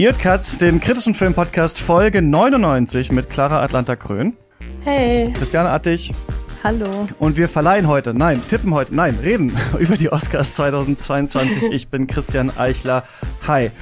[0.00, 4.36] Irt Katz, den kritischen Filmpodcast Folge 99 mit Clara Atlanta Krön.
[4.84, 5.32] Hey.
[5.32, 6.14] Christiane Attig.
[6.62, 7.08] Hallo.
[7.18, 11.64] Und wir verleihen heute, nein, tippen heute, nein, reden über die Oscars 2022.
[11.72, 13.02] Ich bin Christian Eichler.
[13.48, 13.72] Hi.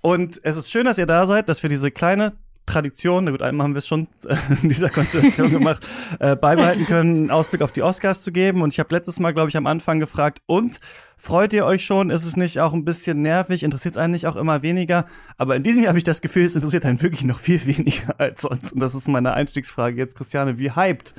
[0.00, 2.32] Und es ist schön, dass ihr da seid, dass wir diese kleine
[2.70, 5.86] Tradition, na gut, einmal haben wir es schon äh, in dieser Konstellation gemacht,
[6.18, 8.62] äh, beibehalten können, einen Ausblick auf die Oscars zu geben.
[8.62, 10.80] Und ich habe letztes Mal, glaube ich, am Anfang gefragt, und
[11.16, 12.10] freut ihr euch schon?
[12.10, 13.62] Ist es nicht auch ein bisschen nervig?
[13.62, 15.06] Interessiert es eigentlich auch immer weniger?
[15.36, 18.14] Aber in diesem Jahr habe ich das Gefühl, es interessiert einen wirklich noch viel weniger
[18.18, 18.72] als sonst.
[18.72, 20.58] Und das ist meine Einstiegsfrage jetzt, Christiane.
[20.58, 21.14] Wie hyped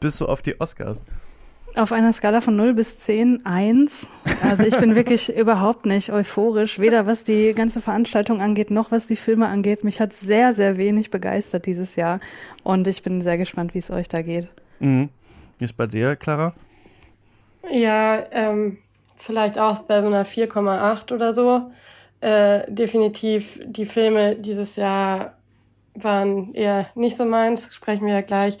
[0.00, 1.04] bist du auf die Oscars?
[1.76, 4.08] Auf einer Skala von 0 bis 10, 1.
[4.42, 9.06] Also ich bin wirklich überhaupt nicht euphorisch, weder was die ganze Veranstaltung angeht, noch was
[9.06, 9.84] die Filme angeht.
[9.84, 12.20] Mich hat sehr, sehr wenig begeistert dieses Jahr
[12.62, 14.48] und ich bin sehr gespannt, wie es euch da geht.
[14.78, 15.10] Mhm.
[15.58, 16.54] Wie ist bei dir, Clara?
[17.70, 18.78] Ja, ähm,
[19.18, 21.70] vielleicht auch bei so einer 4,8 oder so.
[22.22, 25.34] Äh, definitiv die Filme dieses Jahr
[25.94, 28.56] waren eher nicht so meins, sprechen wir ja gleich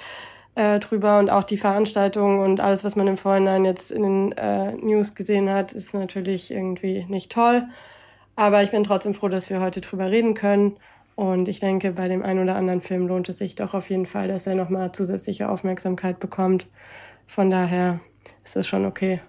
[0.56, 4.32] äh, drüber und auch die Veranstaltung und alles, was man im Vorhinein jetzt in den
[4.32, 7.68] äh, News gesehen hat, ist natürlich irgendwie nicht toll.
[8.34, 10.76] Aber ich bin trotzdem froh, dass wir heute drüber reden können.
[11.14, 14.04] Und ich denke, bei dem einen oder anderen Film lohnt es sich doch auf jeden
[14.04, 16.68] Fall, dass er nochmal zusätzliche Aufmerksamkeit bekommt.
[17.26, 18.00] Von daher
[18.44, 19.20] ist es schon okay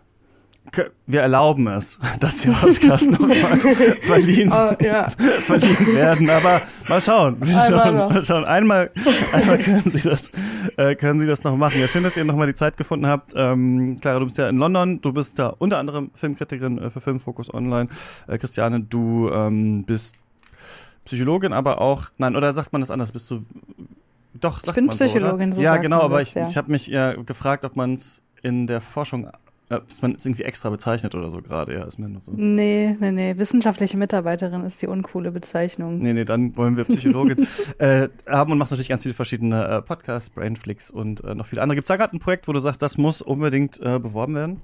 [1.06, 3.36] wir erlauben es, dass die Oscars nochmal
[4.02, 5.10] verliehen, oh, ja.
[5.46, 6.30] verliehen werden.
[6.30, 7.38] Aber mal schauen.
[7.40, 8.46] Wir schauen mal schauen.
[8.46, 8.92] Einmal,
[9.32, 10.32] einmal können Sie das,
[10.78, 11.80] äh, können Sie das noch machen.
[11.80, 13.34] Ja, schön, dass ihr nochmal die Zeit gefunden habt.
[13.36, 15.02] Ähm, Clara, du bist ja in London.
[15.02, 17.90] Du bist da unter anderem Filmkritikerin äh, für Filmfokus Online.
[18.28, 20.16] Äh, Christiane, du ähm, bist
[21.06, 23.14] Psychologin, aber auch, nein, oder sagt man das anders?
[23.14, 23.46] Bist du,
[24.34, 26.48] doch, sagt ich bin Psychologin, so, so Ja, genau, aber das, ich, ja.
[26.48, 29.30] ich habe mich ja gefragt, ob man es in der Forschung
[29.70, 32.32] ja, ist man ist irgendwie extra bezeichnet oder so gerade, ja, ist mir nur so.
[32.34, 33.38] Nee, nee, nee.
[33.38, 36.00] Wissenschaftliche Mitarbeiterin ist die uncoole Bezeichnung.
[36.00, 37.46] Nee, nee, dann wollen wir Psychologin
[37.80, 41.62] äh, haben und machst natürlich ganz viele verschiedene äh, Podcasts, Brainflix und äh, noch viele
[41.62, 41.76] andere.
[41.76, 44.62] Gibt es da gerade ein Projekt, wo du sagst, das muss unbedingt äh, beworben werden?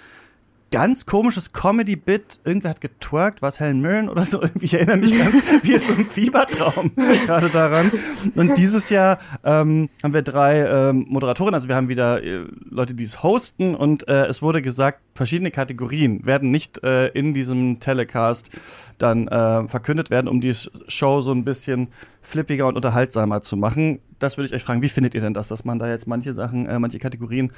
[0.74, 2.40] ganz komisches Comedy-Bit.
[2.44, 4.42] Irgendwer hat getwerkt, was Helen Mirren oder so.
[4.42, 6.90] Irgendwie, ich erinnere mich ganz wie so ein Fiebertraum
[7.26, 7.92] gerade daran.
[8.34, 12.94] Und dieses Jahr ähm, haben wir drei ähm, Moderatorinnen, also wir haben wieder äh, Leute,
[12.94, 17.78] die es hosten und äh, es wurde gesagt, verschiedene Kategorien werden nicht äh, in diesem
[17.78, 18.50] Telecast
[18.98, 20.54] dann äh, verkündet werden, um die
[20.88, 21.88] Show so ein bisschen
[22.20, 24.00] flippiger und unterhaltsamer zu machen.
[24.18, 26.32] Das würde ich euch fragen, wie findet ihr denn das, dass man da jetzt manche
[26.32, 27.52] Sachen, äh, manche Kategorien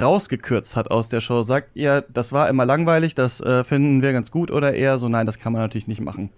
[0.00, 1.42] rausgekürzt hat aus der Show?
[1.42, 5.08] Sagt ihr, das war immer langweilig, das äh, finden wir ganz gut oder eher so,
[5.08, 6.30] nein, das kann man natürlich nicht machen?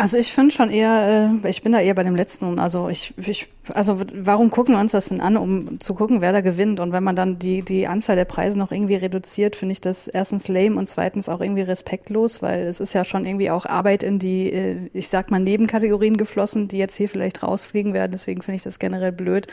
[0.00, 2.60] Also ich finde schon eher, äh, ich bin da eher bei dem letzten.
[2.60, 6.30] Also ich, ich, also warum gucken wir uns das denn an, um zu gucken, wer
[6.30, 6.78] da gewinnt?
[6.78, 10.06] Und wenn man dann die die Anzahl der Preise noch irgendwie reduziert, finde ich das
[10.06, 14.04] erstens lame und zweitens auch irgendwie respektlos, weil es ist ja schon irgendwie auch Arbeit
[14.04, 18.12] in die, äh, ich sag mal Nebenkategorien geflossen, die jetzt hier vielleicht rausfliegen werden.
[18.12, 19.48] Deswegen finde ich das generell blöd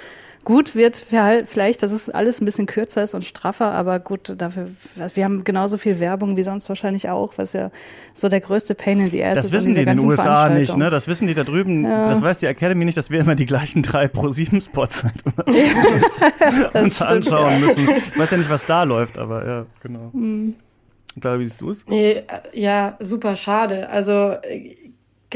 [0.45, 4.69] gut wird vielleicht, dass es alles ein bisschen kürzer ist und straffer, aber gut, dafür,
[5.13, 7.71] wir haben genauso viel Werbung wie sonst wahrscheinlich auch, was ja
[8.13, 9.53] so der größte Pain in the Ass das ist.
[9.53, 10.89] Das wissen die in den USA nicht, ne?
[10.89, 12.09] Das wissen die da drüben, ja.
[12.09, 15.24] das weiß die Academy nicht, dass wir immer die gleichen drei Pro-7-Spots halt
[16.75, 17.59] uns anschauen ja.
[17.59, 17.89] müssen.
[17.89, 20.12] Ich weiß ja nicht, was da läuft, aber ja, genau.
[20.13, 20.56] Mhm.
[21.19, 21.86] Klar, wie siehst du es?
[21.88, 23.89] Nee, äh, ja, super schade.
[23.89, 24.75] Also äh,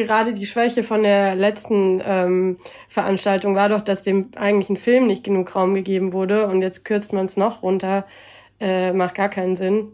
[0.06, 2.58] gerade die Schwäche von der letzten ähm,
[2.88, 7.14] Veranstaltung war doch, dass dem eigentlichen Film nicht genug Raum gegeben wurde und jetzt kürzt
[7.14, 8.06] man es noch runter.
[8.60, 9.94] Äh, macht gar keinen Sinn.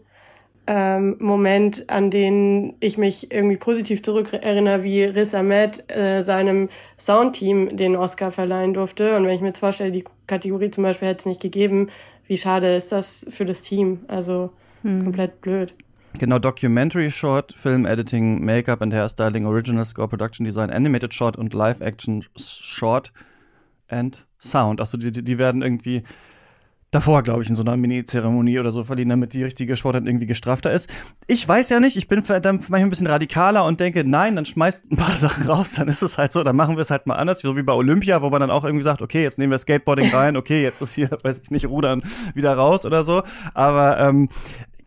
[0.68, 6.68] Ähm, Moment, an den ich mich irgendwie positiv zurückerinnere, wie Riz Ahmed äh, seinem
[6.98, 9.16] Soundteam den Oscar verleihen durfte.
[9.16, 11.88] Und wenn ich mir jetzt vorstelle, die Kategorie zum Beispiel hätte es nicht gegeben,
[12.26, 13.98] wie schade ist das für das Team?
[14.08, 14.50] Also
[14.82, 15.04] hm.
[15.04, 15.74] komplett blöd.
[16.18, 21.52] Genau, Documentary Short, Film Editing, Make-up and Hairstyling, Original Score, Production Design, Animated Short und
[21.52, 23.12] Live-Action Short
[23.88, 24.80] and Sound.
[24.80, 26.04] Also die, die werden irgendwie
[26.90, 30.06] davor, glaube ich, in so einer Mini-Zeremonie oder so verliehen, damit die richtige Sport dann
[30.06, 30.88] irgendwie gestrafter ist.
[31.26, 34.46] Ich weiß ja nicht, ich bin dann manchmal ein bisschen radikaler und denke, nein, dann
[34.46, 37.06] schmeißt ein paar Sachen raus, dann ist es halt so, dann machen wir es halt
[37.06, 39.50] mal anders, so wie bei Olympia, wo man dann auch irgendwie sagt, okay, jetzt nehmen
[39.50, 42.02] wir Skateboarding rein, okay, jetzt ist hier, weiß ich nicht, Rudern
[42.34, 43.22] wieder raus oder so.
[43.52, 44.28] Aber ähm,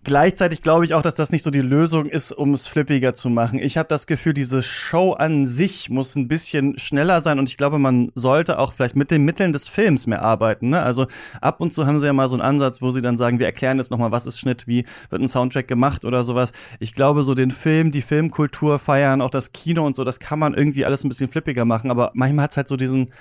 [0.06, 3.30] Gleichzeitig glaube ich auch, dass das nicht so die Lösung ist, um es flippiger zu
[3.30, 3.60] machen.
[3.60, 7.58] Ich habe das Gefühl, diese Show an sich muss ein bisschen schneller sein und ich
[7.58, 10.70] glaube, man sollte auch vielleicht mit den Mitteln des Films mehr arbeiten.
[10.70, 10.82] Ne?
[10.82, 11.08] Also
[11.42, 13.46] ab und zu haben sie ja mal so einen Ansatz, wo sie dann sagen, wir
[13.46, 16.54] erklären jetzt nochmal, was ist Schnitt, wie wird ein Soundtrack gemacht oder sowas.
[16.80, 20.40] Ich glaube, so den Film, die Filmkultur feiern, auch das Kino und so, das kann
[20.40, 23.12] man irgendwie alles ein bisschen flippiger machen, aber manchmal hat es halt so diesen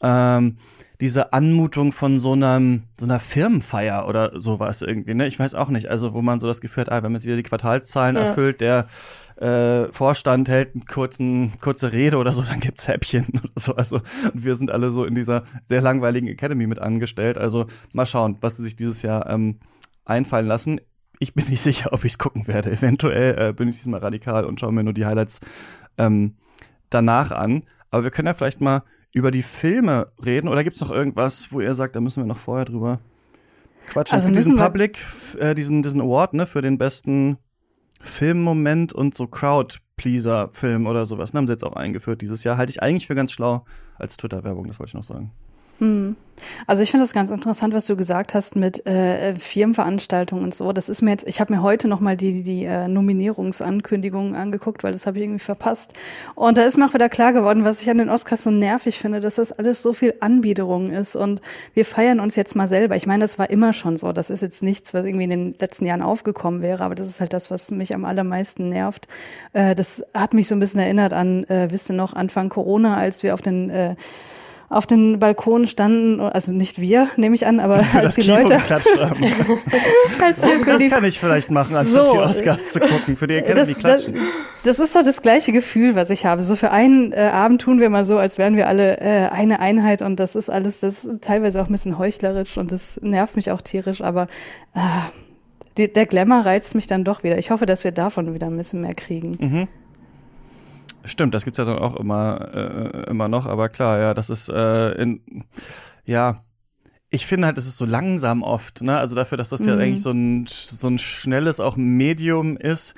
[0.00, 0.58] ähm,
[1.00, 5.26] diese Anmutung von so einem so einer Firmenfeier oder sowas irgendwie, ne?
[5.28, 5.88] Ich weiß auch nicht.
[5.88, 8.22] Also, wo man so das Gefühl hat, ah, wenn man jetzt wieder die Quartalszahlen ja.
[8.22, 8.88] erfüllt, der
[9.36, 13.76] äh, Vorstand hält einen kurzen, kurze Rede oder so, dann gibt's Häppchen oder so.
[13.76, 13.96] Also,
[14.32, 17.38] und wir sind alle so in dieser sehr langweiligen Academy mit angestellt.
[17.38, 19.60] Also, mal schauen, was sie sich dieses Jahr ähm,
[20.04, 20.80] einfallen lassen.
[21.20, 22.72] Ich bin nicht sicher, ob ich's gucken werde.
[22.72, 25.40] Eventuell äh, bin ich diesmal radikal und schaue mir nur die Highlights
[25.96, 26.34] ähm,
[26.90, 27.62] danach an.
[27.92, 28.82] Aber wir können ja vielleicht mal
[29.18, 30.48] über die Filme reden?
[30.48, 33.00] Oder gibt es noch irgendwas, wo ihr sagt, da müssen wir noch vorher drüber
[33.88, 34.14] quatschen?
[34.14, 34.98] Also diesen Public,
[35.38, 37.36] äh, diesen, diesen Award, ne, für den besten
[38.00, 42.56] Filmmoment und so Crowd-Pleaser-Film oder sowas, ne, haben sie jetzt auch eingeführt dieses Jahr.
[42.56, 43.64] Halte ich eigentlich für ganz schlau
[43.96, 45.32] als Twitter-Werbung, das wollte ich noch sagen.
[45.78, 46.16] Hm.
[46.66, 50.72] Also ich finde das ganz interessant, was du gesagt hast mit äh, Firmenveranstaltungen und so.
[50.72, 54.84] Das ist mir jetzt, ich habe mir heute noch mal die die äh, Nominierungsankündigungen angeguckt,
[54.84, 55.94] weil das habe ich irgendwie verpasst.
[56.34, 58.98] Und da ist mir auch wieder klar geworden, was ich an den Oscars so nervig
[58.98, 61.40] finde, dass das alles so viel Anbiederung ist und
[61.74, 62.96] wir feiern uns jetzt mal selber.
[62.96, 64.12] Ich meine, das war immer schon so.
[64.12, 67.20] Das ist jetzt nichts, was irgendwie in den letzten Jahren aufgekommen wäre, aber das ist
[67.20, 69.08] halt das, was mich am allermeisten nervt.
[69.52, 72.96] Äh, das hat mich so ein bisschen erinnert an, äh, wisst ihr noch, Anfang Corona,
[72.96, 73.96] als wir auf den äh,
[74.70, 78.56] auf den Balkon standen, also nicht wir, nehme ich an, aber als die Kino Leute.
[80.22, 83.16] als das kann ich vielleicht machen, anstatt so, die Oscars zu gucken.
[83.16, 84.14] Für die Academy das, klatschen.
[84.14, 86.42] Das, das ist so das gleiche Gefühl, was ich habe.
[86.42, 89.60] So für einen äh, Abend tun wir mal so, als wären wir alle äh, eine
[89.60, 93.50] Einheit und das ist alles, das teilweise auch ein bisschen heuchlerisch und das nervt mich
[93.50, 94.26] auch tierisch, aber
[94.74, 94.80] äh,
[95.78, 97.38] die, der Glamour reizt mich dann doch wieder.
[97.38, 99.38] Ich hoffe, dass wir davon wieder ein bisschen mehr kriegen.
[99.40, 99.68] Mhm.
[101.08, 104.48] Stimmt, das gibt's ja dann auch immer, äh, immer noch, aber klar, ja, das ist
[104.48, 105.22] äh, in,
[106.04, 106.44] ja,
[107.10, 108.98] ich finde halt, es ist so langsam oft, ne?
[108.98, 109.68] Also dafür, dass das mhm.
[109.68, 112.94] ja eigentlich so ein, so ein schnelles auch Medium ist,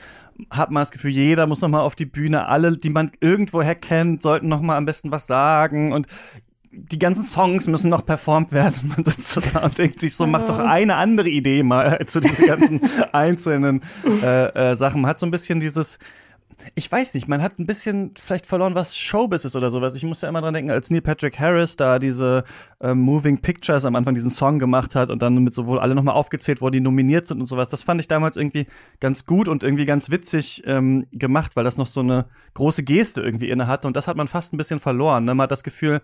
[0.51, 4.23] hat man das Gefühl, jeder muss nochmal auf die Bühne, alle, die man irgendwoher kennt,
[4.23, 6.09] sollten nochmal am besten was sagen und
[6.73, 8.93] die ganzen Songs müssen noch performt werden.
[8.97, 12.21] Man sitzt so da und denkt sich so, mach doch eine andere Idee mal zu
[12.21, 12.81] diesen ganzen
[13.13, 13.83] einzelnen
[14.23, 15.01] äh, äh, Sachen.
[15.01, 15.99] Man hat so ein bisschen dieses,
[16.75, 19.95] ich weiß nicht, man hat ein bisschen vielleicht verloren, was Showbiz ist oder sowas.
[19.95, 22.45] Ich muss ja immer dran denken, als Neil Patrick Harris da diese
[22.81, 26.15] äh, Moving Pictures am Anfang diesen Song gemacht hat und dann mit sowohl alle nochmal
[26.15, 27.69] aufgezählt, wo die nominiert sind und sowas.
[27.71, 28.67] Das fand ich damals irgendwie
[29.01, 33.21] ganz gut und irgendwie ganz witzig ähm, gemacht, weil das noch so eine große Geste
[33.21, 35.25] irgendwie inne hatte und das hat man fast ein bisschen verloren.
[35.25, 35.35] Ne?
[35.35, 36.01] Man hat das Gefühl,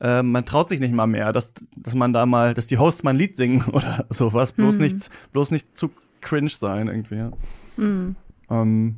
[0.00, 3.02] äh, man traut sich nicht mal mehr, dass, dass man da mal, dass die Hosts
[3.02, 4.52] mal ein Lied singen oder sowas.
[4.52, 4.82] Bloß mhm.
[4.82, 7.16] nichts, bloß nicht zu cringe sein irgendwie.
[7.16, 7.30] Ja.
[7.76, 8.16] Mhm.
[8.50, 8.96] Ähm,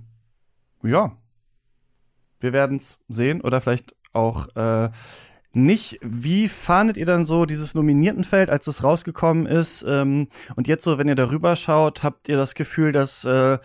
[0.83, 1.17] ja,
[2.41, 4.91] wir werden es sehen oder vielleicht auch äh,
[5.53, 5.99] nicht.
[6.03, 9.85] Wie fandet ihr dann so dieses Nominiertenfeld, als es rausgekommen ist?
[9.87, 13.59] Ähm, und jetzt so, wenn ihr darüber schaut, habt ihr das Gefühl, dass äh,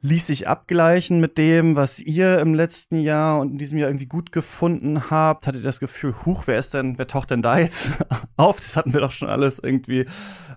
[0.00, 4.06] ließ sich abgleichen mit dem, was ihr im letzten Jahr und in diesem Jahr irgendwie
[4.06, 5.46] gut gefunden habt?
[5.46, 7.92] Hattet ihr das Gefühl, huch, wer ist denn, wer taucht denn da jetzt
[8.36, 8.56] auf?
[8.56, 10.06] Das hatten wir doch schon alles irgendwie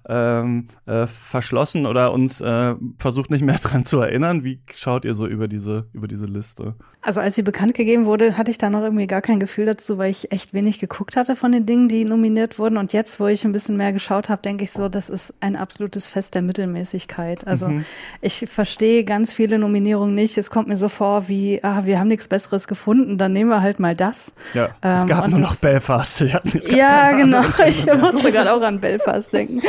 [0.08, 4.44] ähm, äh, verschlossen oder uns äh, versucht nicht mehr dran zu erinnern.
[4.44, 6.76] Wie schaut ihr so über diese, über diese Liste?
[7.02, 9.98] Also als sie bekannt gegeben wurde, hatte ich da noch irgendwie gar kein Gefühl dazu,
[9.98, 12.78] weil ich echt wenig geguckt hatte von den Dingen, die nominiert wurden.
[12.78, 15.56] Und jetzt, wo ich ein bisschen mehr geschaut habe, denke ich so, das ist ein
[15.56, 17.48] absolutes Fest der Mittelmäßigkeit.
[17.48, 17.86] Also mhm.
[18.22, 20.38] ich verstehe ganz ganz viele Nominierungen nicht.
[20.38, 23.62] Es kommt mir so vor wie, ah, wir haben nichts Besseres gefunden, dann nehmen wir
[23.62, 24.34] halt mal das.
[24.54, 26.22] Ja, ähm, es gab nur noch Belfast.
[26.70, 27.42] ja, genau.
[27.66, 29.62] Ich musste gerade auch an Belfast denken.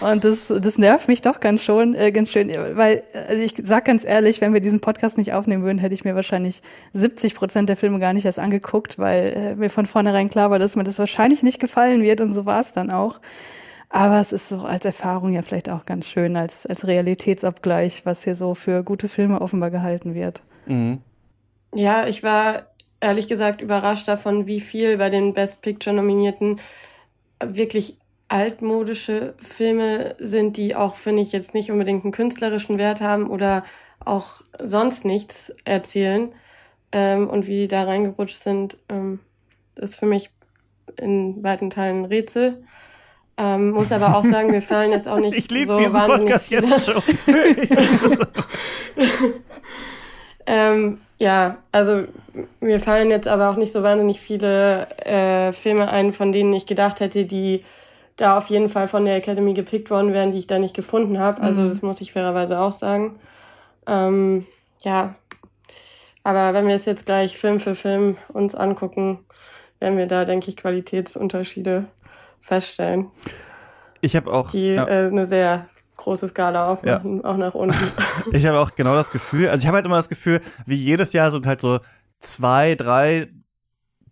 [0.00, 3.84] Und das, das nervt mich doch ganz schon, äh, ganz schön, weil also ich sag
[3.84, 6.62] ganz ehrlich, wenn wir diesen Podcast nicht aufnehmen würden, hätte ich mir wahrscheinlich
[6.94, 10.58] 70 Prozent der Filme gar nicht erst angeguckt, weil äh, mir von vornherein klar war,
[10.58, 13.20] dass mir das wahrscheinlich nicht gefallen wird und so war es dann auch.
[13.94, 18.24] Aber es ist so als Erfahrung ja vielleicht auch ganz schön, als, als Realitätsabgleich, was
[18.24, 20.42] hier so für gute Filme offenbar gehalten wird.
[20.64, 21.02] Mhm.
[21.74, 22.68] Ja, ich war
[23.00, 26.58] ehrlich gesagt überrascht davon, wie viel bei den Best Picture Nominierten
[27.44, 33.28] wirklich altmodische Filme sind, die auch, finde ich, jetzt nicht unbedingt einen künstlerischen Wert haben
[33.28, 33.62] oder
[34.00, 36.32] auch sonst nichts erzählen.
[36.92, 39.20] Ähm, und wie die da reingerutscht sind, ähm,
[39.76, 40.30] ist für mich
[40.98, 42.64] in weiten Teilen ein Rätsel.
[43.42, 46.46] Ähm, muss aber auch sagen, mir fallen jetzt auch nicht ich so diesen wahnsinnig Podcast
[46.46, 46.66] viele.
[46.68, 47.02] Jetzt schon.
[50.46, 52.04] ähm, ja, also
[52.60, 56.66] mir fallen jetzt aber auch nicht so wahnsinnig viele äh, Filme ein, von denen ich
[56.66, 57.64] gedacht hätte, die
[58.14, 61.18] da auf jeden Fall von der Academy gepickt worden wären, die ich da nicht gefunden
[61.18, 61.42] habe.
[61.42, 61.68] Also mhm.
[61.68, 63.18] das muss ich fairerweise auch sagen.
[63.88, 64.46] Ähm,
[64.84, 65.16] ja,
[66.22, 69.18] aber wenn wir es jetzt gleich Film für Film uns angucken,
[69.80, 71.88] werden wir da, denke ich, Qualitätsunterschiede
[72.42, 73.10] feststellen.
[74.02, 74.86] Ich habe auch die ja.
[74.86, 77.24] äh, eine sehr große Skala aufmachen, ja.
[77.24, 77.76] auch nach unten.
[78.32, 81.12] ich habe auch genau das Gefühl, also ich habe halt immer das Gefühl, wie jedes
[81.12, 81.78] Jahr sind halt so
[82.18, 83.28] zwei, drei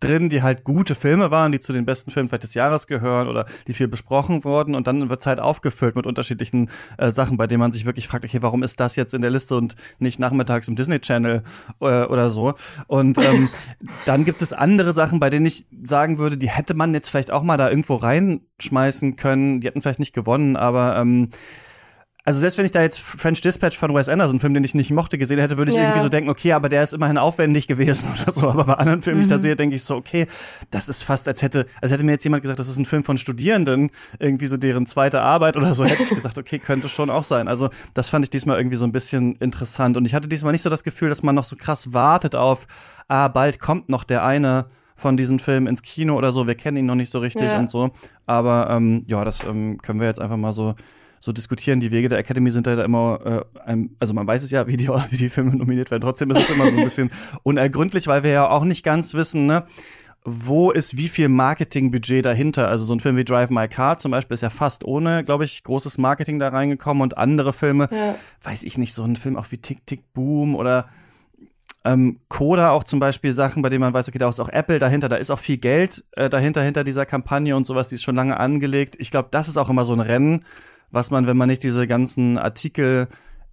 [0.00, 3.28] drin, die halt gute Filme waren, die zu den besten Filmen vielleicht des Jahres gehören
[3.28, 7.46] oder die viel besprochen wurden und dann wird's halt aufgefüllt mit unterschiedlichen äh, Sachen, bei
[7.46, 10.18] denen man sich wirklich fragt, okay, warum ist das jetzt in der Liste und nicht
[10.18, 11.42] nachmittags im Disney Channel
[11.80, 12.54] äh, oder so?
[12.86, 13.48] Und ähm,
[14.06, 17.30] dann gibt es andere Sachen, bei denen ich sagen würde, die hätte man jetzt vielleicht
[17.30, 21.28] auch mal da irgendwo reinschmeißen können, die hätten vielleicht nicht gewonnen, aber ähm,
[22.24, 24.90] also selbst wenn ich da jetzt French Dispatch von Wes Anderson, Film, den ich nicht
[24.90, 25.84] mochte, gesehen hätte, würde ich ja.
[25.84, 28.50] irgendwie so denken, okay, aber der ist immerhin aufwendig gewesen oder so.
[28.50, 29.42] Aber bei anderen Filmen, die ich da mhm.
[29.42, 30.26] sehe, denke ich so, okay,
[30.70, 33.04] das ist fast, als hätte, als hätte mir jetzt jemand gesagt, das ist ein Film
[33.04, 37.08] von Studierenden, irgendwie so deren zweite Arbeit oder so, hätte ich gesagt, okay, könnte schon
[37.08, 37.48] auch sein.
[37.48, 39.96] Also das fand ich diesmal irgendwie so ein bisschen interessant.
[39.96, 42.66] Und ich hatte diesmal nicht so das Gefühl, dass man noch so krass wartet auf,
[43.08, 46.46] ah, bald kommt noch der eine von diesen Filmen ins Kino oder so.
[46.46, 47.58] Wir kennen ihn noch nicht so richtig ja.
[47.58, 47.90] und so.
[48.26, 50.74] Aber ähm, ja, das ähm, können wir jetzt einfach mal so
[51.20, 51.80] so diskutieren.
[51.80, 54.76] Die Wege der Academy sind da immer, äh, ein, also man weiß es ja, wie
[54.76, 56.02] die, wie die Filme nominiert werden.
[56.02, 57.10] Trotzdem ist es immer so ein bisschen
[57.42, 59.64] unergründlich, weil wir ja auch nicht ganz wissen, ne?
[60.24, 62.68] wo ist wie viel Marketingbudget dahinter?
[62.68, 65.44] Also so ein Film wie Drive My Car zum Beispiel ist ja fast ohne, glaube
[65.44, 68.14] ich, großes Marketing da reingekommen und andere Filme, ja.
[68.42, 70.88] weiß ich nicht, so ein Film auch wie Tick Tick Boom oder
[71.84, 74.78] ähm, Coda auch zum Beispiel Sachen, bei denen man weiß, okay, da ist auch Apple
[74.78, 78.02] dahinter, da ist auch viel Geld äh, dahinter, hinter dieser Kampagne und sowas, die ist
[78.02, 78.96] schon lange angelegt.
[78.98, 80.44] Ich glaube, das ist auch immer so ein Rennen,
[80.90, 83.08] was man, wenn man nicht diese ganzen Artikel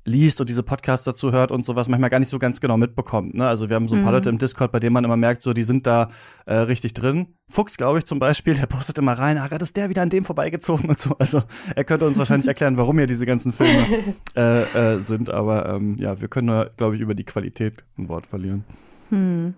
[0.07, 3.35] liest und diese Podcasts dazu hört und sowas manchmal gar nicht so ganz genau mitbekommt.
[3.35, 3.45] Ne?
[3.45, 4.17] Also wir haben so ein paar mhm.
[4.17, 6.07] Leute im Discord, bei denen man immer merkt, so die sind da
[6.45, 7.35] äh, richtig drin.
[7.49, 10.23] Fuchs, glaube ich, zum Beispiel, der postet immer rein, ah, ist der wieder an dem
[10.23, 11.15] vorbeigezogen und so.
[11.19, 11.43] Also
[11.75, 13.85] er könnte uns wahrscheinlich erklären, warum hier diese ganzen Filme
[14.37, 15.29] äh, äh, sind.
[15.29, 18.63] Aber ähm, ja, wir können nur, glaube ich, über die Qualität ein Wort verlieren.
[19.09, 19.55] Hm.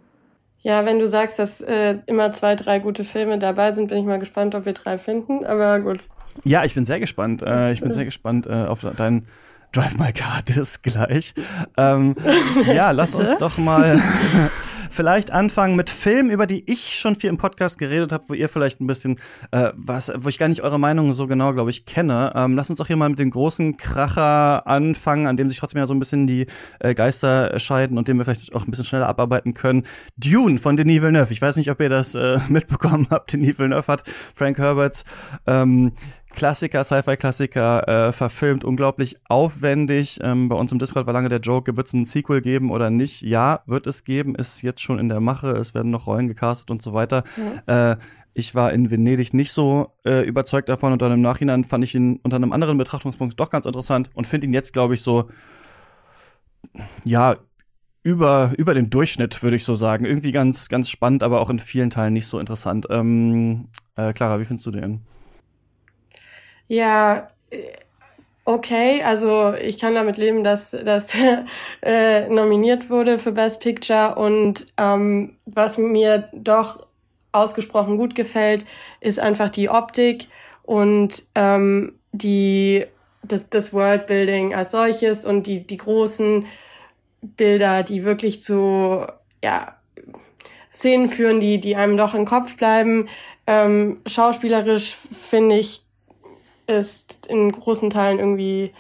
[0.62, 4.06] Ja, wenn du sagst, dass äh, immer zwei, drei gute Filme dabei sind, bin ich
[4.06, 5.46] mal gespannt, ob wir drei finden.
[5.46, 6.00] Aber gut.
[6.44, 7.42] Ja, ich bin sehr gespannt.
[7.42, 9.26] Äh, ich bin sehr gespannt äh, auf deinen
[9.72, 11.34] Drive My Car Disc gleich.
[11.78, 12.16] Ähm,
[12.66, 14.02] ja, lass uns doch mal
[14.90, 18.50] vielleicht anfangen mit Filmen, über die ich schon viel im Podcast geredet habe, wo ihr
[18.50, 19.20] vielleicht ein bisschen
[19.52, 22.34] äh, was, wo ich gar nicht eure Meinung so genau, glaube ich, kenne.
[22.36, 25.80] Ähm, lass uns doch hier mal mit dem großen Kracher anfangen, an dem sich trotzdem
[25.80, 26.48] ja so ein bisschen die
[26.80, 29.86] äh, Geister scheiden und den wir vielleicht auch ein bisschen schneller abarbeiten können.
[30.18, 31.32] Dune von Denis Villeneuve.
[31.32, 33.34] Ich weiß nicht, ob ihr das äh, mitbekommen habt.
[33.34, 34.04] Denis Villeneuve hat
[34.34, 35.06] Frank Herberts
[35.46, 35.94] ähm,
[36.40, 40.20] Klassiker, Sci-Fi-Klassiker äh, verfilmt, unglaublich aufwendig.
[40.24, 42.90] Ähm, bei uns im Discord war lange der Joke, wird es ein Sequel geben oder
[42.90, 43.22] nicht?
[43.24, 46.72] Ja, wird es geben, ist jetzt schon in der Mache, es werden noch Rollen gecastet
[46.72, 47.26] und so weiter.
[47.68, 47.92] Ja.
[47.92, 47.98] Äh,
[48.34, 51.94] ich war in Venedig nicht so äh, überzeugt davon und dann im Nachhinein fand ich
[51.94, 55.30] ihn unter einem anderen Betrachtungspunkt doch ganz interessant und finde ihn jetzt, glaube ich, so,
[57.04, 57.36] ja,
[58.02, 60.06] über, über dem Durchschnitt, würde ich so sagen.
[60.06, 62.88] Irgendwie ganz, ganz spannend, aber auch in vielen Teilen nicht so interessant.
[62.90, 63.68] Ähm,
[63.98, 65.02] äh, Clara, wie findest du den?
[66.70, 67.58] Ja, äh,
[68.46, 71.14] okay, also ich kann damit leben, dass das
[71.82, 76.86] äh, nominiert wurde für Best Picture und ähm, was mir doch
[77.32, 78.66] ausgesprochen gut gefällt,
[79.02, 80.28] ist einfach die Optik
[80.62, 82.86] und ähm, die
[83.24, 86.46] das, das Worldbuilding als solches und die die großen
[87.22, 89.08] Bilder, die wirklich zu
[89.44, 89.76] ja
[90.72, 93.10] Szenen führen, die die einem doch im Kopf bleiben.
[93.48, 95.82] Ähm, schauspielerisch finde ich
[96.70, 98.72] ist in großen Teilen irgendwie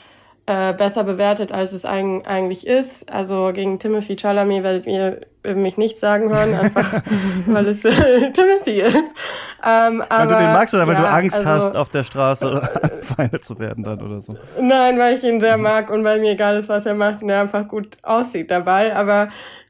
[0.46, 3.12] äh, besser bewertet, als es eigentlich ist.
[3.12, 7.02] Also gegen Timothy Chalamet werdet ihr mich nicht sagen hören, einfach
[7.46, 9.16] weil es Timothy ist.
[9.64, 12.04] Ähm, aber, weil du den magst oder weil ja, du Angst also, hast, auf der
[12.04, 14.36] Straße angefeindet zu werden dann oder so?
[14.60, 17.30] Nein, weil ich ihn sehr mag und weil mir egal ist, was er macht und
[17.30, 18.96] er einfach gut aussieht dabei.
[18.96, 19.30] Aber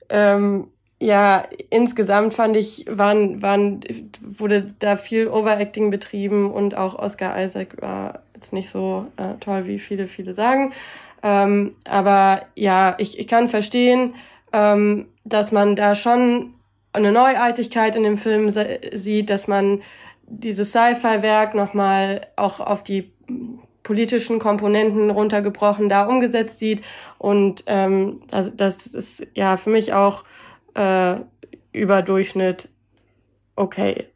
[0.10, 0.70] ähm,
[1.01, 3.79] ja, insgesamt fand ich, waren, waren,
[4.22, 9.65] wurde da viel Overacting betrieben und auch Oscar Isaac war jetzt nicht so äh, toll,
[9.65, 10.74] wie viele, viele sagen.
[11.24, 14.15] Ähm, aber ja, ich, ich kann verstehen,
[14.51, 16.53] ähm, dass man da schon
[16.91, 18.53] eine Neuartigkeit in dem Film
[18.94, 19.82] sieht, dass man
[20.25, 23.12] dieses Sci-Fi-Werk nochmal auch auf die
[23.84, 26.82] politischen Komponenten runtergebrochen da umgesetzt sieht.
[27.18, 30.24] Und ähm, das, das ist ja für mich auch
[30.76, 31.16] äh,
[31.72, 32.70] über Durchschnitt
[33.60, 34.08] okay,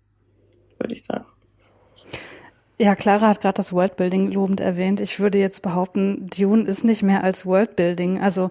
[0.80, 1.26] würde ich sagen.
[2.80, 5.00] Ja, Clara hat gerade das Worldbuilding lobend erwähnt.
[5.00, 8.20] Ich würde jetzt behaupten, Dune ist nicht mehr als Worldbuilding.
[8.20, 8.50] Also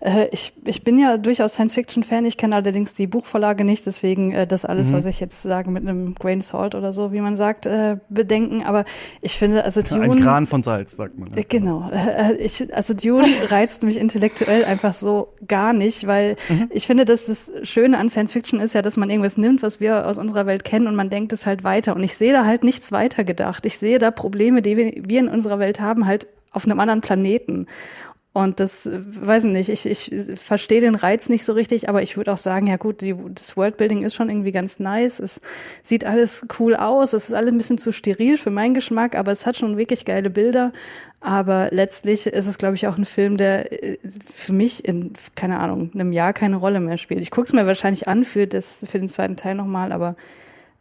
[0.00, 2.26] äh, ich, ich bin ja durchaus Science-Fiction-Fan.
[2.26, 4.96] Ich kenne allerdings die Buchvorlage nicht, deswegen äh, das alles, mhm.
[4.96, 8.62] was ich jetzt sage, mit einem Grain Salt oder so, wie man sagt, äh, bedenken.
[8.62, 8.84] Aber
[9.22, 10.02] ich finde, also Dune.
[10.02, 11.30] Ein Kran von Salz, sagt man.
[11.34, 11.42] Ja.
[11.48, 11.90] Genau.
[11.90, 16.68] Äh, ich, also Dune reizt mich intellektuell einfach so gar nicht, weil mhm.
[16.70, 20.06] ich finde, dass das Schöne an Science-Fiction ist ja, dass man irgendwas nimmt, was wir
[20.06, 21.96] aus unserer Welt kennen und man denkt es halt weiter.
[21.96, 25.28] Und ich sehe da halt nichts weiter gedacht ich sehe da Probleme, die wir in
[25.28, 27.68] unserer Welt haben, halt auf einem anderen Planeten.
[28.32, 32.16] Und das, weiß ich nicht, ich, ich verstehe den Reiz nicht so richtig, aber ich
[32.16, 35.18] würde auch sagen, ja gut, die, das Worldbuilding ist schon irgendwie ganz nice.
[35.18, 35.40] Es
[35.82, 39.32] sieht alles cool aus, es ist alles ein bisschen zu steril für meinen Geschmack, aber
[39.32, 40.72] es hat schon wirklich geile Bilder.
[41.20, 43.98] Aber letztlich ist es, glaube ich, auch ein Film, der äh,
[44.32, 47.22] für mich in, keine Ahnung, einem Jahr keine Rolle mehr spielt.
[47.22, 50.14] Ich gucke es mir wahrscheinlich an für, das, für den zweiten Teil nochmal, aber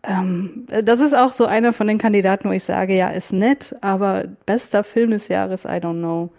[0.04, 3.76] ähm, das ist auch so einer von den Kandidaten, wo ich sage, ja, ist nett,
[3.82, 6.30] aber bester Film des Jahres, I don't know.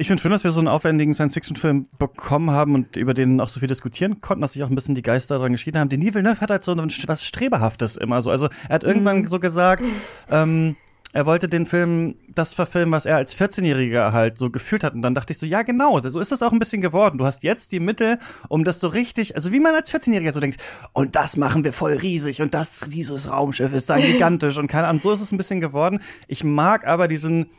[0.00, 3.48] Ich finde schön, dass wir so einen aufwendigen Science-Fiction-Film bekommen haben und über den auch
[3.48, 5.88] so viel diskutieren konnten, dass sich auch ein bisschen die Geister daran geschieden haben.
[5.88, 8.30] Denis Villeneuve hat halt so was Strebehaftes immer so.
[8.30, 9.26] Also er hat irgendwann mhm.
[9.26, 9.82] so gesagt,
[10.30, 10.76] ähm,
[11.14, 14.94] er wollte den Film das verfilmen, was er als 14-Jähriger halt so gefühlt hat.
[14.94, 17.18] Und dann dachte ich so, ja, genau, so ist das auch ein bisschen geworden.
[17.18, 18.18] Du hast jetzt die Mittel,
[18.48, 20.60] um das so richtig, also wie man als 14-Jähriger so denkt,
[20.92, 24.86] und das machen wir voll riesig und das, dieses Raumschiff ist dann gigantisch und keine
[24.86, 25.98] Ahnung, so ist es ein bisschen geworden.
[26.28, 27.50] Ich mag aber diesen,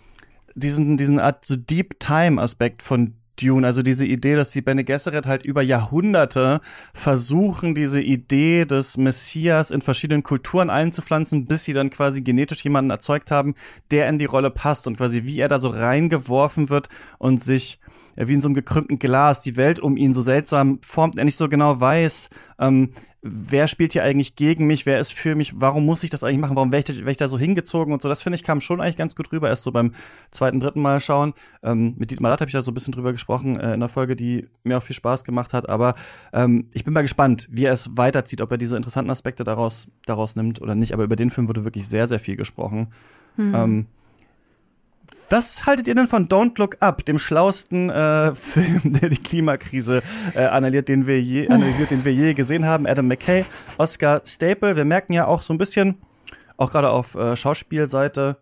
[0.59, 4.83] diesen, diesen Art so Deep Time Aspekt von Dune, also diese Idee, dass die Bene
[4.83, 6.61] Gesserit halt über Jahrhunderte
[6.93, 12.91] versuchen, diese Idee des Messias in verschiedenen Kulturen einzupflanzen, bis sie dann quasi genetisch jemanden
[12.91, 13.55] erzeugt haben,
[13.91, 17.79] der in die Rolle passt und quasi wie er da so reingeworfen wird und sich
[18.27, 21.37] wie in so einem gekrümmten Glas die Welt um ihn so seltsam formt, er nicht
[21.37, 22.29] so genau weiß,
[22.59, 22.89] ähm,
[23.21, 26.39] wer spielt hier eigentlich gegen mich, wer ist für mich, warum muss ich das eigentlich
[26.39, 28.07] machen, warum werde ich, werd ich da so hingezogen und so.
[28.07, 29.93] Das finde ich kam schon eigentlich ganz gut rüber, erst so beim
[30.31, 31.33] zweiten, dritten Mal schauen.
[31.61, 33.89] Ähm, mit Dietmar Latt habe ich da so ein bisschen drüber gesprochen äh, in der
[33.89, 35.67] Folge, die mir auch viel Spaß gemacht hat.
[35.67, 35.95] Aber
[36.31, 39.87] ähm, ich bin mal gespannt, wie er es weiterzieht, ob er diese interessanten Aspekte daraus,
[40.05, 40.93] daraus nimmt oder nicht.
[40.93, 42.93] Aber über den Film wurde wirklich sehr, sehr viel gesprochen.
[43.35, 43.55] Mhm.
[43.55, 43.85] Ähm,
[45.29, 50.01] was haltet ihr denn von Don't Look Up, dem schlauesten äh, Film, der die Klimakrise
[50.33, 52.87] äh, analysiert, den wir je, analysiert, den wir je gesehen haben?
[52.87, 53.45] Adam McKay,
[53.77, 54.75] Oscar Staple.
[54.75, 55.97] Wir merken ja auch so ein bisschen,
[56.57, 58.37] auch gerade auf äh, Schauspielseite,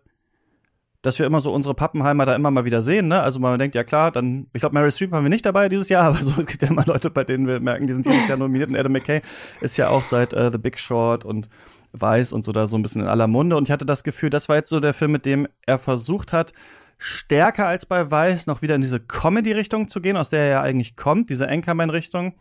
[1.02, 3.08] dass wir immer so unsere Pappenheimer da immer mal wieder sehen.
[3.08, 3.20] Ne?
[3.20, 5.88] Also man denkt, ja klar, dann, ich glaube, Mary Streep haben wir nicht dabei dieses
[5.88, 8.28] Jahr, aber so, es gibt ja immer Leute, bei denen wir merken, die sind dieses
[8.28, 8.70] Jahr nominiert.
[8.70, 9.20] Und Adam McKay
[9.60, 11.48] ist ja auch seit äh, The Big Short und
[11.92, 13.56] Weiß und so da so ein bisschen in aller Munde.
[13.56, 16.32] Und ich hatte das Gefühl, das war jetzt so der Film, mit dem er versucht
[16.32, 16.52] hat,
[16.98, 20.62] stärker als bei Weiß noch wieder in diese Comedy-Richtung zu gehen, aus der er ja
[20.62, 22.34] eigentlich kommt, diese Anchorman-Richtung,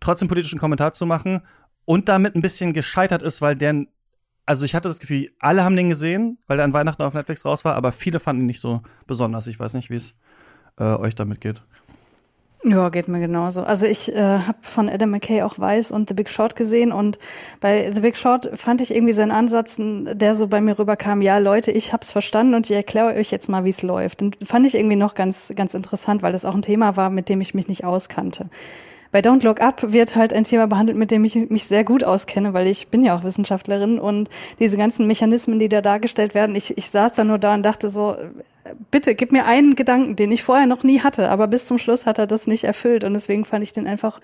[0.00, 1.42] trotzdem politischen Kommentar zu machen
[1.84, 3.84] und damit ein bisschen gescheitert ist, weil der,
[4.46, 7.44] also ich hatte das Gefühl, alle haben den gesehen, weil der an Weihnachten auf Netflix
[7.44, 9.46] raus war, aber viele fanden ihn nicht so besonders.
[9.46, 10.14] Ich weiß nicht, wie es
[10.78, 11.62] äh, euch damit geht.
[12.64, 13.64] Ja, geht mir genauso.
[13.64, 17.18] Also ich äh, habe von Adam McKay auch Weiß und The Big Short gesehen und
[17.60, 21.38] bei The Big Short fand ich irgendwie seinen Ansatz, der so bei mir rüberkam, ja
[21.38, 24.20] Leute, ich hab's verstanden und ich erkläre euch jetzt mal, wie es läuft.
[24.20, 27.28] Den fand ich irgendwie noch ganz, ganz interessant, weil das auch ein Thema war, mit
[27.28, 28.46] dem ich mich nicht auskannte.
[29.12, 32.02] Bei Don't Look Up wird halt ein Thema behandelt, mit dem ich mich sehr gut
[32.02, 36.56] auskenne, weil ich bin ja auch Wissenschaftlerin und diese ganzen Mechanismen, die da dargestellt werden,
[36.56, 38.16] ich, ich saß da nur da und dachte so,
[38.90, 42.06] bitte gib mir einen Gedanken, den ich vorher noch nie hatte, aber bis zum Schluss
[42.06, 44.20] hat er das nicht erfüllt und deswegen fand ich den einfach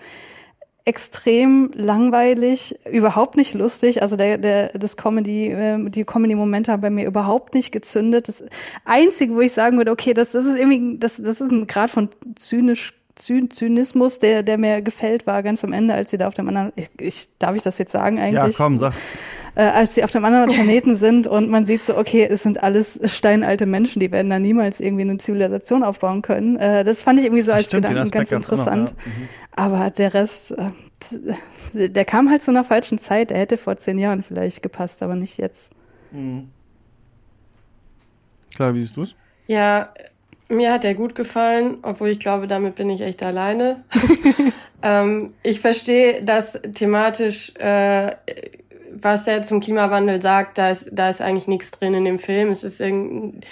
[0.85, 4.01] extrem langweilig, überhaupt nicht lustig.
[4.01, 8.27] Also der, der, das Comedy, äh, die Comedy-Momente haben bei mir überhaupt nicht gezündet.
[8.27, 8.43] Das
[8.85, 11.91] Einzige, wo ich sagen würde, okay, das, das ist irgendwie, das, das ist ein Grad
[11.91, 16.33] von zynisch Zynismus, der, der mir gefällt, war ganz am Ende, als sie da auf
[16.33, 18.57] dem anderen, ich, ich darf ich das jetzt sagen eigentlich?
[18.57, 18.93] Ja, komm, sag.
[19.55, 22.63] äh, als sie auf dem anderen Planeten sind und man sieht so, okay, es sind
[22.63, 26.55] alles steinalte Menschen, die werden da niemals irgendwie eine Zivilisation aufbauen können.
[26.57, 28.95] Äh, das fand ich irgendwie so als Stimmt, Gedanken ganz interessant.
[28.95, 29.11] Noch, ja.
[29.11, 29.29] mhm.
[29.55, 30.55] Aber der Rest,
[31.73, 33.31] äh, der kam halt zu einer falschen Zeit.
[33.31, 35.73] Er hätte vor zehn Jahren vielleicht gepasst, aber nicht jetzt.
[36.11, 36.49] Mhm.
[38.55, 39.15] Klar, wie siehst du es?
[39.47, 39.93] Ja,
[40.49, 43.81] mir hat er gut gefallen, obwohl ich glaube, damit bin ich echt alleine.
[44.83, 48.11] ähm, ich verstehe, dass thematisch, äh,
[48.91, 52.49] was er zum Klimawandel sagt, da ist, da ist eigentlich nichts drin in dem Film.
[52.49, 53.45] Es ist irgend,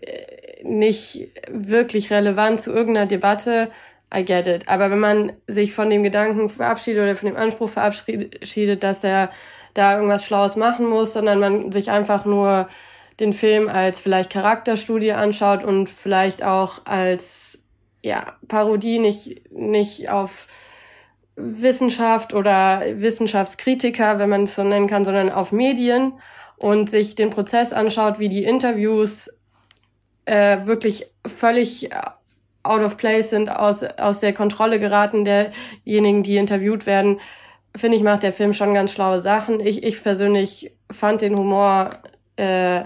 [0.00, 3.70] äh, nicht wirklich relevant zu irgendeiner Debatte.
[4.14, 4.68] I get it.
[4.68, 9.30] Aber wenn man sich von dem Gedanken verabschiedet oder von dem Anspruch verabschiedet, dass er
[9.74, 12.68] da irgendwas Schlaues machen muss, sondern man sich einfach nur
[13.20, 17.62] den Film als vielleicht Charakterstudie anschaut und vielleicht auch als
[18.02, 20.46] ja, Parodie nicht, nicht auf
[21.36, 26.12] Wissenschaft oder Wissenschaftskritiker, wenn man es so nennen kann, sondern auf Medien
[26.56, 29.30] und sich den Prozess anschaut, wie die Interviews
[30.24, 31.90] äh, wirklich völlig
[32.62, 37.20] out of place sind, aus, aus der Kontrolle geraten derjenigen, die interviewt werden,
[37.74, 39.60] finde ich, macht der Film schon ganz schlaue Sachen.
[39.60, 41.90] Ich, ich persönlich fand den Humor
[42.36, 42.82] äh,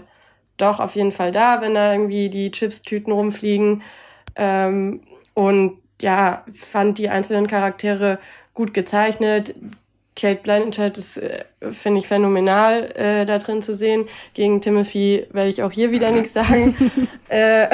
[0.57, 3.83] doch auf jeden Fall da, wenn da irgendwie die Chips-Tüten rumfliegen.
[4.37, 5.01] Ähm,
[5.35, 8.19] und ja, fand die einzelnen Charaktere
[8.55, 9.55] gut gezeichnet.
[10.15, 14.07] Kate Blanchett ist, äh, finde ich, phänomenal äh, da drin zu sehen.
[14.35, 16.77] Gegen Timothy werde ich auch hier wieder nichts sagen.
[17.29, 17.67] äh,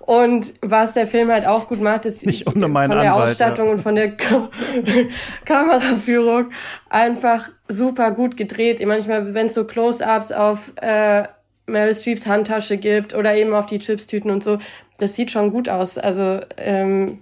[0.00, 3.66] und was der Film halt auch gut macht, ist Nicht ohne von der Anwalt, Ausstattung
[3.66, 3.72] ja.
[3.72, 4.48] und von der Kam
[5.44, 6.50] Kameraführung
[6.90, 8.84] einfach super gut gedreht.
[8.84, 11.22] Manchmal, wenn es so Close-ups auf äh,
[11.66, 14.58] Meryl Streeps Handtasche gibt oder eben auf die Chipstüten und so.
[14.98, 15.98] Das sieht schon gut aus.
[15.98, 17.20] Also ähm,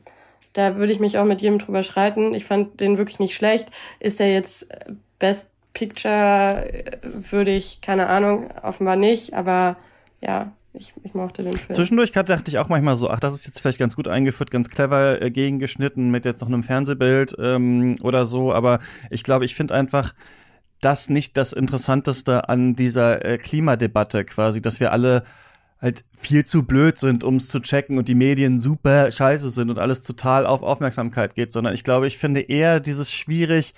[0.52, 2.34] da würde ich mich auch mit jedem drüber schreiten.
[2.34, 3.68] Ich fand den wirklich nicht schlecht.
[4.00, 4.66] Ist er jetzt
[5.18, 6.66] Best Picture,
[7.02, 9.76] würde ich, keine Ahnung, offenbar nicht, aber
[10.20, 11.74] ja, ich, ich mochte den Film.
[11.74, 14.68] Zwischendurch dachte ich auch manchmal so, ach, das ist jetzt vielleicht ganz gut eingeführt, ganz
[14.68, 19.54] clever äh, gegengeschnitten mit jetzt noch einem Fernsehbild ähm, oder so, aber ich glaube, ich
[19.54, 20.14] finde einfach,
[20.80, 25.24] das nicht das Interessanteste an dieser äh, Klimadebatte quasi, dass wir alle
[25.80, 29.70] halt viel zu blöd sind, um es zu checken und die Medien super scheiße sind
[29.70, 33.74] und alles total auf Aufmerksamkeit geht, sondern ich glaube, ich finde eher dieses schwierig,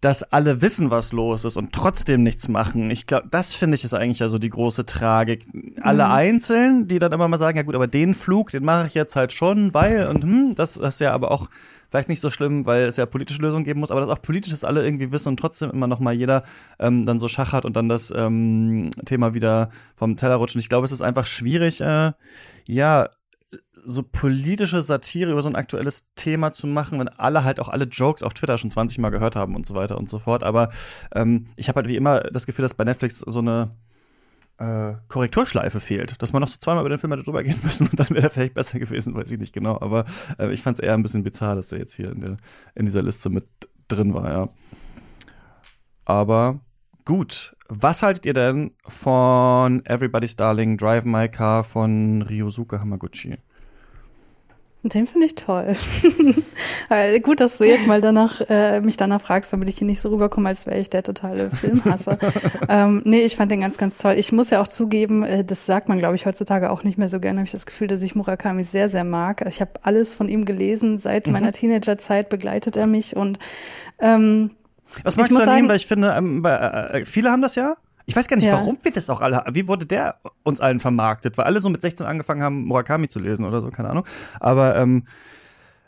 [0.00, 2.88] dass alle wissen, was los ist und trotzdem nichts machen.
[2.90, 5.46] Ich glaube, das finde ich ist eigentlich ja so die große Tragik.
[5.80, 6.12] Alle mhm.
[6.12, 9.16] einzeln, die dann immer mal sagen, ja gut, aber den Flug, den mache ich jetzt
[9.16, 11.48] halt schon, weil und hm, das, das ist ja aber auch
[11.90, 14.64] vielleicht nicht so schlimm, weil es ja politische Lösungen geben muss, aber dass auch politisches
[14.64, 16.44] alle irgendwie wissen und trotzdem immer noch mal jeder
[16.78, 20.56] ähm, dann so Schach hat und dann das ähm, Thema wieder vom Teller rutscht.
[20.56, 22.12] Und ich glaube, es ist einfach schwierig, äh,
[22.66, 23.08] ja,
[23.84, 27.86] so politische Satire über so ein aktuelles Thema zu machen, wenn alle halt auch alle
[27.86, 30.42] Jokes auf Twitter schon 20 Mal gehört haben und so weiter und so fort.
[30.42, 30.68] Aber
[31.14, 33.70] ähm, ich habe halt wie immer das Gefühl, dass bei Netflix so eine
[34.58, 37.88] äh, Korrekturschleife fehlt, dass man noch so zweimal über den Film hätte drüber gehen müssen
[37.88, 39.80] und dann wäre er vielleicht besser gewesen, weiß ich nicht genau.
[39.80, 40.04] Aber
[40.38, 42.36] äh, ich fand es eher ein bisschen bizarr, dass er jetzt hier in, der,
[42.74, 43.46] in dieser Liste mit
[43.88, 44.48] drin war, ja.
[46.04, 46.60] Aber
[47.04, 47.54] gut.
[47.70, 53.36] Was haltet ihr denn von Everybody's Darling, Drive My Car von Ryosuke Hamaguchi?
[54.94, 55.74] Den finde ich toll.
[56.90, 60.00] Äh, gut, dass du jetzt mal danach äh, mich danach fragst, damit ich hier nicht
[60.00, 62.18] so rüberkomme, als wäre ich der totale Filmhasser.
[62.68, 64.14] ähm, nee, ich fand den ganz, ganz toll.
[64.16, 67.10] Ich muss ja auch zugeben, äh, das sagt man, glaube ich, heutzutage auch nicht mehr
[67.10, 67.40] so gerne.
[67.40, 69.44] Habe ich das Gefühl, dass ich Murakami sehr, sehr mag.
[69.46, 70.96] Ich habe alles von ihm gelesen.
[70.96, 71.34] Seit mhm.
[71.34, 73.38] meiner Teenagerzeit begleitet er mich und
[73.98, 74.52] ähm,
[75.02, 75.68] was magst du an ihm?
[75.68, 77.76] Weil ich finde, ähm, äh, viele haben das ja.
[78.08, 78.54] Ich weiß gar nicht, ja.
[78.54, 81.36] warum wir das auch alle, wie wurde der uns allen vermarktet?
[81.36, 84.06] Weil alle so mit 16 angefangen haben, Murakami zu lesen oder so, keine Ahnung.
[84.40, 85.04] Aber ähm,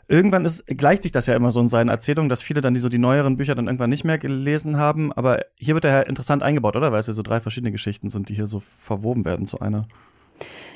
[0.07, 2.79] irgendwann ist, gleicht sich das ja immer so in seinen Erzählungen, dass viele dann die
[2.79, 5.11] so die neueren Bücher dann irgendwann nicht mehr gelesen haben.
[5.11, 6.91] Aber hier wird er ja interessant eingebaut, oder?
[6.91, 9.87] Weil es ja so drei verschiedene Geschichten sind, die hier so verwoben werden zu einer.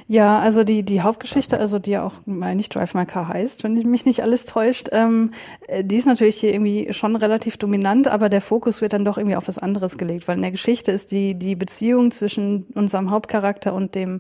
[0.07, 3.63] Ja, also die, die Hauptgeschichte, also die ja auch mal nicht Drive My Car heißt,
[3.63, 5.31] wenn mich nicht alles täuscht, ähm,
[5.67, 9.17] äh, die ist natürlich hier irgendwie schon relativ dominant, aber der Fokus wird dann doch
[9.17, 13.09] irgendwie auf was anderes gelegt, weil in der Geschichte ist die, die Beziehung zwischen unserem
[13.09, 14.19] Hauptcharakter und dem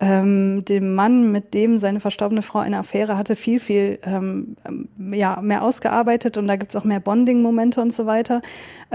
[0.00, 4.56] ähm, dem Mann, mit dem seine verstorbene Frau eine Affäre hatte, viel, viel ähm,
[4.98, 8.42] ja, mehr ausgearbeitet und da gibt's auch mehr Bonding-Momente und so weiter.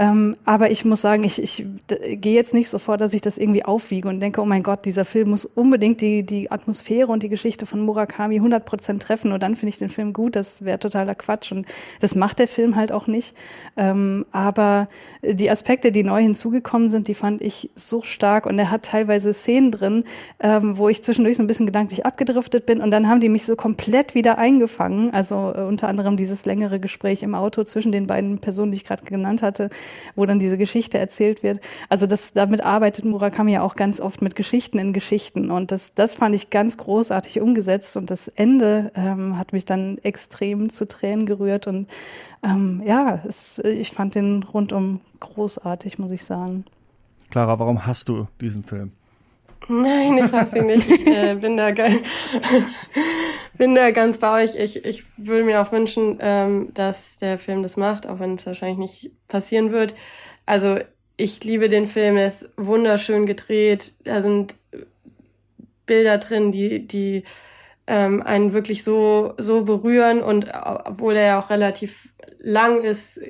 [0.00, 3.36] Ähm, aber ich muss sagen, ich, ich gehe jetzt nicht so vor, dass ich das
[3.36, 7.22] irgendwie aufwiege und denke, oh mein Gott, dieser Film muss unbedingt die, die Atmosphäre und
[7.22, 10.36] die Geschichte von Murakami 100 Prozent treffen und dann finde ich den Film gut.
[10.36, 11.66] Das wäre totaler Quatsch und
[12.00, 13.34] das macht der Film halt auch nicht.
[13.76, 14.88] Ähm, aber
[15.22, 19.34] die Aspekte, die neu hinzugekommen sind, die fand ich so stark und er hat teilweise
[19.34, 20.04] Szenen drin,
[20.38, 23.44] ähm, wo ich zwischendurch so ein bisschen gedanklich abgedriftet bin und dann haben die mich
[23.44, 25.12] so komplett wieder eingefangen.
[25.12, 28.84] Also äh, unter anderem dieses längere Gespräch im Auto zwischen den beiden Personen, die ich
[28.86, 29.68] gerade genannt hatte,
[30.14, 31.60] wo dann diese Geschichte erzählt wird.
[31.88, 35.94] Also das, damit arbeitet Murakami ja auch ganz oft mit Geschichten in Geschichten und das,
[35.94, 40.86] das fand ich ganz großartig umgesetzt und das Ende ähm, hat mich dann extrem zu
[40.86, 41.88] Tränen gerührt und
[42.42, 46.64] ähm, ja, es, ich fand den rundum großartig, muss ich sagen.
[47.30, 48.92] Clara, warum hast du diesen Film?
[49.70, 50.90] Nein, ich hasse ihn nicht.
[50.90, 51.70] Ich äh, bin, da
[53.56, 54.56] bin da ganz bei euch.
[54.56, 58.46] Ich, ich würde mir auch wünschen, ähm, dass der Film das macht, auch wenn es
[58.46, 59.94] wahrscheinlich nicht passieren wird.
[60.44, 60.78] Also
[61.16, 63.92] ich liebe den Film, er ist wunderschön gedreht.
[64.02, 64.56] Da sind
[65.86, 67.22] Bilder drin, die, die
[67.86, 73.20] ähm, einen wirklich so, so berühren und obwohl er ja auch relativ lang ist,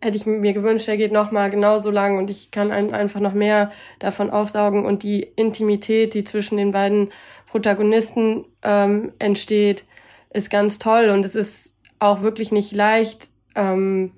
[0.00, 3.20] hätte ich mir gewünscht, er geht noch mal genauso lang und ich kann ein, einfach
[3.20, 7.10] noch mehr davon aufsaugen und die Intimität, die zwischen den beiden
[7.46, 9.84] Protagonisten ähm, entsteht,
[10.30, 14.12] ist ganz toll und es ist auch wirklich nicht leicht, ähm,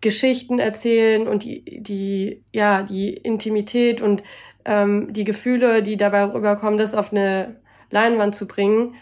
[0.00, 4.22] Geschichten erzählen und die, die, ja, die Intimität und
[4.64, 7.56] ähm, die Gefühle, die dabei rüberkommen, das auf eine
[7.90, 8.94] Leinwand zu bringen,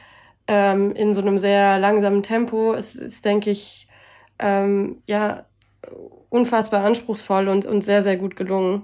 [0.49, 3.86] ähm, in so einem sehr langsamen Tempo, ist, ist denke ich,
[4.38, 5.44] ähm, ja,
[6.29, 8.83] unfassbar anspruchsvoll und, und sehr, sehr gut gelungen.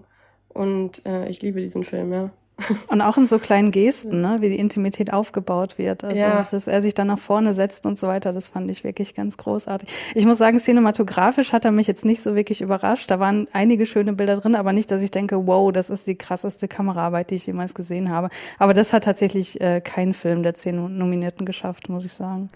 [0.49, 2.31] Und äh, ich liebe diesen Film, ja.
[2.89, 6.05] Und auch in so kleinen Gesten, ne, wie die Intimität aufgebaut wird.
[6.05, 6.47] Also, ja.
[6.49, 9.37] dass er sich dann nach vorne setzt und so weiter, das fand ich wirklich ganz
[9.37, 9.89] großartig.
[10.15, 13.11] Ich muss sagen, cinematografisch hat er mich jetzt nicht so wirklich überrascht.
[13.11, 16.15] Da waren einige schöne Bilder drin, aber nicht, dass ich denke, wow, das ist die
[16.15, 18.29] krasseste Kameraarbeit, die ich jemals gesehen habe.
[18.59, 22.51] Aber das hat tatsächlich äh, kein Film der zehn Nominierten geschafft, muss ich sagen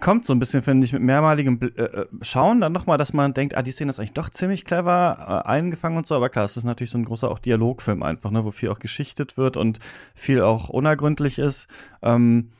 [0.00, 3.34] kommt so ein bisschen, finde ich, mit mehrmaligem äh, äh, Schauen dann nochmal, dass man
[3.34, 6.14] denkt, ah, die Szene ist eigentlich doch ziemlich clever äh, eingefangen und so.
[6.14, 8.78] Aber klar, es ist natürlich so ein großer auch Dialogfilm einfach, ne, wo viel auch
[8.78, 9.78] geschichtet wird und
[10.14, 11.68] viel auch unergründlich ist.
[12.02, 12.50] Ähm,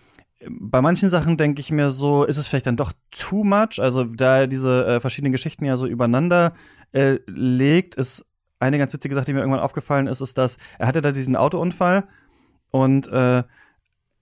[0.49, 3.79] bei manchen Sachen denke ich mir so, ist es vielleicht dann doch too much.
[3.79, 6.53] Also da diese äh, verschiedenen Geschichten ja so übereinander
[6.93, 8.25] äh, legt, ist
[8.61, 11.37] eine ganz witzige Sache, die mir irgendwann aufgefallen ist, ist, dass er hatte da diesen
[11.37, 12.05] Autounfall
[12.71, 13.43] und äh,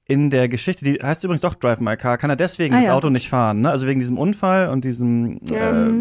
[0.08, 2.86] in der Geschichte, die heißt übrigens doch Drive My Car, kann er deswegen ah, das
[2.86, 2.94] ja.
[2.94, 3.70] Auto nicht fahren, ne?
[3.70, 5.86] Also wegen diesem Unfall und diesem ja.
[5.86, 5.92] äh,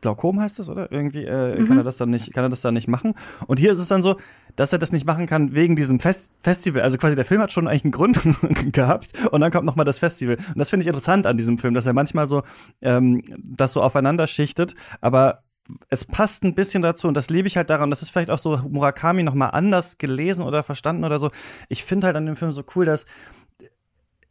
[0.00, 0.92] Glaukom heißt das, oder?
[0.92, 1.66] Irgendwie äh, mhm.
[1.66, 3.14] kann er das dann nicht, kann er das dann nicht machen.
[3.46, 4.16] Und hier ist es dann so,
[4.54, 6.82] dass er das nicht machen kann wegen diesem Fest Festival.
[6.82, 8.20] Also quasi der Film hat schon eigentlich einen Grund
[8.72, 10.36] gehabt und dann kommt noch mal das Festival.
[10.36, 12.42] Und das finde ich interessant an diesem Film, dass er manchmal so
[12.82, 15.42] ähm, das so aufeinander schichtet, aber
[15.88, 17.90] es passt ein bisschen dazu und das liebe ich halt daran.
[17.90, 21.30] Das ist vielleicht auch so Murakami noch mal anders gelesen oder verstanden oder so.
[21.68, 23.06] Ich finde halt an dem Film so cool, dass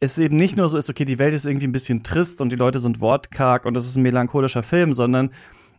[0.00, 2.50] es eben nicht nur so ist, okay, die Welt ist irgendwie ein bisschen trist und
[2.50, 5.30] die Leute sind wortkarg und das ist ein melancholischer Film, sondern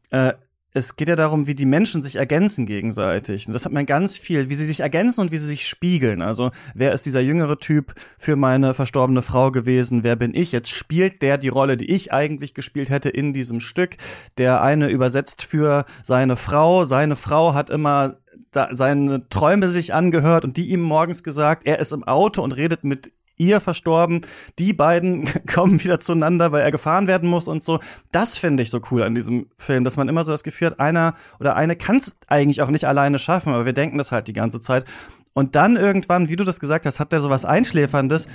[0.09, 0.33] äh,
[0.77, 3.47] es geht ja darum, wie die Menschen sich ergänzen gegenseitig.
[3.47, 6.21] Und das hat man ganz viel, wie sie sich ergänzen und wie sie sich spiegeln.
[6.21, 10.03] Also, wer ist dieser jüngere Typ für meine verstorbene Frau gewesen?
[10.03, 10.51] Wer bin ich?
[10.51, 13.97] Jetzt spielt der die Rolle, die ich eigentlich gespielt hätte in diesem Stück.
[14.37, 16.85] Der eine übersetzt für seine Frau.
[16.85, 18.17] Seine Frau hat immer
[18.51, 22.83] seine Träume sich angehört und die ihm morgens gesagt, er ist im Auto und redet
[22.83, 24.21] mit ihr verstorben,
[24.59, 27.79] die beiden kommen wieder zueinander, weil er gefahren werden muss und so.
[28.11, 30.79] Das finde ich so cool an diesem Film, dass man immer so das Gefühl hat,
[30.79, 34.27] einer oder eine kann es eigentlich auch nicht alleine schaffen, aber wir denken das halt
[34.27, 34.85] die ganze Zeit.
[35.33, 38.27] Und dann irgendwann, wie du das gesagt hast, hat der so was Einschläferndes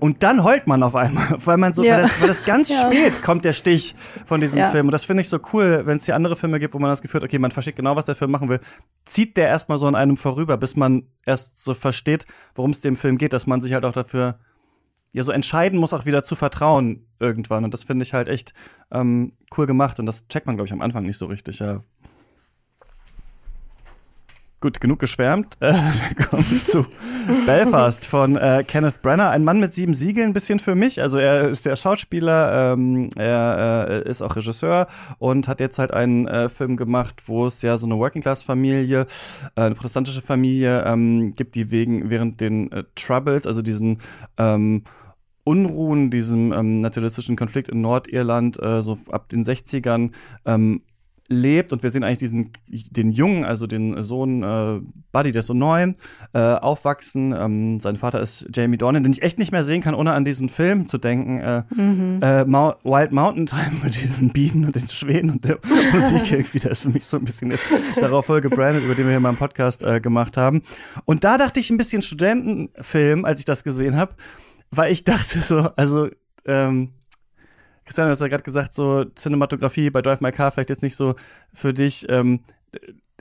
[0.00, 1.96] und dann heult man auf einmal, weil man so, ja.
[1.96, 2.90] weil, das, weil das ganz ja.
[2.90, 3.94] spät kommt der Stich
[4.26, 4.70] von diesem ja.
[4.70, 4.86] Film.
[4.86, 7.02] Und das finde ich so cool, wenn es hier andere Filme gibt, wo man das
[7.02, 8.60] Gefühl hat, okay, man versteht genau, was der Film machen will,
[9.04, 12.96] zieht der erstmal so an einem vorüber, bis man erst so versteht, worum es dem
[12.96, 14.38] Film geht, dass man sich halt auch dafür
[15.12, 17.64] ja so entscheiden muss, auch wieder zu vertrauen irgendwann.
[17.64, 18.54] Und das finde ich halt echt
[18.90, 19.98] ähm, cool gemacht.
[19.98, 21.58] Und das checkt man, glaube ich, am Anfang nicht so richtig.
[21.58, 21.82] Ja,
[24.62, 25.56] Gut, genug geschwärmt.
[25.60, 25.72] Äh,
[26.16, 26.84] wir kommen zu
[27.46, 29.30] Belfast von äh, Kenneth Brenner.
[29.30, 31.00] Ein Mann mit sieben Siegeln, ein bisschen für mich.
[31.00, 34.86] Also er ist der Schauspieler, ähm, er äh, ist auch Regisseur
[35.18, 39.06] und hat jetzt halt einen äh, Film gemacht, wo es ja so eine Working-Class-Familie,
[39.56, 44.02] äh, eine protestantische Familie ähm, gibt, die wegen während den äh, Troubles, also diesen
[44.36, 44.84] ähm,
[45.44, 50.10] Unruhen, diesem ähm, nationalistischen Konflikt in Nordirland, äh, so ab den 60ern,
[50.44, 50.82] ähm,
[51.30, 54.80] lebt und wir sehen eigentlich diesen den Jungen, also den Sohn äh,
[55.12, 55.94] Buddy, der ist so neun,
[56.34, 57.32] äh, aufwachsen.
[57.32, 60.24] Ähm, sein Vater ist Jamie Dornan, den ich echt nicht mehr sehen kann, ohne an
[60.24, 61.38] diesen Film zu denken.
[61.38, 62.18] Äh, mhm.
[62.20, 65.58] äh, Wild Mountain Time mit diesen Bienen und den Schwänen und der
[65.92, 67.66] Musik irgendwie, der ist für mich so ein bisschen jetzt
[68.00, 70.62] darauf voll gebrandet, über den wir hier mal im Podcast äh, gemacht haben.
[71.04, 74.14] Und da dachte ich ein bisschen Studentenfilm, als ich das gesehen habe,
[74.72, 76.08] weil ich dachte so, also
[76.46, 76.90] ähm,
[77.90, 80.94] Christian, du hast ja gerade gesagt, so Cinematografie bei Drive My Car vielleicht jetzt nicht
[80.94, 81.16] so
[81.52, 82.06] für dich.
[82.08, 82.38] Ähm,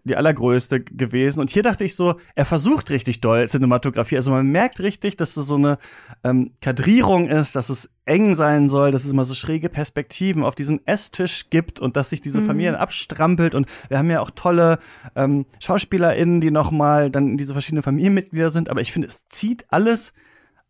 [0.04, 1.42] die allergrößte gewesen.
[1.42, 4.16] Und hier dachte ich so, er versucht richtig doll Cinematografie.
[4.16, 5.78] Also man merkt richtig, dass es so eine
[6.24, 10.56] ähm, Kadrierung ist, dass es eng sein soll, dass es immer so schräge Perspektiven auf
[10.56, 12.46] diesen Esstisch gibt und dass sich diese mhm.
[12.46, 13.56] Familien abstrampelt.
[13.56, 14.80] Und wir haben ja auch tolle
[15.16, 18.70] ähm, SchauspielerInnen, die nochmal dann in diese verschiedenen Familienmitglieder sind.
[18.70, 20.14] Aber ich finde, es zieht alles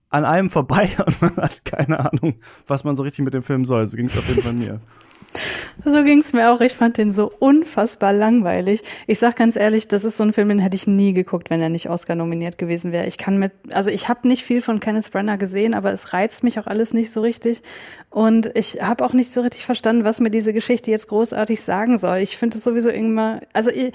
[0.09, 2.35] an einem vorbei und man hat keine Ahnung,
[2.67, 3.87] was man so richtig mit dem Film soll.
[3.87, 4.81] So ging es auf jeden Fall mir.
[5.85, 6.59] So ging es mir auch.
[6.59, 8.83] Ich fand den so unfassbar langweilig.
[9.07, 11.61] Ich sag ganz ehrlich, das ist so ein Film, den hätte ich nie geguckt, wenn
[11.61, 13.05] er nicht Oscar nominiert gewesen wäre.
[13.05, 16.43] Ich kann mit, also ich habe nicht viel von Kenneth Branagh gesehen, aber es reizt
[16.43, 17.61] mich auch alles nicht so richtig.
[18.11, 21.99] Und ich habe auch nicht so richtig verstanden, was mir diese Geschichte jetzt großartig sagen
[21.99, 22.17] soll.
[22.17, 23.93] Ich finde es sowieso immer, also ich,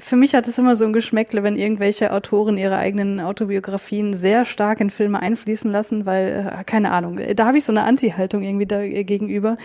[0.00, 4.44] für mich hat es immer so ein Geschmäckle, wenn irgendwelche Autoren ihre eigenen Autobiografien sehr
[4.44, 8.42] stark in Filme einfließen lassen, weil, äh, keine Ahnung, da habe ich so eine Anti-Haltung
[8.42, 9.56] irgendwie dagegenüber,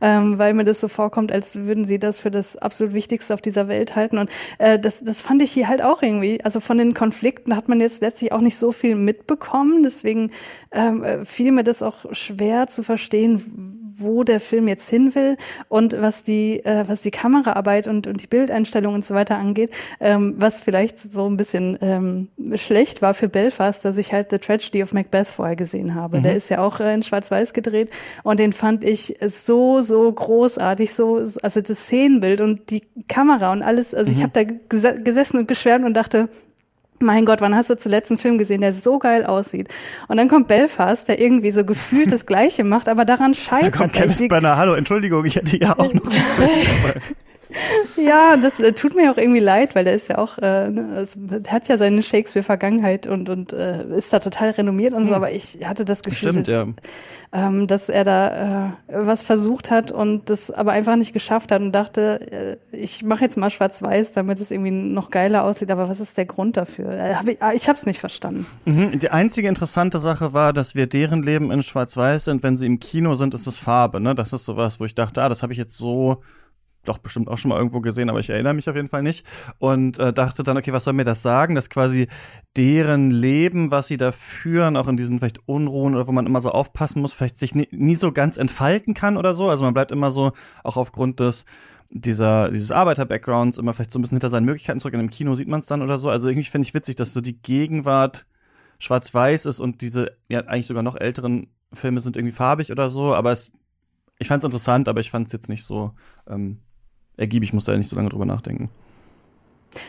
[0.00, 3.42] ähm, weil mir das so vorkommt, als würden sie das für das absolut Wichtigste auf
[3.42, 4.16] dieser Welt halten.
[4.16, 6.42] Und äh, das, das fand ich hier halt auch irgendwie.
[6.42, 9.82] Also von den Konflikten hat man jetzt letztlich auch nicht so viel mitbekommen.
[9.82, 10.30] Deswegen
[10.72, 13.25] ähm, äh, fiel mir das auch schwer zu verstehen,
[13.98, 15.36] wo der Film jetzt hin will
[15.68, 19.70] und was die, äh, was die Kameraarbeit und, und die Bildeinstellung und so weiter angeht,
[20.00, 24.38] ähm, was vielleicht so ein bisschen ähm, schlecht war für Belfast, dass ich halt The
[24.38, 26.18] Tragedy of Macbeth vorher gesehen habe.
[26.18, 26.22] Mhm.
[26.24, 27.90] Der ist ja auch äh, in Schwarz-Weiß gedreht
[28.22, 33.62] und den fand ich so, so großartig, so, also das Szenenbild und die Kamera und
[33.62, 34.16] alles, also mhm.
[34.16, 34.42] ich habe da
[35.02, 36.28] gesessen und geschwärmt und dachte,
[37.00, 39.68] mein Gott, wann hast du zuletzt einen Film gesehen, der so geil aussieht?
[40.08, 43.74] Und dann kommt Belfast, der irgendwie so gefühlt das Gleiche macht, aber daran scheitert.
[43.74, 44.56] Da kommt Kenneth Branagh.
[44.56, 46.02] Hallo, Entschuldigung, ich hätte ja auch noch.
[47.96, 50.94] ja, das äh, tut mir auch irgendwie leid, weil der ist ja auch, äh, ne,
[50.96, 55.10] also, der hat ja seine Shakespeare-Vergangenheit und, und äh, ist da total renommiert und so,
[55.10, 55.16] hm.
[55.16, 56.66] aber ich hatte das Gefühl, Stimmt, dass, ja.
[57.32, 61.60] ähm, dass er da äh, was versucht hat und das aber einfach nicht geschafft hat
[61.60, 65.88] und dachte, äh, ich mache jetzt mal schwarz-weiß, damit es irgendwie noch geiler aussieht, aber
[65.88, 66.90] was ist der Grund dafür?
[66.90, 68.46] Äh, hab ich ich habe es nicht verstanden.
[68.64, 68.98] Mhm.
[68.98, 72.80] Die einzige interessante Sache war, dass wir deren Leben in schwarz-weiß sind, wenn sie im
[72.80, 74.14] Kino sind, ist es Farbe, ne?
[74.14, 76.22] Das ist sowas, wo ich dachte, ah, das habe ich jetzt so
[76.88, 79.26] doch bestimmt auch schon mal irgendwo gesehen, aber ich erinnere mich auf jeden Fall nicht.
[79.58, 81.54] Und äh, dachte dann, okay, was soll mir das sagen?
[81.54, 82.08] Dass quasi
[82.56, 86.40] deren Leben, was sie da führen, auch in diesen vielleicht Unruhen oder wo man immer
[86.40, 89.48] so aufpassen muss, vielleicht sich nie, nie so ganz entfalten kann oder so.
[89.48, 90.32] Also man bleibt immer so,
[90.64, 91.44] auch aufgrund des
[91.88, 94.94] dieser, dieses Arbeiter-Backgrounds immer vielleicht so ein bisschen hinter seinen Möglichkeiten zurück.
[94.94, 96.10] In dem Kino sieht man es dann oder so.
[96.10, 98.26] Also irgendwie finde ich witzig, dass so die Gegenwart
[98.78, 103.14] schwarz-weiß ist und diese, ja, eigentlich sogar noch älteren Filme sind irgendwie farbig oder so,
[103.14, 103.52] aber es,
[104.18, 105.92] ich fand es interessant, aber ich fand es jetzt nicht so
[106.28, 106.60] ähm,
[107.16, 108.70] ergiebig, muss da nicht so lange drüber nachdenken.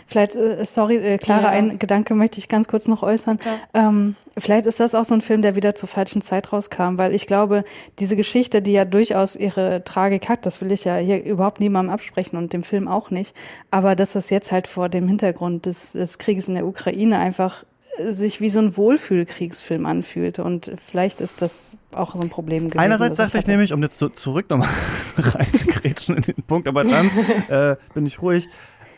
[0.05, 1.49] Vielleicht, äh, sorry, äh, Clara, ja.
[1.49, 3.39] ein Gedanke möchte ich ganz kurz noch äußern.
[3.73, 3.87] Ja.
[3.87, 7.13] Ähm, vielleicht ist das auch so ein Film, der wieder zur falschen Zeit rauskam, weil
[7.13, 7.63] ich glaube,
[7.99, 11.93] diese Geschichte, die ja durchaus ihre Tragik hat, das will ich ja hier überhaupt niemandem
[11.93, 13.35] absprechen und dem Film auch nicht,
[13.71, 17.63] aber dass das jetzt halt vor dem Hintergrund des, des Krieges in der Ukraine einfach
[18.07, 20.43] sich wie so ein Wohlfühlkriegsfilm anfühlte.
[20.43, 22.79] Und vielleicht ist das auch so ein Problem gewesen.
[22.79, 24.69] Einerseits dachte ich, ich nämlich, um jetzt so zurück nochmal
[25.17, 27.10] reinzugrätschen in den Punkt, aber dann
[27.49, 28.47] äh, bin ich ruhig.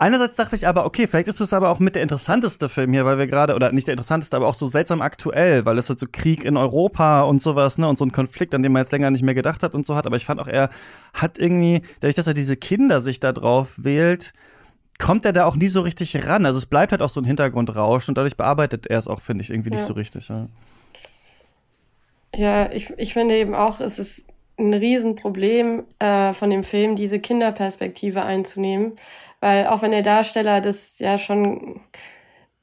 [0.01, 3.03] Einerseits dachte ich aber, okay, vielleicht ist es aber auch mit der interessanteste Film hier,
[3.03, 5.99] weil wir gerade, oder nicht der interessanteste, aber auch so seltsam aktuell, weil es halt
[5.99, 8.93] so Krieg in Europa und sowas, ne, und so ein Konflikt, an dem man jetzt
[8.93, 10.07] länger nicht mehr gedacht hat und so hat.
[10.07, 10.69] Aber ich fand auch, er
[11.13, 14.31] hat irgendwie, dadurch, dass er diese Kinder sich da drauf wählt,
[14.99, 16.45] kommt er da auch nie so richtig ran.
[16.45, 19.43] Also es bleibt halt auch so ein Hintergrundrausch und dadurch bearbeitet er es auch, finde
[19.43, 19.77] ich, irgendwie ja.
[19.77, 20.27] nicht so richtig.
[20.27, 20.47] Ja,
[22.35, 24.25] ja ich, ich finde eben auch, es ist
[24.59, 28.93] ein Riesenproblem äh, von dem Film, diese Kinderperspektive einzunehmen.
[29.39, 31.79] Weil auch wenn der Darsteller das ja schon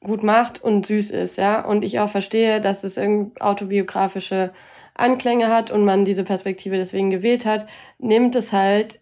[0.01, 4.53] gut macht und süß ist, ja, und ich auch verstehe, dass es irgendwie autobiografische
[4.93, 7.65] Anklänge hat und man diese Perspektive deswegen gewählt hat,
[7.97, 8.99] nimmt es halt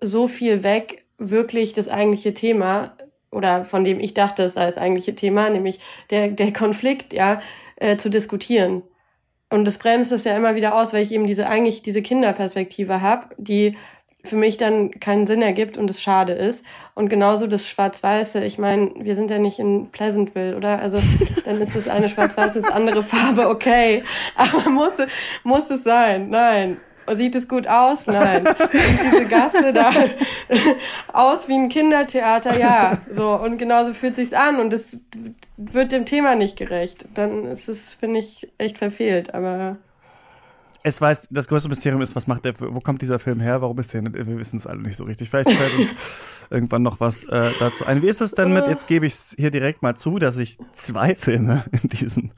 [0.00, 2.96] so viel weg, wirklich das eigentliche Thema
[3.30, 7.40] oder von dem ich dachte, es sei das eigentliche Thema, nämlich der, der Konflikt, ja,
[7.76, 8.82] äh, zu diskutieren.
[9.50, 13.00] Und das bremst es ja immer wieder aus, weil ich eben diese eigentlich diese Kinderperspektive
[13.00, 13.76] habe, die
[14.24, 16.64] für mich dann keinen Sinn ergibt und es schade ist.
[16.94, 18.44] Und genauso das Schwarz-Weiße.
[18.44, 20.80] Ich meine, wir sind ja nicht in Pleasantville, oder?
[20.80, 20.98] Also
[21.44, 24.02] dann ist es eine Schwarz-Weiß, ist andere Farbe, okay.
[24.34, 24.94] Aber muss,
[25.44, 26.28] muss es sein?
[26.28, 26.78] Nein.
[27.12, 28.06] Sieht es gut aus?
[28.06, 28.44] Nein.
[28.72, 29.90] Sieht diese Gasse da
[31.12, 32.58] aus wie ein Kindertheater?
[32.58, 32.98] Ja.
[33.10, 33.34] So.
[33.34, 35.00] Und genauso fühlt sich's an und es
[35.56, 37.06] wird dem Thema nicht gerecht.
[37.14, 39.34] Dann ist es, finde ich, echt verfehlt.
[39.34, 39.76] Aber
[40.86, 43.76] es weiß, das größte Mysterium ist, was macht der, wo kommt dieser Film her, warum
[43.80, 45.28] ist der, wir wissen es alle nicht so richtig.
[45.30, 45.88] Vielleicht fällt uns
[46.50, 48.02] irgendwann noch was äh, dazu ein.
[48.02, 50.58] Wie ist es denn mit, jetzt gebe ich es hier direkt mal zu, dass ich
[50.72, 52.32] zwei Filme in diesen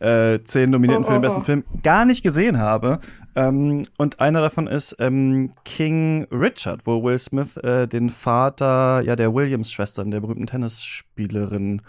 [0.00, 1.44] äh, zehn nominierten oh, für den besten oh, oh.
[1.44, 2.98] Film gar nicht gesehen habe.
[3.34, 9.16] Ähm, und einer davon ist ähm, King Richard, wo Will Smith äh, den Vater ja
[9.16, 11.82] der Williams-Schwestern, der berühmten Tennisspielerin,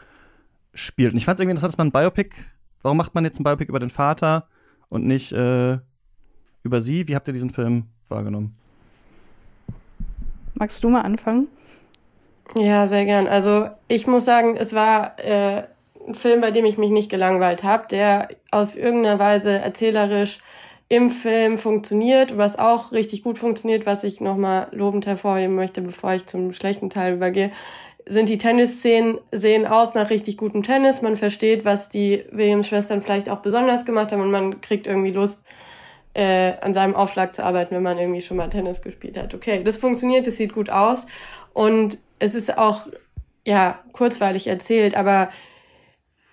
[0.73, 1.11] spielt.
[1.11, 2.35] Und ich fand es irgendwie interessant, dass man ein Biopic,
[2.81, 4.47] warum macht man jetzt ein Biopic über den Vater
[4.89, 5.77] und nicht äh,
[6.63, 7.07] über sie?
[7.07, 8.55] Wie habt ihr diesen Film wahrgenommen?
[10.55, 11.47] Magst du mal anfangen?
[12.55, 13.27] Ja, sehr gern.
[13.27, 15.63] Also ich muss sagen, es war äh,
[16.07, 20.39] ein Film, bei dem ich mich nicht gelangweilt habe, der auf irgendeiner Weise erzählerisch
[20.93, 26.13] im Film funktioniert, was auch richtig gut funktioniert, was ich nochmal lobend hervorheben möchte, bevor
[26.13, 27.49] ich zum schlechten Teil übergehe,
[28.05, 31.01] sind die Tennisszenen, sehen aus nach richtig gutem Tennis.
[31.01, 35.39] Man versteht, was die Williams-Schwestern vielleicht auch besonders gemacht haben und man kriegt irgendwie Lust,
[36.13, 39.33] äh, an seinem Aufschlag zu arbeiten, wenn man irgendwie schon mal Tennis gespielt hat.
[39.33, 41.07] Okay, das funktioniert, das sieht gut aus
[41.53, 42.85] und es ist auch
[43.47, 45.29] ja kurzweilig erzählt, aber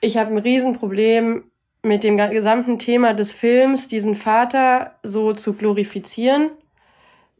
[0.03, 1.50] ich habe ein Riesenproblem
[1.83, 6.51] mit dem gesamten Thema des Films, diesen Vater so zu glorifizieren,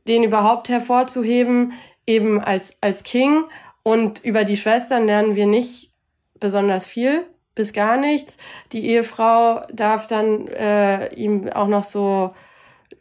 [0.09, 1.73] den überhaupt hervorzuheben,
[2.07, 3.45] eben als als King
[3.83, 5.91] und über die Schwestern lernen wir nicht
[6.39, 7.25] besonders viel
[7.55, 8.39] bis gar nichts.
[8.73, 12.33] Die Ehefrau darf dann äh, ihm auch noch so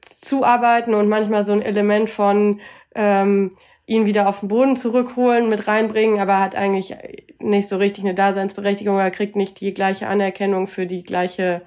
[0.06, 2.60] zuarbeiten und manchmal so ein Element von
[2.96, 3.54] ähm,
[3.90, 6.96] ihn wieder auf den Boden zurückholen, mit reinbringen, aber hat eigentlich
[7.40, 11.64] nicht so richtig eine Daseinsberechtigung, er kriegt nicht die gleiche Anerkennung für die gleiche,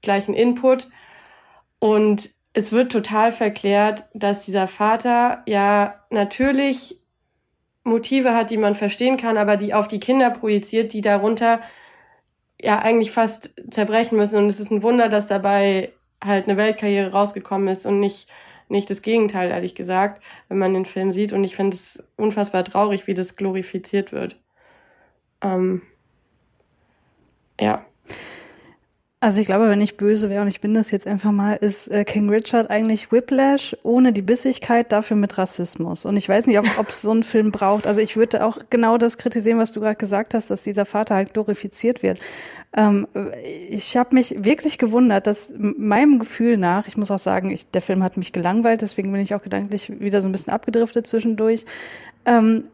[0.00, 0.88] gleichen Input.
[1.80, 7.00] Und es wird total verklärt, dass dieser Vater ja natürlich
[7.82, 11.60] Motive hat, die man verstehen kann, aber die auf die Kinder projiziert, die darunter
[12.60, 14.38] ja eigentlich fast zerbrechen müssen.
[14.38, 15.92] Und es ist ein Wunder, dass dabei
[16.24, 18.28] halt eine Weltkarriere rausgekommen ist und nicht,
[18.68, 21.32] nicht das Gegenteil, ehrlich gesagt, wenn man den Film sieht.
[21.32, 24.40] Und ich finde es unfassbar traurig, wie das glorifiziert wird.
[25.42, 25.82] Ähm,
[27.60, 27.84] ja.
[29.26, 31.88] Also ich glaube, wenn ich böse wäre und ich bin das jetzt einfach mal, ist
[31.88, 36.06] äh, King Richard eigentlich Whiplash ohne die Bissigkeit, dafür mit Rassismus.
[36.06, 37.88] Und ich weiß nicht, ob es so einen Film braucht.
[37.88, 41.16] Also ich würde auch genau das kritisieren, was du gerade gesagt hast, dass dieser Vater
[41.16, 42.20] halt glorifiziert wird.
[42.72, 43.08] Ähm,
[43.68, 47.82] ich habe mich wirklich gewundert, dass meinem Gefühl nach, ich muss auch sagen, ich, der
[47.82, 51.66] Film hat mich gelangweilt, deswegen bin ich auch gedanklich wieder so ein bisschen abgedriftet zwischendurch.
[52.26, 52.64] Ähm,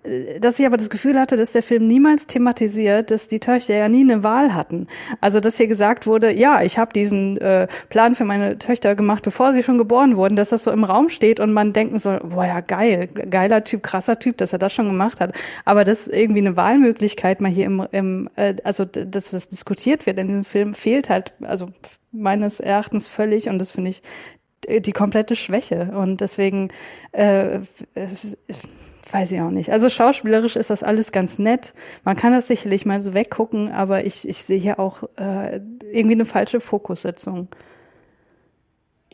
[0.40, 3.86] dass ich aber das Gefühl hatte, dass der Film niemals thematisiert, dass die Töchter ja
[3.86, 4.86] nie eine Wahl hatten.
[5.20, 9.22] Also dass hier gesagt wurde, ja, ich habe diesen äh, Plan für meine Töchter gemacht,
[9.22, 12.20] bevor sie schon geboren wurden, dass das so im Raum steht und man denken soll,
[12.20, 15.34] boah ja geil, geiler Typ, krasser Typ, dass er das schon gemacht hat.
[15.66, 20.18] Aber dass irgendwie eine Wahlmöglichkeit mal hier im, im äh, also dass das diskutiert wird
[20.18, 21.68] in diesem Film, fehlt halt, also
[22.10, 24.02] meines Erachtens völlig und das finde ich
[24.68, 25.92] die komplette Schwäche.
[25.94, 26.68] Und deswegen
[27.12, 27.60] äh,
[29.10, 29.70] weiß ich auch nicht.
[29.70, 31.74] Also schauspielerisch ist das alles ganz nett.
[32.04, 35.60] Man kann das sicherlich mal so weggucken, aber ich, ich sehe hier auch äh,
[35.92, 37.48] irgendwie eine falsche Fokussetzung.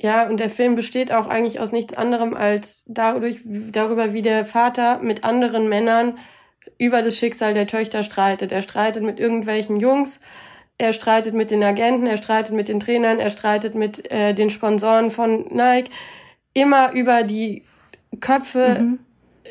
[0.00, 4.44] Ja, und der Film besteht auch eigentlich aus nichts anderem als dadurch, darüber, wie der
[4.44, 6.18] Vater mit anderen Männern
[6.78, 8.52] über das Schicksal der Töchter streitet.
[8.52, 10.20] Er streitet mit irgendwelchen Jungs,
[10.76, 14.50] er streitet mit den Agenten, er streitet mit den Trainern, er streitet mit äh, den
[14.50, 15.90] Sponsoren von Nike.
[16.54, 17.64] Immer über die
[18.20, 18.98] Köpfe mhm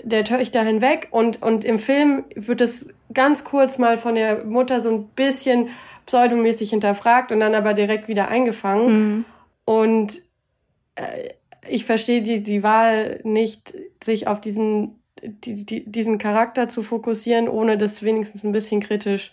[0.04, 4.84] der Töchter hinweg und, und im Film wird es ganz kurz mal von der Mutter
[4.84, 5.70] so ein bisschen
[6.06, 8.88] pseudomäßig hinterfragt und dann aber direkt wieder eingefangen.
[8.88, 9.26] Mhm.
[9.66, 10.22] Und
[10.95, 11.30] äh,
[11.70, 13.74] ich verstehe die, die Wahl nicht,
[14.04, 19.32] sich auf diesen, die, die, diesen Charakter zu fokussieren, ohne das wenigstens ein bisschen kritisch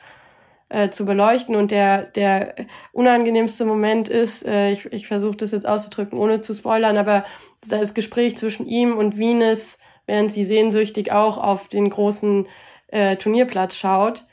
[0.68, 1.54] äh, zu beleuchten.
[1.54, 2.54] Und der, der
[2.92, 7.24] unangenehmste Moment ist, äh, ich, ich versuche das jetzt auszudrücken, ohne zu spoilern, aber
[7.68, 12.46] das Gespräch zwischen ihm und Venus, während sie sehnsüchtig auch auf den großen
[12.88, 14.24] äh, Turnierplatz schaut.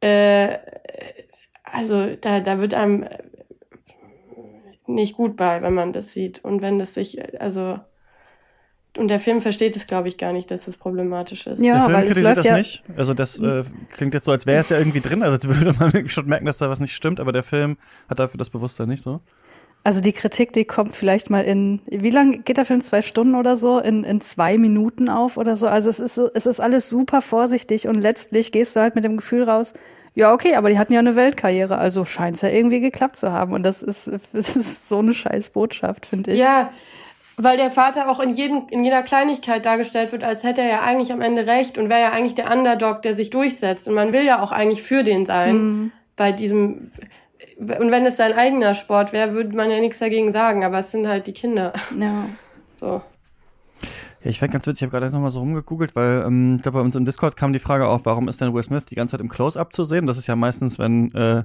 [0.00, 0.58] Äh,
[1.64, 3.06] also da, da wird einem
[4.86, 6.44] nicht gut bei, wenn man das sieht.
[6.44, 7.78] Und wenn das sich, also
[8.96, 11.62] und der Film versteht es, glaube ich, gar nicht, dass das problematisch ist.
[11.62, 12.84] Ja, der Film weil kritisiert es das ja nicht.
[12.96, 15.78] Also das äh, klingt jetzt so, als wäre es ja irgendwie drin, also als würde
[15.78, 17.76] man schon merken, dass da was nicht stimmt, aber der Film
[18.08, 19.20] hat dafür das Bewusstsein nicht so.
[19.86, 22.80] Also die Kritik, die kommt vielleicht mal in, wie lange geht der Film?
[22.80, 23.78] Zwei Stunden oder so?
[23.78, 25.68] In, in zwei Minuten auf oder so?
[25.68, 29.16] Also es ist, es ist alles super vorsichtig und letztlich gehst du halt mit dem
[29.16, 29.74] Gefühl raus,
[30.16, 33.30] ja, okay, aber die hatten ja eine Weltkarriere, also scheint es ja irgendwie geklappt zu
[33.30, 33.52] haben.
[33.52, 36.40] Und das ist, das ist so eine scheiß Botschaft, finde ich.
[36.40, 36.72] Ja,
[37.36, 40.80] weil der Vater auch in, jedem, in jeder Kleinigkeit dargestellt wird, als hätte er ja
[40.80, 43.86] eigentlich am Ende recht und wäre ja eigentlich der Underdog, der sich durchsetzt.
[43.86, 45.56] Und man will ja auch eigentlich für den sein.
[45.56, 45.92] Mhm.
[46.16, 46.90] Bei diesem,
[47.58, 50.90] und wenn es sein eigener Sport wäre, würde man ja nichts dagegen sagen, aber es
[50.90, 51.72] sind halt die Kinder.
[51.98, 52.26] Ja.
[52.78, 53.00] So.
[54.22, 56.76] Ja, ich fand ganz witzig, ich habe gerade nochmal so rumgegoogelt, weil ähm, ich glaube,
[56.76, 59.12] bei uns im Discord kam die Frage auf, warum ist denn Will Smith die ganze
[59.12, 60.06] Zeit im Close-Up zu sehen?
[60.06, 61.44] Das ist ja meistens, wenn äh,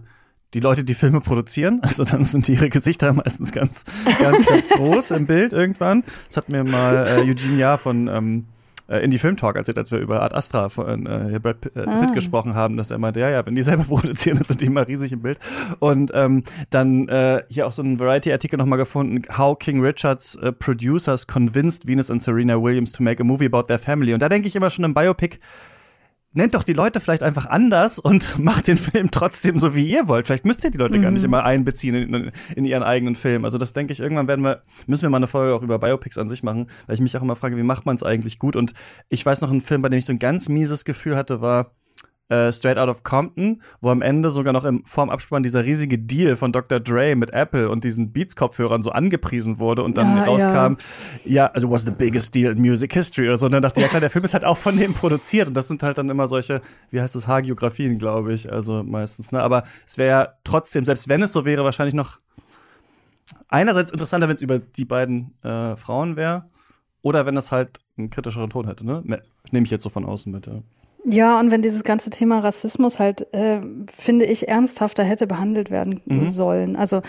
[0.53, 3.85] die Leute, die Filme produzieren, also dann sind ihre Gesichter meistens ganz,
[4.19, 6.03] ganz, ganz groß im Bild irgendwann.
[6.27, 8.45] Das hat mir mal äh, Eugene Jahr von ähm,
[8.91, 11.85] äh, in die Filmtalk erzählt, als wir über Art Astra von äh, Brad Pitt, äh,
[11.87, 12.05] ah.
[12.13, 14.87] gesprochen haben, dass er meinte, ja, ja, wenn die selber produzieren, dann sind die immer
[14.87, 15.39] riesig im Bild.
[15.79, 20.51] Und ähm, dann äh, hier auch so ein Variety-Artikel nochmal gefunden, How King Richards uh,
[20.51, 24.13] Producers Convinced Venus and Serena Williams to make a movie about their family.
[24.13, 25.39] Und da denke ich immer schon im Biopic,
[26.33, 30.07] nennt doch die Leute vielleicht einfach anders und macht den Film trotzdem so, wie ihr
[30.07, 30.27] wollt.
[30.27, 31.03] Vielleicht müsst ihr die Leute mhm.
[31.03, 31.25] gar nicht mhm.
[31.25, 33.45] immer einbeziehen in, in, ihren eigenen Film.
[33.45, 36.17] Also das denke ich, irgendwann werden wir, müssen wir mal eine Folge auch über Biopics
[36.17, 38.55] an sich machen, weil ich mich auch immer frage, wie macht man es eigentlich gut?
[38.55, 38.73] Und
[39.09, 41.71] ich weiß noch, ein Film, bei dem ich so ein ganz mieses Gefühl hatte, war
[42.31, 45.99] äh, Straight Out of Compton, wo am Ende sogar noch im vorm Abspann dieser riesige
[45.99, 46.79] Deal von Dr.
[46.79, 50.77] Dre mit Apple und diesen Beats-Kopfhörern so angepriesen wurde und dann ja, rauskam,
[51.25, 51.45] ja.
[51.45, 53.47] ja, also was the biggest deal in music history oder so.
[53.47, 55.53] Und dann dachte ich, ja klar, der Film ist halt auch von dem produziert und
[55.55, 59.41] das sind halt dann immer solche, wie heißt das, Hagiografien, glaube ich, also meistens, ne?
[59.43, 62.19] Aber es wäre ja trotzdem, selbst wenn es so wäre, wahrscheinlich noch
[63.49, 66.45] einerseits interessanter, wenn es über die beiden äh, Frauen wäre,
[67.01, 69.03] oder wenn es halt einen kritischeren Ton hätte, ne?
[69.51, 70.61] Nehme ich jetzt so von außen mit, ja.
[71.03, 73.59] Ja, und wenn dieses ganze Thema Rassismus halt, äh,
[73.91, 76.27] finde ich, ernsthafter hätte behandelt werden mhm.
[76.29, 76.75] sollen.
[76.75, 77.01] Also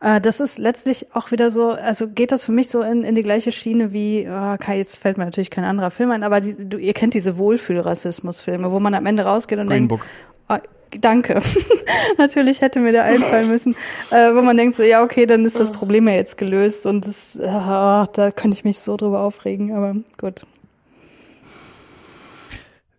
[0.00, 3.14] äh, das ist letztlich auch wieder so, also geht das für mich so in, in
[3.14, 6.40] die gleiche Schiene wie, oh, Kai, jetzt fällt mir natürlich kein anderer Film ein, aber
[6.40, 10.06] die, du, ihr kennt diese Wohlfühl-Rassismus-Filme, wo man am Ende rausgeht und Green denkt, Book.
[10.48, 10.56] Oh,
[11.00, 11.40] danke.
[12.18, 13.76] natürlich hätte mir der einfallen müssen,
[14.10, 17.06] äh, wo man denkt so, ja, okay, dann ist das Problem ja jetzt gelöst und
[17.06, 20.44] das, äh, da könnte ich mich so drüber aufregen, aber gut.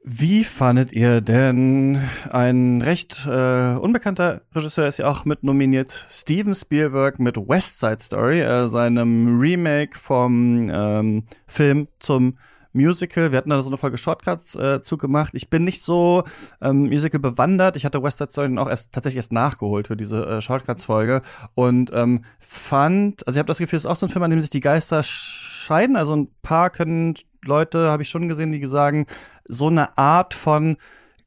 [0.08, 2.00] Wie fandet ihr denn
[2.30, 7.98] ein recht äh, unbekannter Regisseur ist ja auch mit nominiert Steven Spielberg mit West Side
[8.02, 12.38] Story, äh, seinem Remake vom ähm, Film zum
[12.72, 13.32] Musical.
[13.32, 15.34] Wir hatten da so eine Folge Shortcuts äh, zugemacht.
[15.34, 16.24] Ich bin nicht so
[16.62, 17.76] ähm, Musical bewandert.
[17.76, 21.24] Ich hatte West Side Story auch erst tatsächlich erst nachgeholt für diese äh, Shortcuts-Folge
[21.56, 24.30] und ähm, fand, also ich habe das Gefühl, es ist auch so ein Film, an
[24.30, 25.96] dem sich die Geister scheiden.
[25.96, 27.16] Also ein paar können
[27.48, 29.06] Leute, habe ich schon gesehen, die sagen,
[29.46, 30.78] so eine Art von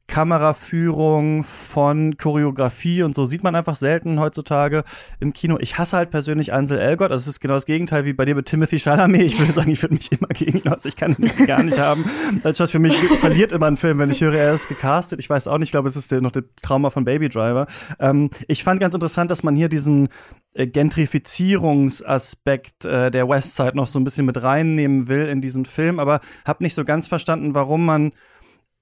[0.09, 4.83] Kameraführung, von Choreografie und so sieht man einfach selten heutzutage
[5.19, 5.57] im Kino.
[5.59, 8.33] Ich hasse halt persönlich Ansel Elgott, also es ist genau das Gegenteil wie bei dir
[8.33, 9.21] mit Timothy Chalamet.
[9.21, 11.77] Ich würde sagen, ich würde mich immer gegen ihn aus, ich kann ihn gar nicht
[11.77, 12.09] haben.
[12.41, 15.19] Das ist für mich verliert immer ein Film, wenn ich höre, er ist gecastet.
[15.19, 17.67] Ich weiß auch nicht, ich glaube, es ist noch der Trauma von Baby Driver.
[17.99, 20.09] Ähm, ich fand ganz interessant, dass man hier diesen
[20.55, 25.99] äh, Gentrifizierungsaspekt äh, der Westside noch so ein bisschen mit reinnehmen will in diesen Film,
[25.99, 28.13] aber habe nicht so ganz verstanden, warum man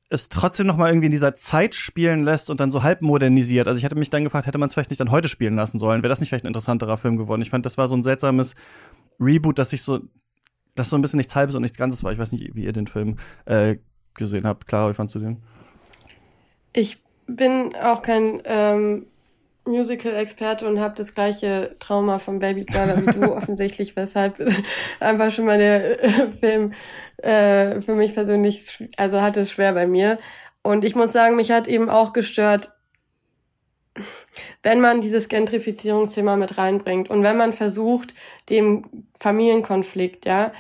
[0.10, 3.68] es trotzdem noch mal irgendwie in dieser Zeit spielen lässt und dann so halb modernisiert.
[3.68, 5.80] Also ich hatte mich dann gefragt, hätte man es vielleicht nicht dann heute spielen lassen
[5.80, 6.02] sollen?
[6.02, 7.42] Wäre das nicht vielleicht ein interessanterer Film geworden?
[7.42, 8.56] Ich fand, das war so ein seltsames
[9.20, 10.00] Reboot, dass ich so,
[10.76, 12.12] das so ein bisschen nichts Halbes und nichts Ganzes war.
[12.14, 13.78] Ich weiß nicht, wie ihr den Film äh,
[14.14, 14.66] gesehen habt.
[14.66, 15.44] Klar, wie fandst du den?
[16.72, 19.08] Ich bin auch kein ähm,
[19.68, 24.40] Musical-Experte und habe das gleiche Trauma vom Baby Driver wie du offensichtlich, weshalb
[25.00, 26.74] einfach schon mal der äh, Film
[27.18, 30.20] äh, für mich persönlich, also hatte es schwer bei mir.
[30.64, 32.72] Und ich muss sagen, mich hat eben auch gestört,
[34.64, 38.14] wenn man dieses Gentrifizierungsthema mit reinbringt und wenn man versucht,
[38.50, 40.52] dem Familienkonflikt, ja,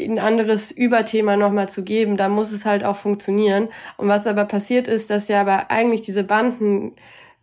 [0.00, 3.68] ein anderes Überthema nochmal zu geben, dann muss es halt auch funktionieren.
[3.96, 6.94] Und was aber passiert ist, dass ja aber eigentlich diese Banden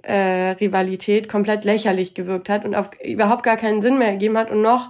[0.03, 4.51] äh, Rivalität komplett lächerlich gewirkt hat und auf überhaupt gar keinen Sinn mehr ergeben hat
[4.51, 4.89] und noch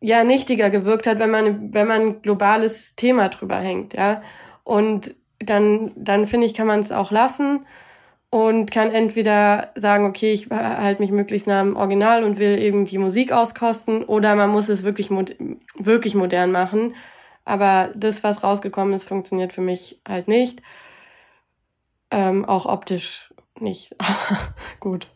[0.00, 4.22] ja nichtiger gewirkt hat, wenn man wenn man ein globales Thema drüber hängt, ja.
[4.64, 7.66] Und dann dann finde ich, kann man es auch lassen
[8.30, 12.84] und kann entweder sagen, okay, ich halte mich möglichst nah am Original und will eben
[12.84, 15.36] die Musik auskosten, oder man muss es wirklich mod
[15.78, 16.94] wirklich modern machen.
[17.44, 20.62] Aber das, was rausgekommen ist, funktioniert für mich halt nicht.
[22.10, 23.94] Ähm, auch optisch nicht
[24.80, 25.13] gut.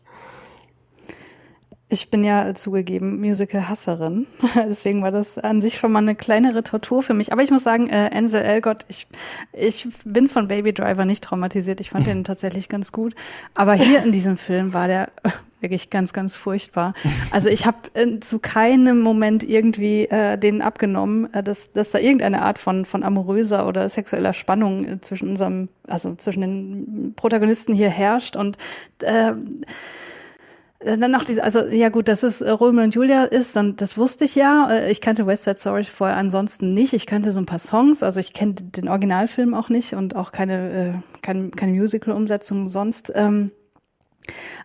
[1.91, 4.27] Ich bin ja zugegeben Musical-Hasserin.
[4.55, 7.33] Deswegen war das an sich schon mal eine kleinere Tortur für mich.
[7.33, 9.07] Aber ich muss sagen, äh, Ansel Elgott, ich,
[9.53, 11.79] ich bin von Baby Driver nicht traumatisiert.
[11.79, 13.15] Ich fand den tatsächlich ganz gut.
[13.55, 15.09] Aber hier in diesem Film war der
[15.61, 16.93] wirklich ganz, ganz furchtbar.
[17.31, 21.97] Also ich habe äh, zu keinem Moment irgendwie äh, denen abgenommen, äh, dass, dass da
[21.97, 27.73] irgendeine Art von, von amoröser oder sexueller Spannung äh, zwischen unserem, also zwischen den Protagonisten
[27.73, 28.35] hier herrscht.
[28.35, 28.59] Und
[29.01, 29.33] äh, äh,
[30.79, 33.97] dann noch diese, also ja gut, dass es äh, Romeo und Julia ist, dann das
[33.97, 34.71] wusste ich ja.
[34.71, 36.93] Äh, ich kannte West Side Story vorher ansonsten nicht.
[36.93, 40.31] Ich kannte so ein paar Songs, also ich kenne den Originalfilm auch nicht und auch
[40.31, 43.11] keine äh, keine, keine Musical-Umsetzung sonst.
[43.13, 43.51] Ähm,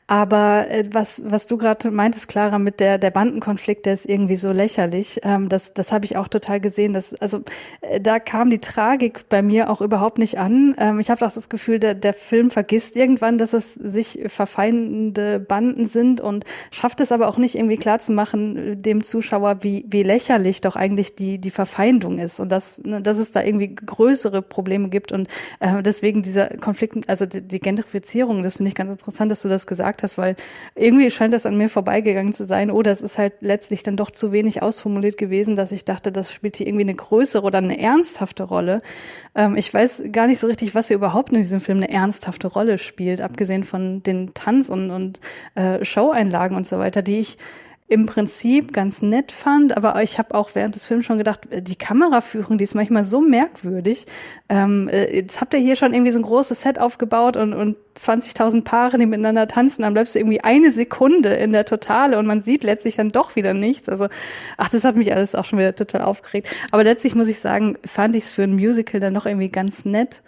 [0.07, 4.37] Aber äh, was, was du gerade meintest, Clara, mit der, der Bandenkonflikt, der ist irgendwie
[4.37, 5.21] so lächerlich.
[5.23, 6.93] Ähm, das das habe ich auch total gesehen.
[6.93, 7.41] Dass, also
[7.81, 10.75] äh, da kam die Tragik bei mir auch überhaupt nicht an.
[10.79, 15.41] Ähm, ich habe auch das Gefühl, der, der Film vergisst irgendwann, dass es sich verfeindende
[15.41, 19.63] Banden sind und schafft es aber auch nicht irgendwie klar zu machen äh, dem Zuschauer,
[19.63, 23.43] wie, wie lächerlich doch eigentlich die, die Verfeindung ist und dass, ne, dass es da
[23.43, 25.13] irgendwie größere Probleme gibt.
[25.13, 25.29] Und
[25.61, 29.49] äh, deswegen dieser Konflikt, also die, die Gentrifizierung, das finde ich ganz interessant, dass du
[29.49, 30.37] das gesagt gesagt hast, weil
[30.75, 32.71] irgendwie scheint das an mir vorbeigegangen zu sein.
[32.71, 36.33] Oder es ist halt letztlich dann doch zu wenig ausformuliert gewesen, dass ich dachte, das
[36.33, 38.83] spielt hier irgendwie eine größere oder eine ernsthafte Rolle.
[39.35, 42.47] Ähm, ich weiß gar nicht so richtig, was hier überhaupt in diesem Film eine ernsthafte
[42.47, 45.21] Rolle spielt, abgesehen von den Tanz- und, und
[45.55, 47.39] äh, Show-Einlagen und so weiter, die ich
[47.87, 51.61] im Prinzip ganz nett fand, aber ich habe auch während des Films schon gedacht, äh,
[51.61, 54.07] die Kameraführung, die ist manchmal so merkwürdig.
[54.49, 57.77] Ähm, äh, jetzt habt ihr hier schon irgendwie so ein großes Set aufgebaut und, und
[57.99, 62.27] 20.000 Paare, die miteinander tanzen, dann bleibst du irgendwie eine Sekunde in der Totale und
[62.27, 63.89] man sieht letztlich dann doch wieder nichts.
[63.91, 64.09] Also,
[64.57, 66.49] ach, das hat mich alles auch schon wieder total aufgeregt.
[66.71, 69.85] Aber letztlich muss ich sagen, fand ich es für ein Musical dann doch irgendwie ganz
[69.85, 70.23] nett.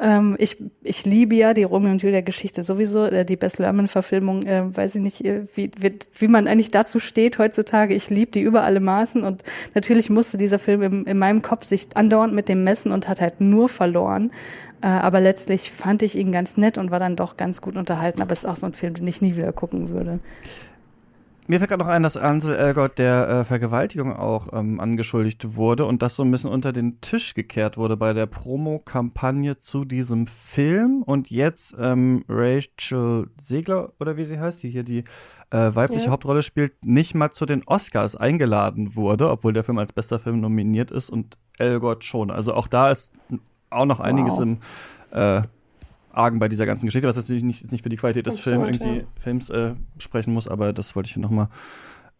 [0.00, 3.86] Ähm, ich, ich liebe ja die Romeo und Julia Geschichte sowieso, äh, die Bess Lerman
[3.86, 7.94] Verfilmung, äh, weiß ich nicht, äh, wie, wie, wie man eigentlich dazu steht heutzutage.
[7.94, 9.42] Ich liebe die über alle Maßen und
[9.74, 13.20] natürlich musste dieser Film im, in meinem Kopf sich andauernd mit dem messen und hat
[13.20, 14.30] halt nur verloren.
[14.80, 18.22] Äh, aber letztlich fand ich ihn ganz nett und war dann doch ganz gut unterhalten.
[18.22, 20.20] Aber es ist auch so ein Film, den ich nie wieder gucken würde.
[21.46, 25.84] Mir fällt gerade noch ein, dass Ansel Elgort der äh, Vergewaltigung auch ähm, angeschuldigt wurde
[25.84, 30.26] und das so ein bisschen unter den Tisch gekehrt wurde bei der Promo-Kampagne zu diesem
[30.28, 31.02] Film.
[31.02, 35.04] Und jetzt ähm, Rachel Segler, oder wie sie heißt, die hier die
[35.50, 36.10] äh, weibliche ja.
[36.12, 40.40] Hauptrolle spielt, nicht mal zu den Oscars eingeladen wurde, obwohl der Film als bester Film
[40.40, 42.30] nominiert ist und Elgort schon.
[42.30, 43.12] Also auch da ist
[43.70, 44.42] auch noch einiges wow.
[44.42, 44.58] im
[45.10, 45.42] äh,
[46.10, 49.06] argen bei dieser ganzen Geschichte, was natürlich nicht, nicht für die Qualität des Film, irgendwie.
[49.18, 51.48] Films äh, sprechen muss, aber das wollte ich hier nochmal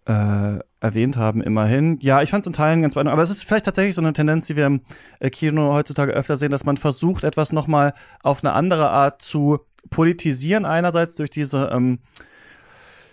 [0.07, 1.99] äh, erwähnt haben, immerhin.
[2.01, 4.13] Ja, ich fand es in Teilen ganz beeindruckend, aber es ist vielleicht tatsächlich so eine
[4.13, 4.81] Tendenz, die wir im
[5.21, 9.61] äh, Kino heutzutage öfter sehen, dass man versucht, etwas nochmal auf eine andere Art zu
[9.91, 12.01] politisieren, einerseits durch diese ähm,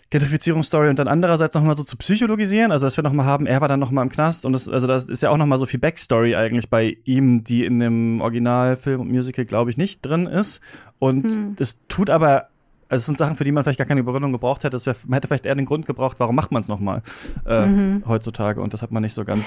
[0.09, 3.67] Gentrifizierungsstory und dann andererseits nochmal so zu psychologisieren, also dass wir nochmal haben, er war
[3.67, 6.35] dann nochmal im Knast und das, also das ist ja auch nochmal so viel Backstory
[6.35, 10.61] eigentlich bei ihm, die in dem Originalfilm und Musical, glaube ich, nicht drin ist.
[10.99, 11.55] Und hm.
[11.57, 12.47] das tut aber
[12.89, 14.83] also es sind Sachen, für die man vielleicht gar keine Begründung gebraucht hätte.
[14.85, 17.01] Wär, man hätte vielleicht eher den Grund gebraucht, warum macht man es nochmal
[17.45, 18.03] äh, mhm.
[18.07, 18.61] heutzutage.
[18.61, 19.45] Und das hat man nicht so ganz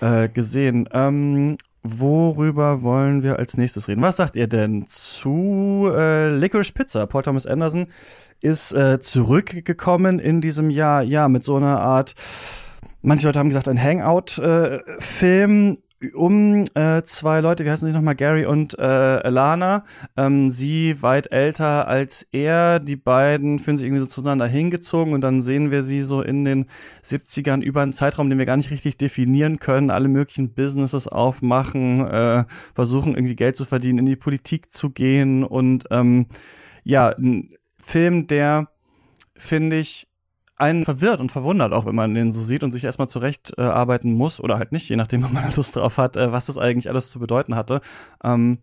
[0.00, 0.88] äh, gesehen.
[0.92, 4.02] Ähm, worüber wollen wir als nächstes reden?
[4.02, 7.06] Was sagt ihr denn zu äh, Licorice Pizza?
[7.06, 7.88] Paul Thomas Anderson
[8.40, 12.14] ist äh, zurückgekommen in diesem Jahr, ja, mit so einer Art,
[13.02, 15.72] manche Leute haben gesagt, ein Hangout-Film.
[15.72, 15.76] Äh,
[16.14, 19.84] um äh, zwei Leute, wie heißen sie nochmal, Gary und äh, Alana.
[20.16, 22.78] Ähm, sie weit älter als er.
[22.78, 26.44] Die beiden fühlen sich irgendwie so zueinander hingezogen und dann sehen wir sie so in
[26.44, 26.66] den
[27.02, 32.06] 70ern über einen Zeitraum, den wir gar nicht richtig definieren können, alle möglichen Businesses aufmachen,
[32.06, 36.26] äh, versuchen irgendwie Geld zu verdienen, in die Politik zu gehen und ähm,
[36.84, 37.14] ja,
[37.88, 38.68] Film, der,
[39.34, 40.08] finde ich,
[40.56, 43.98] einen verwirrt und verwundert, auch wenn man den so sieht und sich erstmal zurecht äh,
[44.04, 46.90] muss oder halt nicht, je nachdem, ob man Lust drauf hat, äh, was das eigentlich
[46.90, 47.80] alles zu bedeuten hatte.
[48.22, 48.58] Ähm,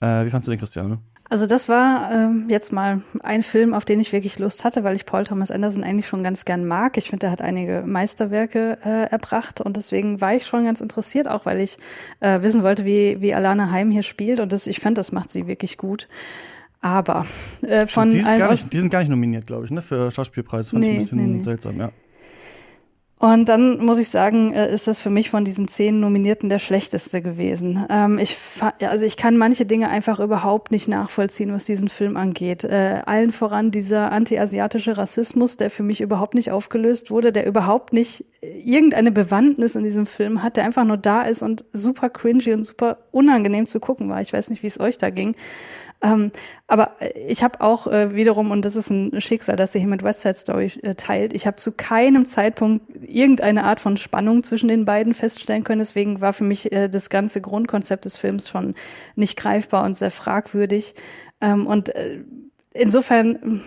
[0.00, 0.98] äh, wie fandst du den, Christiane?
[1.28, 4.94] Also das war ähm, jetzt mal ein Film, auf den ich wirklich Lust hatte, weil
[4.94, 6.96] ich Paul Thomas Anderson eigentlich schon ganz gern mag.
[6.98, 11.26] Ich finde, er hat einige Meisterwerke äh, erbracht und deswegen war ich schon ganz interessiert,
[11.26, 11.78] auch weil ich
[12.20, 15.32] äh, wissen wollte, wie, wie Alana Heim hier spielt und das, ich fand, das macht
[15.32, 16.06] sie wirklich gut.
[16.84, 17.24] Aber
[17.62, 19.80] äh, von die, nicht, die sind gar nicht nominiert, glaube ich, ne?
[19.80, 20.68] Für Schauspielpreis.
[20.68, 21.40] Fand nee, ich ein bisschen nee, nee.
[21.40, 21.90] seltsam, ja.
[23.18, 26.58] Und dann muss ich sagen, äh, ist das für mich von diesen zehn Nominierten der
[26.58, 27.86] schlechteste gewesen.
[27.88, 28.36] Ähm, ich,
[28.86, 32.64] also ich kann manche Dinge einfach überhaupt nicht nachvollziehen, was diesen Film angeht.
[32.64, 37.94] Äh, allen voran dieser anti-asiatische Rassismus, der für mich überhaupt nicht aufgelöst wurde, der überhaupt
[37.94, 42.52] nicht irgendeine Bewandtnis in diesem Film hat, der einfach nur da ist und super cringy
[42.52, 44.20] und super unangenehm zu gucken war.
[44.20, 45.34] Ich weiß nicht, wie es euch da ging.
[46.04, 46.32] Ähm,
[46.66, 46.96] aber
[47.26, 50.20] ich habe auch äh, wiederum, und das ist ein Schicksal, das ihr hier mit West
[50.20, 54.84] Side Story äh, teilt, ich habe zu keinem Zeitpunkt irgendeine Art von Spannung zwischen den
[54.84, 55.78] beiden feststellen können.
[55.78, 58.74] Deswegen war für mich äh, das ganze Grundkonzept des Films schon
[59.16, 60.94] nicht greifbar und sehr fragwürdig.
[61.40, 62.20] Ähm, und äh,
[62.74, 63.62] insofern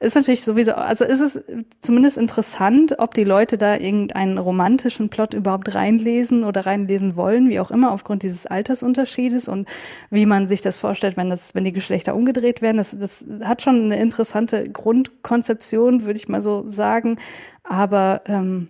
[0.00, 1.42] ist natürlich sowieso, also ist es
[1.80, 7.60] zumindest interessant, ob die Leute da irgendeinen romantischen Plot überhaupt reinlesen oder reinlesen wollen, wie
[7.60, 9.68] auch immer, aufgrund dieses Altersunterschiedes und
[10.10, 12.78] wie man sich das vorstellt, wenn das, wenn die Geschlechter umgedreht werden.
[12.78, 17.18] Das, das hat schon eine interessante Grundkonzeption, würde ich mal so sagen.
[17.64, 18.68] Aber ähm,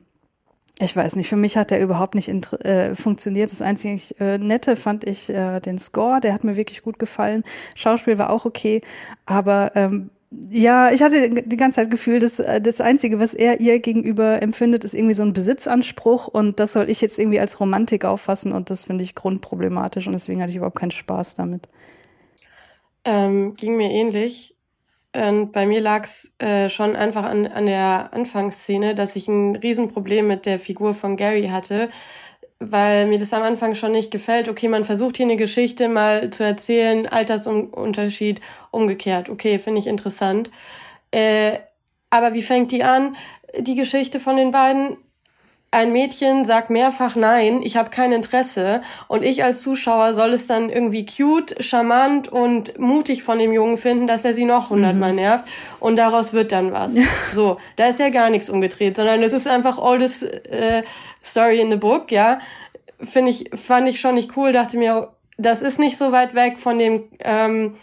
[0.82, 3.50] ich weiß nicht, für mich hat der überhaupt nicht äh, funktioniert.
[3.52, 7.44] Das einzige äh, Nette fand ich äh, den Score, der hat mir wirklich gut gefallen.
[7.74, 8.80] Schauspiel war auch okay,
[9.26, 10.10] aber ähm,
[10.50, 14.40] Ja, ich hatte die ganze Zeit Gefühl, dass äh, das Einzige, was er ihr gegenüber
[14.42, 18.52] empfindet, ist irgendwie so ein Besitzanspruch und das soll ich jetzt irgendwie als Romantik auffassen
[18.52, 21.68] und das finde ich grundproblematisch und deswegen hatte ich überhaupt keinen Spaß damit.
[23.04, 24.56] Ähm, ging mir ähnlich.
[25.14, 29.56] Und bei mir lag es äh, schon einfach an, an der Anfangsszene, dass ich ein
[29.56, 31.90] Riesenproblem mit der Figur von Gary hatte,
[32.58, 34.48] weil mir das am Anfang schon nicht gefällt.
[34.48, 38.40] Okay, man versucht hier eine Geschichte mal zu erzählen, Altersunterschied
[38.70, 39.28] umgekehrt.
[39.28, 40.50] Okay, finde ich interessant.
[41.10, 41.58] Äh,
[42.08, 43.16] aber wie fängt die an?
[43.58, 44.96] Die Geschichte von den beiden
[45.72, 50.46] ein Mädchen sagt mehrfach nein, ich habe kein Interesse und ich als Zuschauer soll es
[50.46, 55.10] dann irgendwie cute, charmant und mutig von dem Jungen finden, dass er sie noch hundertmal
[55.10, 55.16] mhm.
[55.16, 55.44] nervt
[55.80, 56.94] und daraus wird dann was.
[57.32, 60.82] So, da ist ja gar nichts umgedreht, sondern es ist einfach oldest äh,
[61.24, 62.38] story in the book, ja.
[63.00, 65.08] Finde ich, fand ich schon nicht cool, dachte mir,
[65.38, 67.74] das ist nicht so weit weg von dem ähm,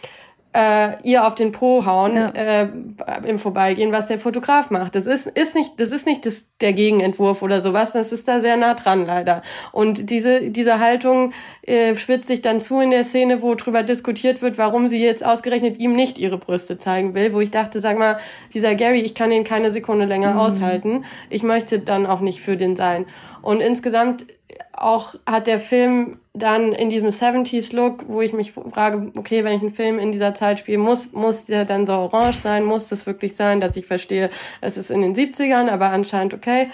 [0.52, 2.28] äh, ihr auf den Po hauen ja.
[2.30, 2.68] äh,
[3.24, 4.96] im Vorbeigehen, was der Fotograf macht.
[4.96, 8.40] Das ist, ist nicht, das ist nicht das, der Gegenentwurf oder sowas, das ist da
[8.40, 9.42] sehr nah dran leider.
[9.70, 11.32] Und diese, diese Haltung
[11.62, 15.24] äh, spitzt sich dann zu in der Szene, wo drüber diskutiert wird, warum sie jetzt
[15.24, 18.18] ausgerechnet ihm nicht ihre Brüste zeigen will, wo ich dachte, sag mal,
[18.52, 20.40] dieser Gary, ich kann ihn keine Sekunde länger mhm.
[20.40, 21.04] aushalten.
[21.28, 23.06] Ich möchte dann auch nicht für den sein.
[23.42, 24.26] Und insgesamt
[24.72, 29.62] auch hat der Film dann in diesem 70s-Look, wo ich mich frage, okay, wenn ich
[29.62, 32.64] einen Film in dieser Zeit spielen muss, muss der dann so orange sein?
[32.64, 36.68] Muss das wirklich sein, dass ich verstehe, es ist in den 70ern, aber anscheinend okay.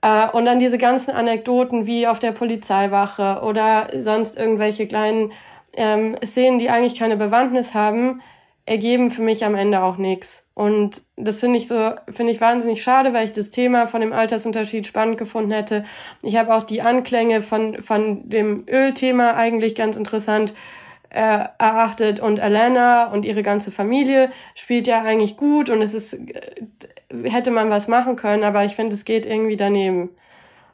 [0.00, 5.32] Äh, und dann diese ganzen Anekdoten wie auf der Polizeiwache oder sonst irgendwelche kleinen
[5.76, 8.20] ähm, Szenen, die eigentlich keine Bewandtnis haben,
[8.66, 10.44] ergeben für mich am Ende auch nichts.
[10.54, 14.12] Und das finde ich so, finde ich wahnsinnig schade, weil ich das Thema von dem
[14.12, 15.84] Altersunterschied spannend gefunden hätte.
[16.22, 20.54] Ich habe auch die Anklänge von, von dem Ölthema eigentlich ganz interessant
[21.10, 26.14] äh, erachtet und Alana und ihre ganze Familie spielt ja eigentlich gut und es ist,
[26.14, 26.20] äh,
[27.24, 30.10] hätte man was machen können, aber ich finde, es geht irgendwie daneben.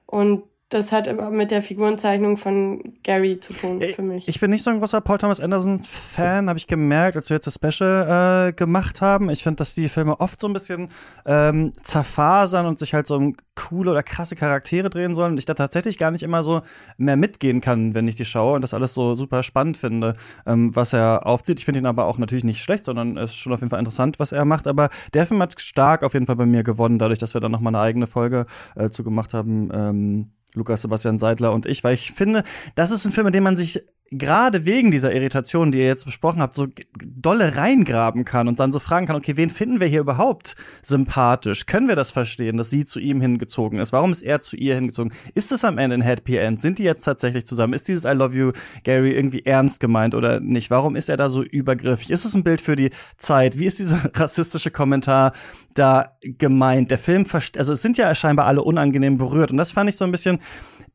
[0.06, 4.28] Und das hat aber mit der Figurenzeichnung von Gary zu tun für mich.
[4.28, 7.34] Ich bin nicht so ein großer Paul Thomas Anderson Fan, habe ich gemerkt, als wir
[7.36, 9.30] jetzt das Special äh, gemacht haben.
[9.30, 10.88] Ich finde, dass die Filme oft so ein bisschen
[11.26, 15.44] ähm, zerfasern und sich halt so um coole oder krasse Charaktere drehen sollen und ich
[15.44, 16.62] da tatsächlich gar nicht immer so
[16.96, 20.14] mehr mitgehen kann, wenn ich die schaue und das alles so super spannend finde,
[20.46, 21.58] ähm, was er aufzieht.
[21.58, 23.80] Ich finde ihn aber auch natürlich nicht schlecht, sondern es ist schon auf jeden Fall
[23.80, 24.68] interessant, was er macht.
[24.68, 27.50] Aber der Film hat stark auf jeden Fall bei mir gewonnen, dadurch, dass wir dann
[27.50, 28.46] noch mal eine eigene Folge
[28.76, 29.68] äh, zu gemacht haben.
[29.74, 32.42] Ähm, Lukas Sebastian Seidler und ich, weil ich finde,
[32.74, 36.04] das ist ein Film, in dem man sich gerade wegen dieser Irritation, die ihr jetzt
[36.04, 36.66] besprochen habt, so
[37.00, 41.66] dolle reingraben kann und dann so fragen kann, okay, wen finden wir hier überhaupt sympathisch?
[41.66, 43.92] Können wir das verstehen, dass sie zu ihm hingezogen ist?
[43.92, 45.12] Warum ist er zu ihr hingezogen?
[45.34, 46.60] Ist es am Ende ein Happy End?
[46.60, 47.72] Sind die jetzt tatsächlich zusammen?
[47.72, 48.52] Ist dieses I love you,
[48.82, 50.70] Gary, irgendwie ernst gemeint oder nicht?
[50.70, 52.10] Warum ist er da so übergriffig?
[52.10, 53.58] Ist es ein Bild für die Zeit?
[53.60, 55.32] Wie ist dieser rassistische Kommentar
[55.74, 56.90] da gemeint?
[56.90, 60.04] Der Film, also es sind ja scheinbar alle unangenehm berührt und das fand ich so
[60.04, 60.40] ein bisschen,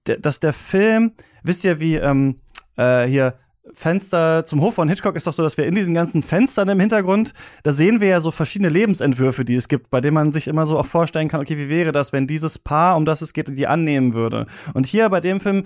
[0.04, 1.14] dass der Film,
[1.44, 2.36] wisst ihr, wie, ähm,
[2.78, 3.36] äh, hier
[3.74, 6.80] Fenster zum Hof von Hitchcock ist doch so, dass wir in diesen ganzen Fenstern im
[6.80, 10.48] Hintergrund, da sehen wir ja so verschiedene Lebensentwürfe, die es gibt, bei denen man sich
[10.48, 13.34] immer so auch vorstellen kann, okay, wie wäre das, wenn dieses Paar, um das es
[13.34, 14.46] geht, die annehmen würde.
[14.74, 15.64] Und hier bei dem Film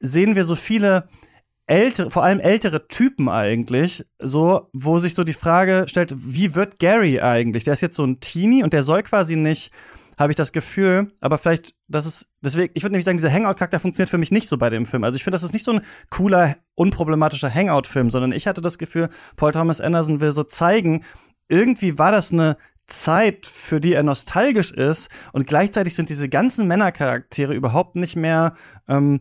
[0.00, 1.08] sehen wir so viele
[1.66, 6.78] ältere, vor allem ältere Typen eigentlich, so, wo sich so die Frage stellt, wie wird
[6.78, 7.64] Gary eigentlich?
[7.64, 9.70] Der ist jetzt so ein Teenie und der soll quasi nicht
[10.18, 13.80] habe ich das Gefühl, aber vielleicht, das ist, deswegen, ich würde nämlich sagen, dieser Hangout-Charakter
[13.80, 15.04] funktioniert für mich nicht so bei dem Film.
[15.04, 18.78] Also ich finde, das ist nicht so ein cooler, unproblematischer Hangout-Film, sondern ich hatte das
[18.78, 21.04] Gefühl, Paul Thomas Anderson will so zeigen,
[21.48, 22.56] irgendwie war das eine
[22.86, 28.54] Zeit, für die er nostalgisch ist und gleichzeitig sind diese ganzen Männercharaktere überhaupt nicht mehr
[28.88, 29.20] ähm,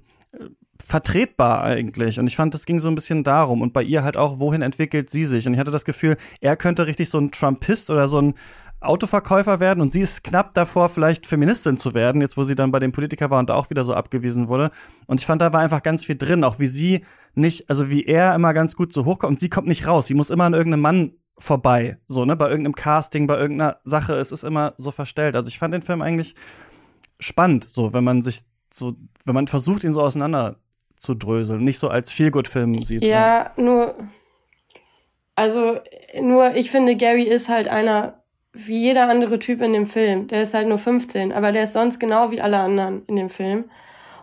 [0.85, 2.19] vertretbar eigentlich.
[2.19, 3.61] Und ich fand, das ging so ein bisschen darum.
[3.61, 5.47] Und bei ihr halt auch, wohin entwickelt sie sich?
[5.47, 8.33] Und ich hatte das Gefühl, er könnte richtig so ein Trumpist oder so ein
[8.85, 12.71] Autoverkäufer werden und sie ist knapp davor, vielleicht Feministin zu werden, jetzt wo sie dann
[12.71, 14.71] bei dem Politiker war und da auch wieder so abgewiesen wurde.
[15.07, 17.05] Und ich fand, da war einfach ganz viel drin, auch wie sie
[17.35, 20.07] nicht, also wie er immer ganz gut so hochkommt und sie kommt nicht raus.
[20.07, 24.13] Sie muss immer an irgendeinem Mann vorbei, so, ne, bei irgendeinem Casting, bei irgendeiner Sache,
[24.13, 25.35] es ist immer so verstellt.
[25.35, 26.35] Also ich fand den Film eigentlich
[27.19, 28.93] spannend, so, wenn man sich so,
[29.25, 30.57] wenn man versucht, ihn so auseinander
[30.97, 33.03] zu dröseln, nicht so als Feelgood-Film sieht.
[33.03, 33.63] Ja, ne?
[33.63, 33.95] nur,
[35.35, 35.79] also,
[36.21, 38.22] nur, ich finde, Gary ist halt einer,
[38.53, 40.27] wie jeder andere Typ in dem Film.
[40.27, 43.29] Der ist halt nur 15, aber der ist sonst genau wie alle anderen in dem
[43.29, 43.65] Film.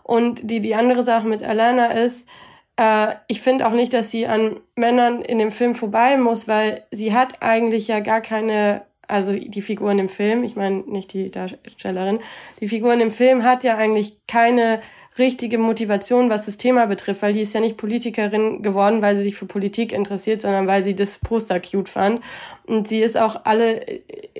[0.03, 2.29] Und die, die andere Sache mit Alana ist,
[2.77, 6.85] äh, ich finde auch nicht, dass sie an Männern in dem Film vorbei muss, weil
[6.91, 11.31] sie hat eigentlich ja gar keine also die Figuren im Film, ich meine nicht die
[11.31, 12.21] Darstellerin,
[12.61, 14.81] die Figuren im Film hat ja eigentlich keine
[15.21, 19.23] richtige Motivation, was das Thema betrifft, weil die ist ja nicht Politikerin geworden, weil sie
[19.23, 22.21] sich für Politik interessiert, sondern weil sie das Poster cute fand.
[22.67, 23.81] Und sie ist auch alle,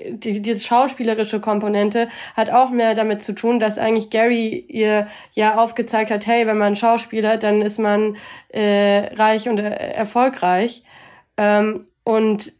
[0.09, 5.57] die, diese schauspielerische Komponente hat auch mehr damit zu tun, dass eigentlich Gary ihr ja
[5.57, 8.17] aufgezeigt hat, hey, wenn man Schauspieler, dann ist man
[8.49, 10.83] äh, reich und äh, erfolgreich.
[11.37, 12.53] Ähm, und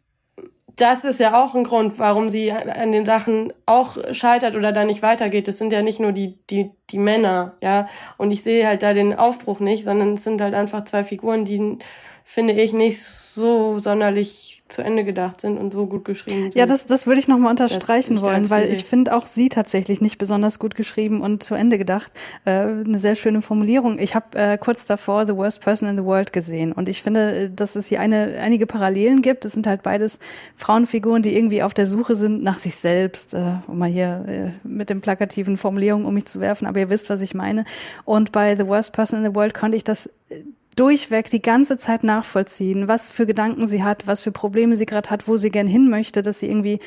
[0.81, 4.83] das ist ja auch ein Grund, warum sie an den Sachen auch scheitert oder da
[4.83, 5.47] nicht weitergeht.
[5.47, 7.87] Das sind ja nicht nur die, die, die Männer, ja.
[8.17, 11.45] Und ich sehe halt da den Aufbruch nicht, sondern es sind halt einfach zwei Figuren,
[11.45, 11.77] die,
[12.23, 16.55] finde ich, nicht so sonderlich zu Ende gedacht sind und so gut geschrieben sind.
[16.55, 20.17] Ja, das, das würde ich nochmal unterstreichen wollen, weil ich finde auch sie tatsächlich nicht
[20.17, 22.11] besonders gut geschrieben und zu Ende gedacht.
[22.45, 23.99] Äh, eine sehr schöne Formulierung.
[23.99, 27.35] Ich habe äh, kurz davor The Worst Person in the World gesehen und ich finde,
[27.35, 29.45] äh, dass es hier eine, einige Parallelen gibt.
[29.45, 30.19] Es sind halt beides
[30.55, 34.67] Frauenfiguren, die irgendwie auf der Suche sind nach sich selbst, äh, um mal hier äh,
[34.67, 37.65] mit den plakativen Formulierungen um mich zu werfen, aber ihr wisst, was ich meine.
[38.05, 40.43] Und bei The Worst Person in the World konnte ich das äh,
[40.81, 45.11] durchweg die ganze Zeit nachvollziehen, was für Gedanken sie hat, was für Probleme sie gerade
[45.11, 46.79] hat, wo sie gern hin möchte, dass sie irgendwie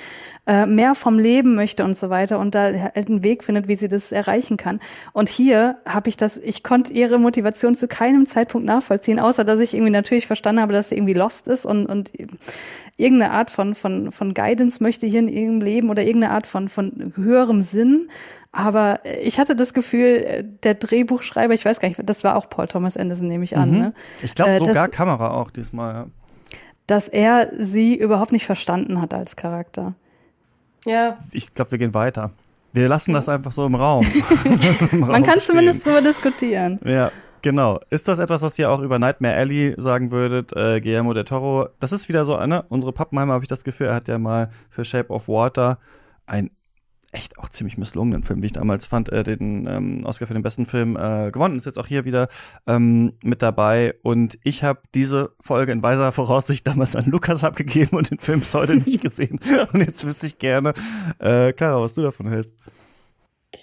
[0.49, 3.76] äh, mehr vom Leben möchte und so weiter und da halt einen Weg findet, wie
[3.76, 4.80] sie das erreichen kann.
[5.12, 9.61] Und hier habe ich das, ich konnte ihre Motivation zu keinem Zeitpunkt nachvollziehen, außer dass
[9.61, 12.11] ich irgendwie natürlich verstanden habe, dass sie irgendwie lost ist und, und
[12.97, 16.68] irgendeine Art von, von, von Guidance möchte hier in ihrem Leben oder irgendeine Art von,
[16.68, 18.09] von höherem Sinn.
[18.57, 22.68] Aber ich hatte das Gefühl, der Drehbuchschreiber, ich weiß gar nicht, das war auch Paul
[22.68, 23.72] Thomas Anderson, nehme ich an.
[23.72, 23.78] Mhm.
[23.78, 23.94] Ne?
[24.22, 25.94] Ich glaube äh, sogar dass, Kamera auch diesmal.
[25.94, 26.07] Ja.
[26.86, 29.94] Dass er sie überhaupt nicht verstanden hat als Charakter.
[30.86, 31.18] Ja.
[31.32, 32.30] Ich glaube, wir gehen weiter.
[32.72, 34.07] Wir lassen das einfach so im Raum.
[34.92, 35.42] Im Man Raum kann stehen.
[35.42, 36.78] zumindest drüber diskutieren.
[36.84, 37.11] Ja,
[37.42, 37.80] genau.
[37.90, 41.70] Ist das etwas, was ihr auch über Nightmare Alley sagen würdet, äh, Guillermo del Toro?
[41.80, 44.50] Das ist wieder so eine, unsere Pappenheimer habe ich das Gefühl, er hat ja mal
[44.70, 45.78] für Shape of Water
[46.26, 46.50] ein
[47.15, 50.43] echt auch ziemlich misslungenen Film, wie ich damals fand, äh, den ähm, Oscar für den
[50.43, 51.57] besten Film äh, gewonnen.
[51.57, 52.29] Ist jetzt auch hier wieder
[52.67, 53.95] ähm, mit dabei.
[54.03, 58.41] Und ich habe diese Folge in weiser Voraussicht damals an Lukas abgegeben und den Film
[58.41, 59.39] bis heute nicht gesehen.
[59.73, 60.75] Und jetzt wüsste ich gerne,
[61.19, 62.55] äh, Clara, was du davon hältst.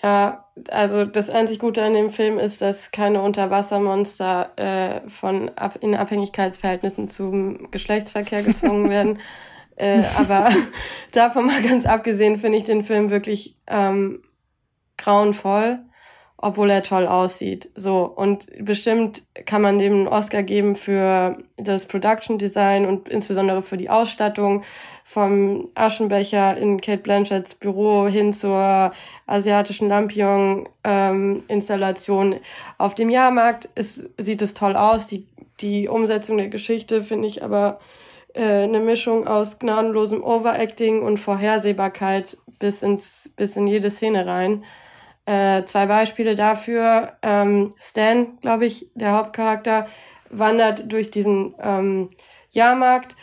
[0.02, 5.78] Ja, also das einzig Gute an dem Film ist, dass keine Unterwassermonster äh, von ab
[5.82, 9.20] in Abhängigkeitsverhältnissen zum Geschlechtsverkehr gezwungen werden.
[9.82, 10.50] Äh, aber
[11.12, 14.22] davon mal ganz abgesehen finde ich den Film wirklich ähm,
[14.98, 15.80] grauenvoll,
[16.38, 17.72] obwohl er toll aussieht.
[17.74, 23.64] So und bestimmt kann man dem einen Oscar geben für das Production Design und insbesondere
[23.64, 24.62] für die Ausstattung
[25.04, 28.92] vom Aschenbecher in Kate Blanchetts Büro hin zur
[29.26, 32.40] asiatischen Lampion-Installation ähm,
[32.78, 33.68] auf dem Jahrmarkt.
[33.74, 35.08] Es sieht es toll aus.
[35.08, 35.26] Die,
[35.60, 37.80] die Umsetzung der Geschichte finde ich aber
[38.34, 44.64] äh, eine Mischung aus gnadenlosem Overacting und Vorhersehbarkeit bis ins bis in jede Szene rein.
[45.26, 49.88] Äh, zwei Beispiele dafür: ähm, Stan, glaube ich, der Hauptcharakter,
[50.30, 52.10] wandert durch diesen ähm,
[52.52, 53.16] Jahrmarkt.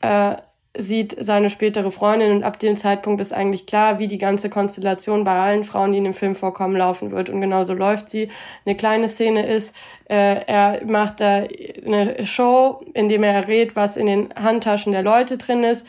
[0.00, 0.36] Äh,
[0.76, 5.22] sieht seine spätere Freundin und ab dem Zeitpunkt ist eigentlich klar, wie die ganze Konstellation
[5.22, 7.30] bei allen Frauen, die in dem Film vorkommen, laufen wird.
[7.30, 8.28] Und genauso läuft sie.
[8.66, 9.74] Eine kleine Szene ist,
[10.08, 11.44] äh, er macht da
[11.86, 15.86] eine Show, in dem er errät, was in den Handtaschen der Leute drin ist.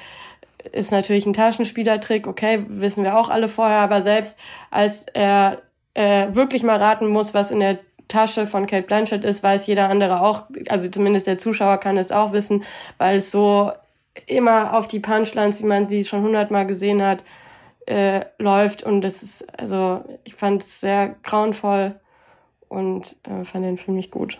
[0.71, 4.37] Ist natürlich ein Taschenspielertrick, okay, wissen wir auch alle vorher, aber selbst
[4.69, 5.61] als er
[5.95, 9.89] äh, wirklich mal raten muss, was in der Tasche von Kate Blanchett ist, weiß jeder
[9.89, 12.63] andere auch, also zumindest der Zuschauer kann es auch wissen,
[12.99, 13.71] weil es so
[14.27, 17.23] immer auf die Punchlines, wie man sie schon hundertmal gesehen hat,
[17.85, 18.83] äh, läuft.
[18.83, 21.99] Und das ist, also ich fand es sehr grauenvoll
[22.67, 24.37] und äh, fand den Film nicht gut.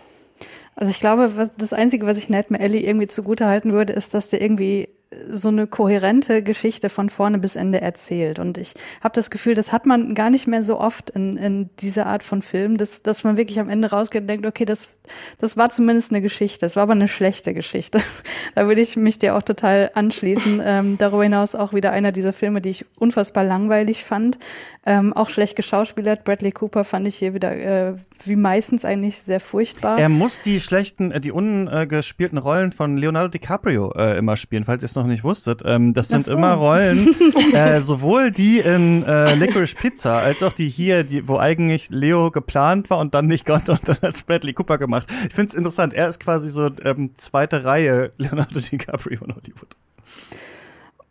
[0.74, 4.12] Also ich glaube, was, das Einzige, was ich Nightmare Ellie irgendwie zugute halten würde, ist,
[4.14, 4.88] dass der irgendwie
[5.30, 8.40] so eine kohärente Geschichte von vorne bis Ende erzählt.
[8.40, 11.70] Und ich habe das Gefühl, das hat man gar nicht mehr so oft in, in
[11.78, 14.94] dieser Art von Film, dass, dass man wirklich am Ende rausgeht und denkt, okay, das,
[15.38, 16.66] das war zumindest eine Geschichte.
[16.66, 18.00] Es war aber eine schlechte Geschichte.
[18.56, 20.60] da würde ich mich dir auch total anschließen.
[20.64, 24.38] Ähm, darüber hinaus auch wieder einer dieser Filme, die ich unfassbar langweilig fand.
[24.84, 26.24] Ähm, auch schlecht geschauspielert.
[26.24, 27.94] Bradley Cooper fand ich hier wieder äh,
[28.24, 29.98] wie meistens eigentlich sehr furchtbar.
[29.98, 34.82] Er muss die schlechten, äh, die ungespielten Rollen von Leonardo DiCaprio äh, immer spielen, falls
[34.82, 35.62] ihr es noch nicht wusstet.
[35.64, 36.32] Ähm, das sind so.
[36.32, 37.08] immer Rollen,
[37.52, 42.30] äh, sowohl die in äh, Licorice Pizza als auch die hier, die, wo eigentlich Leo
[42.30, 45.08] geplant war und dann nicht konnte und dann als Bradley Cooper gemacht.
[45.28, 45.94] Ich finde es interessant.
[45.94, 49.76] Er ist quasi so ähm, zweite Reihe Leonardo DiCaprio in Hollywood.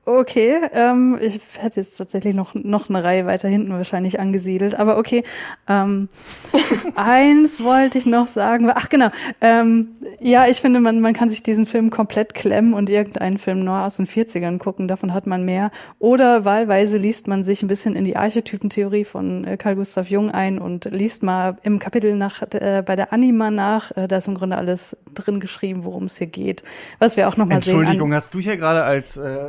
[0.08, 5.00] Okay, ähm, ich hätte jetzt tatsächlich noch, noch eine Reihe weiter hinten wahrscheinlich angesiedelt, aber
[5.00, 5.24] okay.
[5.68, 6.10] Ähm,
[6.96, 8.72] eins wollte ich noch sagen.
[8.76, 9.10] Ach genau,
[9.42, 13.64] ähm, ja, ich finde, man, man kann sich diesen Film komplett klemmen und irgendeinen Film
[13.64, 15.72] nur aus den 40ern gucken, davon hat man mehr.
[15.98, 20.30] Oder wahlweise liest man sich ein bisschen in die Archetypentheorie von äh, Carl Gustav Jung
[20.30, 23.90] ein und liest mal im Kapitel nach äh, bei der Anima nach.
[23.98, 26.64] Äh, da ist im Grunde alles drin geschrieben, worum es hier geht.
[27.00, 27.76] Was wir auch noch mal sehen.
[27.76, 29.46] Entschuldigung, hast du hier gerade als äh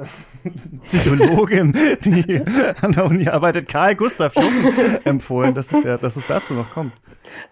[0.89, 1.73] Psychologin,
[2.05, 2.41] die
[2.81, 4.73] an der Uni arbeitet, Karl Gustav Jung
[5.05, 6.93] empfohlen, dass es ja, dass es dazu noch kommt.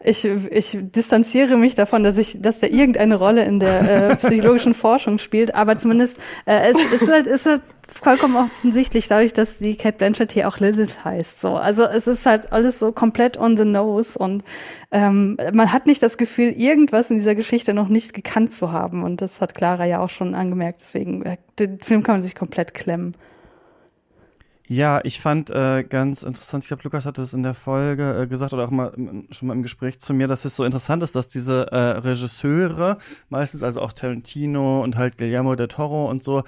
[0.03, 4.75] Ich, ich distanziere mich davon, dass ich, dass der irgendeine Rolle in der äh, psychologischen
[4.75, 9.77] Forschung spielt, aber zumindest äh, es ist halt, ist halt vollkommen offensichtlich, dadurch, dass die
[9.77, 11.41] Kate Blanchett hier auch Lilith heißt.
[11.41, 14.43] So, also es ist halt alles so komplett on the nose und
[14.91, 19.03] ähm, man hat nicht das Gefühl, irgendwas in dieser Geschichte noch nicht gekannt zu haben.
[19.03, 20.81] Und das hat Clara ja auch schon angemerkt.
[20.81, 23.12] Deswegen, äh, den Film kann man sich komplett klemmen.
[24.67, 28.27] Ja, ich fand äh, ganz interessant, ich glaube, Lukas hatte es in der Folge äh,
[28.27, 28.93] gesagt oder auch mal
[29.31, 32.97] schon mal im Gespräch zu mir, dass es so interessant ist, dass diese äh, Regisseure,
[33.29, 36.45] meistens also auch Tarantino und halt Guillermo del Toro und so,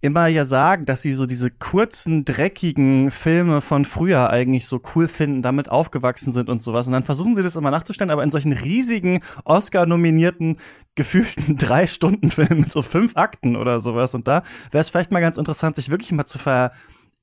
[0.00, 5.08] immer ja sagen, dass sie so diese kurzen, dreckigen Filme von früher eigentlich so cool
[5.08, 6.86] finden, damit aufgewachsen sind und sowas.
[6.86, 10.56] Und dann versuchen sie das immer nachzustellen, aber in solchen riesigen, Oscar-nominierten,
[10.94, 14.14] gefühlten Drei-Stunden-Filmen mit so fünf Akten oder sowas.
[14.14, 14.42] Und da
[14.72, 16.72] wäre es vielleicht mal ganz interessant, sich wirklich mal zu ver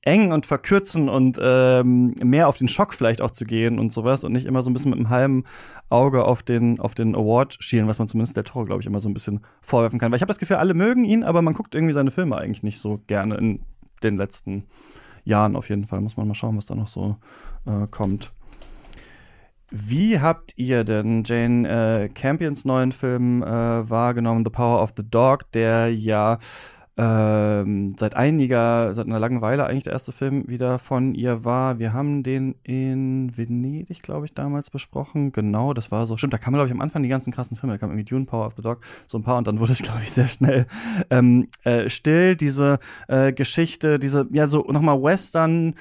[0.02, 4.24] eng und verkürzen und ähm, mehr auf den Schock vielleicht auch zu gehen und sowas
[4.24, 5.44] und nicht immer so ein bisschen mit einem halben
[5.90, 9.00] Auge auf den auf den Award schielen, was man zumindest der Tor, glaube ich, immer
[9.00, 10.10] so ein bisschen vorwerfen kann.
[10.10, 12.62] Weil ich habe das Gefühl, alle mögen ihn, aber man guckt irgendwie seine Filme eigentlich
[12.62, 13.60] nicht so gerne in
[14.02, 14.64] den letzten
[15.24, 16.00] Jahren auf jeden Fall.
[16.00, 17.16] Muss man mal schauen, was da noch so
[17.66, 18.32] äh, kommt.
[19.70, 25.02] Wie habt ihr denn Jane äh, Campions neuen Film äh, wahrgenommen, The Power of the
[25.08, 26.38] Dog, der ja
[26.98, 31.78] ähm, seit einiger, seit einer langen Weile eigentlich der erste Film wieder von ihr war.
[31.78, 35.30] Wir haben den in Venedig, glaube ich, damals besprochen.
[35.30, 36.16] Genau, das war so.
[36.16, 37.74] Stimmt, da kamen, glaube ich, am Anfang die ganzen krassen Filme.
[37.74, 39.78] Da kam irgendwie Dune, Power of the Dog, so ein paar und dann wurde es,
[39.82, 40.66] glaube ich, sehr schnell
[41.10, 42.34] ähm, äh, still.
[42.34, 45.74] Diese äh, Geschichte, diese, ja, so nochmal Western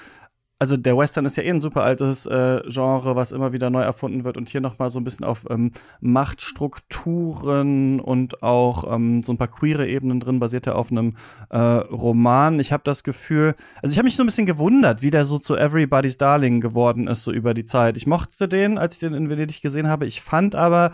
[0.59, 3.81] also der Western ist ja eh ein super altes äh, Genre, was immer wieder neu
[3.81, 9.33] erfunden wird und hier nochmal so ein bisschen auf ähm, Machtstrukturen und auch ähm, so
[9.33, 11.15] ein paar queere Ebenen drin, basiert ja auf einem
[11.49, 12.59] äh, Roman.
[12.59, 13.53] Ich habe das Gefühl,
[13.83, 17.07] also ich habe mich so ein bisschen gewundert, wie der so zu Everybody's Darling geworden
[17.07, 17.95] ist, so über die Zeit.
[17.95, 20.07] Ich mochte den, als ich den in Venedig gesehen habe.
[20.07, 20.91] Ich fand aber,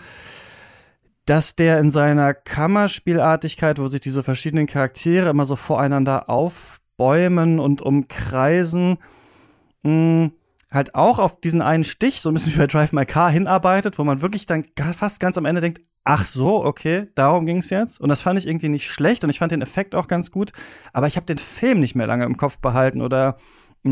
[1.25, 7.81] dass der in seiner Kammerspielartigkeit, wo sich diese verschiedenen Charaktere immer so voreinander aufbäumen und
[7.81, 8.97] umkreisen,
[9.83, 10.31] mh,
[10.71, 13.99] halt auch auf diesen einen Stich, so ein bisschen wie bei Drive My Car, hinarbeitet,
[13.99, 14.65] wo man wirklich dann
[14.97, 18.01] fast ganz am Ende denkt, ach so, okay, darum ging's jetzt.
[18.01, 20.51] Und das fand ich irgendwie nicht schlecht und ich fand den Effekt auch ganz gut.
[20.91, 23.37] Aber ich habe den Film nicht mehr lange im Kopf behalten oder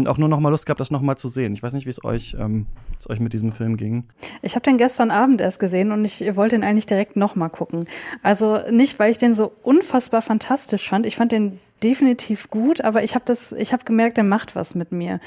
[0.05, 1.53] auch nur noch mal Lust gehabt, das noch mal zu sehen.
[1.53, 2.65] Ich weiß nicht, wie es euch, ähm,
[2.97, 4.05] es euch mit diesem Film ging.
[4.41, 7.49] Ich habe den gestern Abend erst gesehen und ich wollte ihn eigentlich direkt noch mal
[7.49, 7.85] gucken.
[8.23, 11.05] Also nicht, weil ich den so unfassbar fantastisch fand.
[11.05, 14.75] Ich fand den definitiv gut, aber ich habe das, ich habe gemerkt, er macht was
[14.75, 15.19] mit mir.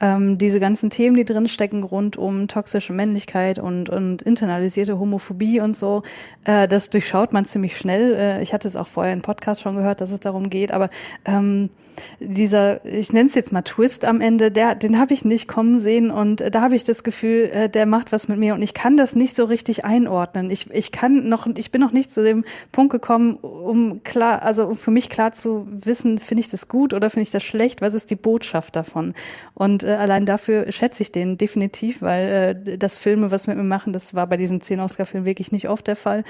[0.00, 5.60] Ähm, diese ganzen Themen, die drin stecken rund um toxische Männlichkeit und, und internalisierte Homophobie
[5.60, 6.04] und so,
[6.44, 8.14] äh, das durchschaut man ziemlich schnell.
[8.14, 10.88] Äh, ich hatte es auch vorher im Podcast schon gehört, dass es darum geht, aber
[11.24, 11.70] ähm,
[12.20, 15.80] dieser, ich nenne es jetzt mal Twist am Ende, der, den habe ich nicht kommen
[15.80, 18.62] sehen und äh, da habe ich das Gefühl, äh, der macht was mit mir und
[18.62, 20.48] ich kann das nicht so richtig einordnen.
[20.50, 24.66] Ich, ich kann noch, ich bin noch nicht zu dem Punkt gekommen, um klar, also
[24.66, 27.80] um für mich klar zu wissen, finde ich das gut oder finde ich das schlecht,
[27.80, 29.14] was ist die Botschaft davon?
[29.54, 33.62] Und äh, allein dafür schätze ich den definitiv, weil äh, das Filme, was wir mit
[33.62, 36.24] mir machen, das war bei diesen zehn Oscar-Filmen wirklich nicht oft der Fall.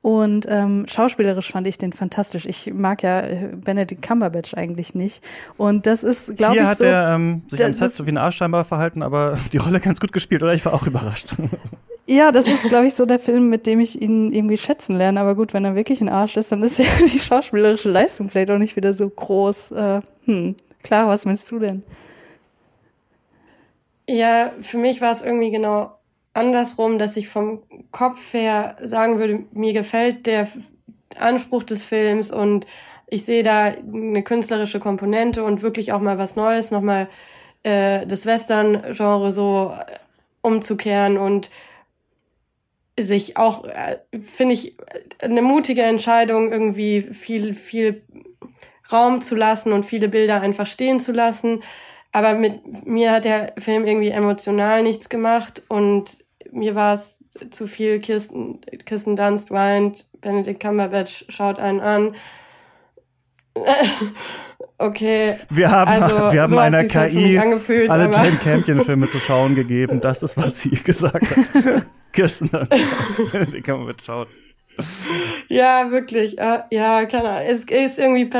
[0.00, 2.46] Und ähm, schauspielerisch fand ich den fantastisch.
[2.46, 5.22] Ich mag ja äh, Benedict Cumberbatch eigentlich nicht.
[5.56, 8.12] Und das ist, glaube ich, Hier hat so, er ähm, sich am Set so wie
[8.12, 10.54] ein Arsch scheinbar verhalten, aber die Rolle ganz gut gespielt, oder?
[10.54, 11.36] Ich war auch überrascht.
[12.06, 15.20] Ja, das ist, glaube ich, so der Film, mit dem ich ihn irgendwie schätzen lerne.
[15.20, 18.50] Aber gut, wenn er wirklich ein Arsch ist, dann ist ja die schauspielerische Leistung vielleicht
[18.50, 19.70] auch nicht wieder so groß.
[19.72, 21.82] Äh, hm, klar, was meinst du denn?
[24.08, 25.92] Ja, für mich war es irgendwie genau
[26.34, 27.60] andersrum, dass ich vom
[27.92, 30.48] Kopf her sagen würde, mir gefällt der
[31.18, 32.66] Anspruch des Films und
[33.06, 37.08] ich sehe da eine künstlerische Komponente und wirklich auch mal was Neues, nochmal
[37.62, 39.98] äh, das Western-Genre so äh,
[40.40, 41.50] umzukehren und
[42.98, 44.76] sich auch, äh, finde ich,
[45.20, 48.02] eine mutige Entscheidung, irgendwie viel, viel
[48.92, 51.62] Raum zu lassen und viele Bilder einfach stehen zu lassen.
[52.12, 56.18] Aber mit mir hat der Film irgendwie emotional nichts gemacht und
[56.50, 62.14] mir war es zu viel Kirsten, Kirsten Dunst weint, Benedict Cumberbatch schaut einen an.
[64.78, 65.36] Okay.
[65.48, 70.00] Wir haben, also, wir haben so einer KI halt alle Jane Campion-Filme zu schauen gegeben.
[70.00, 71.86] Das ist, was sie gesagt hat.
[72.52, 72.70] Hat
[73.54, 74.26] den kann man mitschauen.
[75.48, 76.38] Ja, wirklich.
[76.38, 77.46] Äh, ja, keine Ahnung.
[77.46, 78.30] Es ist irgendwie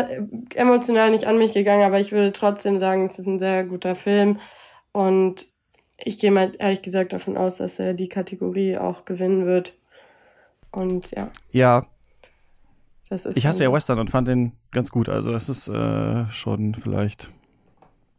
[0.55, 3.95] emotional nicht an mich gegangen, aber ich würde trotzdem sagen, es ist ein sehr guter
[3.95, 4.39] Film.
[4.93, 5.47] Und
[6.05, 9.75] ich gehe mal ehrlich gesagt davon aus, dass er die Kategorie auch gewinnen wird.
[10.71, 11.31] Und ja.
[11.51, 11.87] Ja.
[13.09, 15.09] Das ist ich hasse ja Western und fand den ganz gut.
[15.11, 17.31] Also das ist äh, schon vielleicht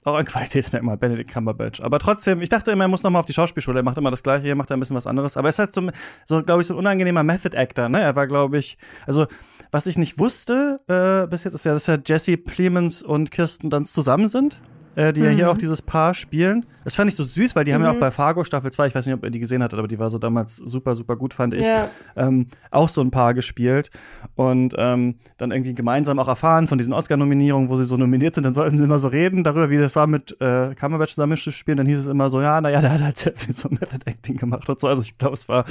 [0.06, 1.82] auch ein Qualitätsmerkmal, Benedict Cumberbatch.
[1.82, 3.80] Aber trotzdem, ich dachte immer, er muss nochmal auf die Schauspielschule.
[3.80, 5.38] Er macht immer das Gleiche, hier macht er ein bisschen was anderes.
[5.38, 5.90] Aber er ist halt so,
[6.26, 7.90] so glaube ich, so ein unangenehmer Method Actor.
[7.90, 8.02] Ne?
[8.02, 9.28] Er war, glaube ich, also
[9.72, 13.70] was ich nicht wusste äh, bis jetzt ist ja, dass ja Jesse Plemons und Kirsten
[13.70, 14.62] Dunst zusammen sind
[14.96, 15.26] äh, die mhm.
[15.26, 15.52] ja hier mhm.
[15.52, 16.66] auch dieses Paar spielen.
[16.84, 17.76] Das fand ich so süß, weil die mhm.
[17.76, 18.00] haben ja auch mhm.
[18.00, 20.10] bei Fargo Staffel 2, ich weiß nicht, ob ihr die gesehen hattet, aber die war
[20.10, 21.90] so damals super, super gut, fand ich, ja.
[22.16, 23.90] ähm, auch so ein Paar gespielt.
[24.36, 28.46] Und ähm, dann irgendwie gemeinsam auch erfahren von diesen Oscar-Nominierungen, wo sie so nominiert sind,
[28.46, 31.78] dann sollten sie immer so reden darüber, wie das war mit äh, Cumberbatch zusammen spielen.
[31.78, 34.38] Dann hieß es immer so, ja, naja, der hat halt sehr viel so Method Acting
[34.38, 34.88] gemacht und so.
[34.88, 35.66] Also ich glaube, es war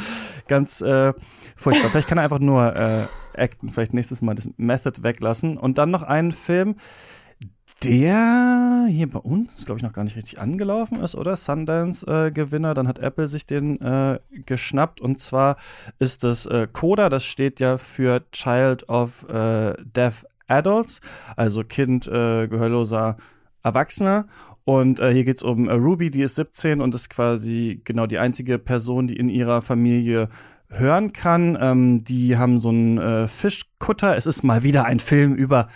[0.48, 1.12] ganz äh,
[1.56, 1.90] furchtbar.
[1.90, 3.06] Vielleicht kann er einfach nur äh,
[3.36, 5.56] acten, vielleicht nächstes Mal das Method weglassen.
[5.56, 6.76] Und dann noch einen Film,
[7.84, 11.36] der hier bei uns, glaube ich, noch gar nicht richtig angelaufen ist, oder?
[11.36, 12.70] Sundance-Gewinner.
[12.70, 15.00] Äh, Dann hat Apple sich den äh, geschnappt.
[15.00, 15.56] Und zwar
[15.98, 21.00] ist das äh, CODA, das steht ja für Child of äh, Deaf Adults,
[21.36, 23.16] also Kind äh, gehörloser
[23.62, 24.26] Erwachsener.
[24.64, 28.18] Und äh, hier geht es um Ruby, die ist 17 und ist quasi genau die
[28.18, 30.28] einzige Person, die in ihrer Familie
[30.68, 31.58] hören kann.
[31.60, 34.16] Ähm, die haben so einen Fischkutter.
[34.16, 35.68] Es ist mal wieder ein Film über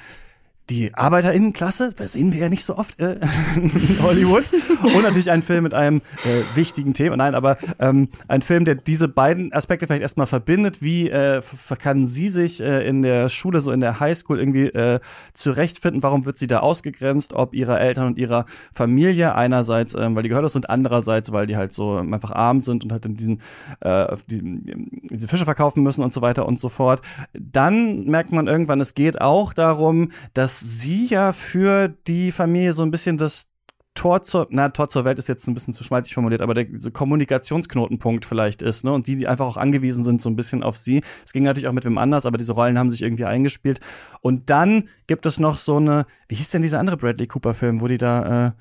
[0.69, 3.21] die Arbeiterinnenklasse, das sehen wir ja nicht so oft äh,
[3.57, 4.45] in Hollywood.
[4.83, 7.17] Und natürlich ein Film mit einem äh, wichtigen Thema.
[7.17, 10.83] Nein, aber ähm, ein Film, der diese beiden Aspekte vielleicht erstmal verbindet.
[10.83, 11.41] Wie äh,
[11.79, 14.99] kann sie sich äh, in der Schule, so in der Highschool irgendwie äh,
[15.35, 16.03] zurechtfinden?
[16.03, 17.33] Warum wird sie da ausgegrenzt?
[17.33, 19.37] Ob ihrer Eltern und ihrer Familie.
[19.37, 22.91] Einerseits, ähm, weil die gehörlos sind, andererseits, weil die halt so einfach arm sind und
[22.91, 23.41] halt in diesen
[23.81, 24.65] äh, die,
[25.03, 27.03] diese Fische verkaufen müssen und so weiter und so fort.
[27.35, 32.83] Dann merkt man irgendwann, es geht auch darum, dass sie ja für die Familie so
[32.83, 33.49] ein bisschen das
[33.97, 36.67] Tor zur, na, Tor zur Welt ist jetzt ein bisschen zu schmalzig formuliert, aber der
[36.67, 38.93] Kommunikationsknotenpunkt vielleicht ist, ne?
[38.93, 41.03] Und die, die einfach auch angewiesen sind so ein bisschen auf sie.
[41.25, 43.81] Es ging natürlich auch mit wem anders, aber diese Rollen haben sich irgendwie eingespielt.
[44.21, 47.89] Und dann gibt es noch so eine, wie hieß denn dieser andere Bradley Cooper-Film, wo
[47.89, 48.55] die da,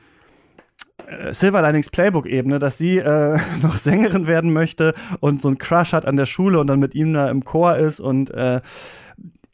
[1.07, 5.57] äh, äh Silver Linings Playbook-Ebene, dass sie äh, noch Sängerin werden möchte und so einen
[5.57, 8.61] Crush hat an der Schule und dann mit ihm da im Chor ist und äh,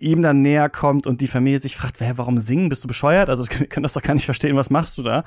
[0.02, 2.70] ihm dann näher kommt und die Familie sich fragt, warum singen?
[2.70, 3.30] Bist du bescheuert?
[3.30, 5.24] Also, wir können das doch gar nicht verstehen, was machst du da?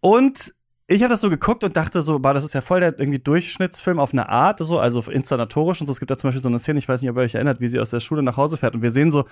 [0.00, 0.54] Und
[0.86, 3.18] ich habe das so geguckt und dachte so, bah, das ist ja voll der irgendwie
[3.18, 5.92] Durchschnittsfilm auf eine Art, so, also inszenatorisch und so.
[5.92, 7.60] Es gibt da zum Beispiel so eine Szene, ich weiß nicht, ob ihr euch erinnert,
[7.60, 9.24] wie sie aus der Schule nach Hause fährt und wir sehen so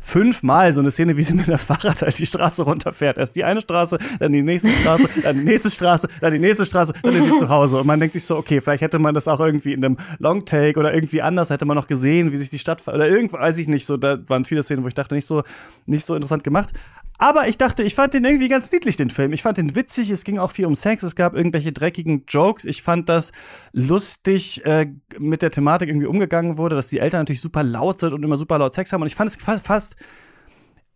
[0.00, 3.16] fünfmal so eine Szene, wie sie mit der Fahrrad halt die Straße runterfährt.
[3.16, 6.66] Erst die eine Straße, dann die nächste Straße, dann die nächste Straße, dann die nächste
[6.66, 7.78] Straße, dann ist sie zu Hause.
[7.78, 10.78] Und man denkt sich so, okay, vielleicht hätte man das auch irgendwie in einem Longtake
[10.78, 13.68] oder irgendwie anders hätte man noch gesehen, wie sich die Stadt oder irgendwo, weiß ich
[13.68, 15.42] nicht, so, da waren viele Szenen, wo ich dachte, nicht so,
[15.86, 16.70] nicht so interessant gemacht.
[17.18, 19.32] Aber ich dachte, ich fand den irgendwie ganz niedlich, den Film.
[19.32, 22.64] Ich fand den witzig, es ging auch viel um Sex, es gab irgendwelche dreckigen Jokes.
[22.64, 23.32] Ich fand das
[23.72, 24.86] lustig äh,
[25.18, 28.36] mit der Thematik irgendwie umgegangen wurde, dass die Eltern natürlich super laut sind und immer
[28.36, 29.02] super laut Sex haben.
[29.02, 29.96] Und ich fand es fast, fast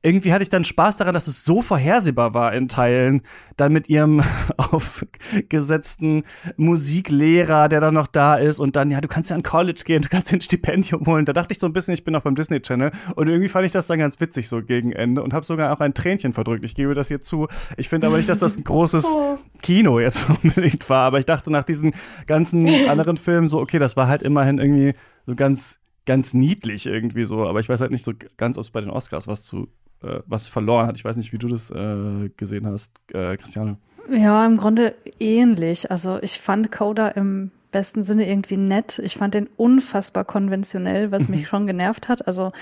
[0.03, 3.22] irgendwie hatte ich dann Spaß daran, dass es so vorhersehbar war in Teilen,
[3.57, 4.22] dann mit ihrem
[4.57, 6.24] aufgesetzten
[6.57, 10.03] Musiklehrer, der dann noch da ist und dann, ja, du kannst ja an College gehen,
[10.03, 11.24] du kannst dir ein Stipendium holen.
[11.24, 13.64] Da dachte ich so ein bisschen, ich bin auch beim Disney Channel und irgendwie fand
[13.64, 16.64] ich das dann ganz witzig so gegen Ende und habe sogar auch ein Tränchen verdrückt.
[16.64, 17.46] Ich gebe das hier zu.
[17.76, 19.38] Ich finde aber nicht, dass das ein großes oh.
[19.62, 21.94] Kino jetzt unbedingt war, aber ich dachte nach diesen
[22.26, 24.94] ganzen anderen Filmen so, okay, das war halt immerhin irgendwie
[25.26, 28.72] so ganz ganz niedlich irgendwie so, aber ich weiß halt nicht so ganz, ob es
[28.72, 29.68] bei den Oscars was zu
[30.03, 30.96] äh, was verloren hat.
[30.96, 33.76] Ich weiß nicht, wie du das äh, gesehen hast, äh, Christiane.
[34.11, 35.90] Ja, im Grunde ähnlich.
[35.90, 38.98] Also ich fand Coda im besten Sinne irgendwie nett.
[38.98, 42.26] Ich fand den unfassbar konventionell, was mich schon genervt hat.
[42.26, 42.53] Also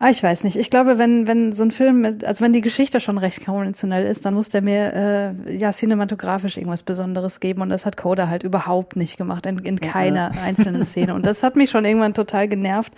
[0.00, 0.56] Ah, ich weiß nicht.
[0.56, 4.06] Ich glaube, wenn, wenn so ein Film, mit, also wenn die Geschichte schon recht konventionell
[4.06, 7.62] ist, dann muss der mir äh, ja cinematografisch irgendwas Besonderes geben.
[7.62, 10.42] Und das hat Coda halt überhaupt nicht gemacht, in, in keiner ja.
[10.42, 11.14] einzelnen Szene.
[11.14, 12.92] Und das hat mich schon irgendwann total genervt.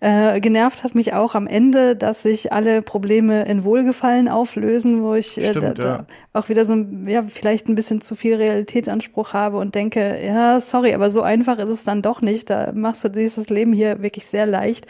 [0.00, 5.14] Äh, genervt hat mich auch am Ende, dass sich alle Probleme in Wohlgefallen auflösen, wo
[5.14, 6.06] ich äh, da, da ja.
[6.34, 10.92] auch wieder so ja, vielleicht ein bisschen zu viel Realitätsanspruch habe und denke, ja, sorry,
[10.92, 12.50] aber so einfach ist es dann doch nicht.
[12.50, 14.86] Da machst du dieses Leben hier wirklich sehr leicht.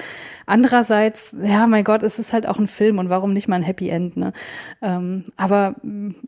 [0.47, 3.63] Andererseits, ja, mein Gott, es ist halt auch ein Film und warum nicht mal ein
[3.63, 4.33] Happy End, ne?
[4.81, 5.75] Ähm, aber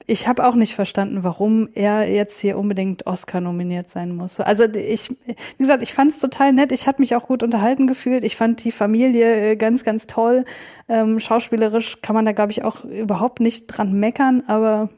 [0.07, 4.41] ich habe auch nicht verstanden, warum er jetzt hier unbedingt Oscar nominiert sein muss.
[4.41, 6.73] Also ich, wie gesagt, ich fand es total nett.
[6.73, 8.25] Ich habe mich auch gut unterhalten gefühlt.
[8.25, 10.45] Ich fand die Familie äh, ganz, ganz toll.
[10.89, 14.89] Ähm, schauspielerisch kann man da, glaube ich, auch überhaupt nicht dran meckern, aber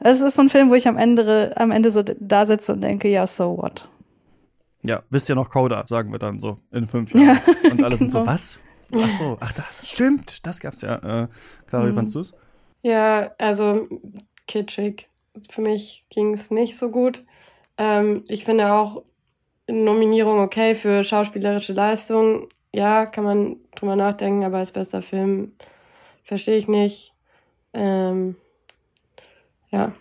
[0.00, 2.80] es ist so ein Film, wo ich am Ende, am Ende so da sitze und
[2.80, 3.88] denke, ja, so what?
[4.82, 7.38] Ja, wisst ihr noch Coda, sagen wir dann so in fünf Jahren.
[7.62, 7.96] Ja, und alle genau.
[7.98, 8.32] sind so, genau.
[8.32, 8.60] was?
[8.94, 10.96] Ach so, ach das stimmt, das gab's ja.
[10.96, 11.28] Äh,
[11.66, 11.94] Clara, wie mhm.
[11.94, 12.34] fandst du's?
[12.82, 13.88] Ja, also
[14.46, 15.08] kitschig.
[15.48, 17.24] Für mich ging's nicht so gut.
[17.78, 19.02] Ähm, ich finde auch
[19.68, 22.48] Nominierung okay für schauspielerische Leistung.
[22.74, 25.52] Ja, kann man drüber nachdenken, aber als bester Film
[26.22, 27.14] verstehe ich nicht.
[27.72, 28.36] Ähm,
[29.70, 29.92] ja,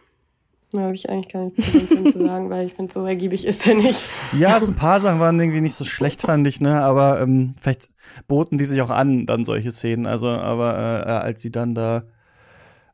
[0.72, 3.76] da habe ich eigentlich gar nichts zu sagen, weil ich finde, so ergiebig ist er
[3.76, 4.04] nicht.
[4.38, 6.82] Ja, so ein paar Sachen waren irgendwie nicht so schlecht, fand ich, ne?
[6.82, 7.90] Aber ähm, vielleicht
[8.28, 10.06] boten die sich auch an, dann solche Szenen.
[10.06, 12.04] Also, aber äh, äh, als sie dann da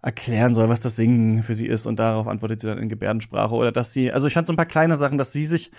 [0.01, 3.53] erklären soll, was das Singen für sie ist und darauf antwortet sie dann in Gebärdensprache
[3.53, 5.71] oder dass sie, also ich fand so ein paar kleine Sachen, dass sie sich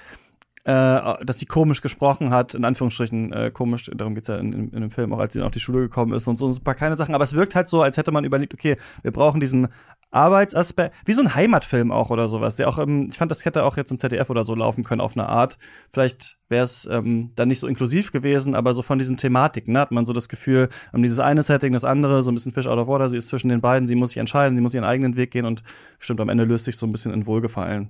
[0.69, 4.69] äh, dass sie komisch gesprochen hat, in Anführungsstrichen äh, komisch, darum geht's ja in, in,
[4.69, 6.63] in, dem Film, auch als sie dann auf die Schule gekommen ist und so, ein
[6.63, 9.41] paar kleine Sachen, aber es wirkt halt so, als hätte man überlegt, okay, wir brauchen
[9.41, 9.69] diesen
[10.11, 13.65] Arbeitsaspekt, wie so ein Heimatfilm auch oder sowas, der auch, ähm, ich fand, das hätte
[13.65, 15.57] auch jetzt im ZDF oder so laufen können auf eine Art.
[15.91, 19.81] Vielleicht wäre es ähm, dann nicht so inklusiv gewesen, aber so von diesen Thematiken, ne,
[19.81, 22.67] hat man so das Gefühl, um dieses eine Setting, das andere, so ein bisschen Fish
[22.67, 24.85] out of water, sie ist zwischen den beiden, sie muss sich entscheiden, sie muss ihren
[24.85, 25.63] eigenen Weg gehen und
[25.99, 27.89] stimmt, am Ende löst sich so ein bisschen in Wohlgefallen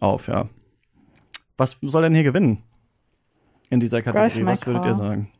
[0.00, 0.48] auf, ja.
[1.60, 2.62] Was soll denn hier gewinnen?
[3.68, 5.30] In dieser Kategorie, was würdet ihr sagen?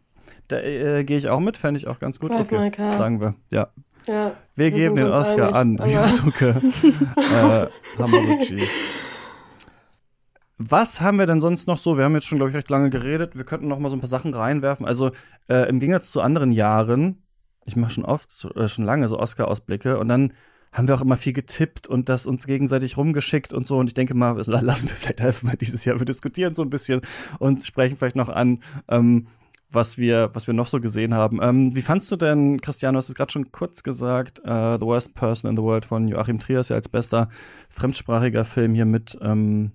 [0.49, 2.31] Da äh, gehe ich auch mit, fände ich auch ganz gut.
[2.31, 3.69] Drive okay, sagen wir, ja.
[4.07, 6.49] Ja, wir, wir geben den Oscar an Yusuke
[7.17, 7.67] äh,
[7.99, 8.69] Hamaguchi.
[10.59, 11.97] Was haben wir denn sonst noch so?
[11.97, 13.35] Wir haben jetzt schon, glaube ich, recht lange geredet.
[13.35, 14.85] Wir könnten noch mal so ein paar Sachen reinwerfen.
[14.85, 15.13] Also
[15.49, 17.23] äh, im Gegensatz zu anderen Jahren,
[17.65, 20.35] ich mache schon oft, äh, schon lange so Oscar-Ausblicke und dann
[20.73, 23.79] haben wir auch immer viel getippt und das uns gegenseitig rumgeschickt und so.
[23.79, 25.99] Und ich denke mal, lassen wir vielleicht einfach mal dieses Jahr.
[25.99, 27.01] Wir diskutieren so ein bisschen
[27.39, 29.27] und sprechen vielleicht noch an, ähm,
[29.73, 31.41] was wir, was wir noch so gesehen haben.
[31.43, 34.87] Ähm, wie fandst du denn, Christian, du hast es gerade schon kurz gesagt, uh, The
[34.87, 37.29] Worst Person in the World von Joachim Trier ist ja als bester
[37.69, 39.73] fremdsprachiger Film hier mit ähm,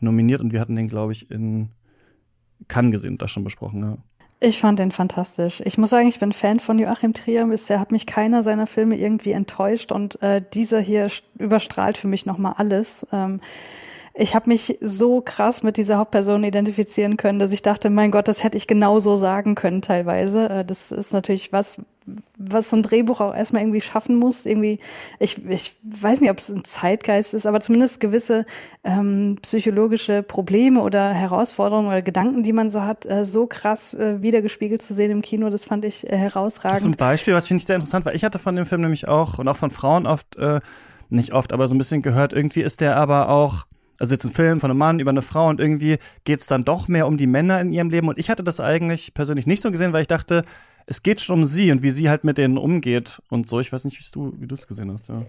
[0.00, 1.70] nominiert und wir hatten den, glaube ich, in
[2.68, 3.82] Cannes gesehen und das schon besprochen.
[3.82, 3.98] Ja.
[4.44, 5.62] Ich fand den fantastisch.
[5.64, 7.46] Ich muss sagen, ich bin Fan von Joachim Trier.
[7.46, 11.06] Bisher hat mich keiner seiner Filme irgendwie enttäuscht und äh, dieser hier
[11.38, 13.06] überstrahlt für mich nochmal alles.
[13.12, 13.40] Ähm,
[14.14, 18.26] ich habe mich so krass mit dieser Hauptperson identifizieren können, dass ich dachte, mein Gott,
[18.26, 20.48] das hätte ich genauso sagen können teilweise.
[20.48, 21.80] Äh, das ist natürlich was,
[22.36, 24.46] was so ein Drehbuch auch erstmal irgendwie schaffen muss.
[24.46, 24.78] Irgendwie,
[25.18, 28.46] ich, ich weiß nicht, ob es ein Zeitgeist ist, aber zumindest gewisse
[28.84, 34.22] ähm, psychologische Probleme oder Herausforderungen oder Gedanken, die man so hat, äh, so krass äh,
[34.22, 36.80] wiedergespiegelt zu sehen im Kino, das fand ich äh, herausragend.
[36.80, 39.38] Zum Beispiel, was finde ich sehr interessant, weil ich hatte von dem Film nämlich auch
[39.38, 40.60] und auch von Frauen oft, äh,
[41.10, 43.66] nicht oft, aber so ein bisschen gehört, irgendwie ist der aber auch
[44.02, 46.64] also jetzt ein Film von einem Mann über eine Frau und irgendwie geht es dann
[46.64, 48.08] doch mehr um die Männer in ihrem Leben.
[48.08, 50.42] Und ich hatte das eigentlich persönlich nicht so gesehen, weil ich dachte,
[50.86, 53.60] es geht schon um sie und wie sie halt mit denen umgeht und so.
[53.60, 55.24] Ich weiß nicht, wie du es gesehen hast, ja.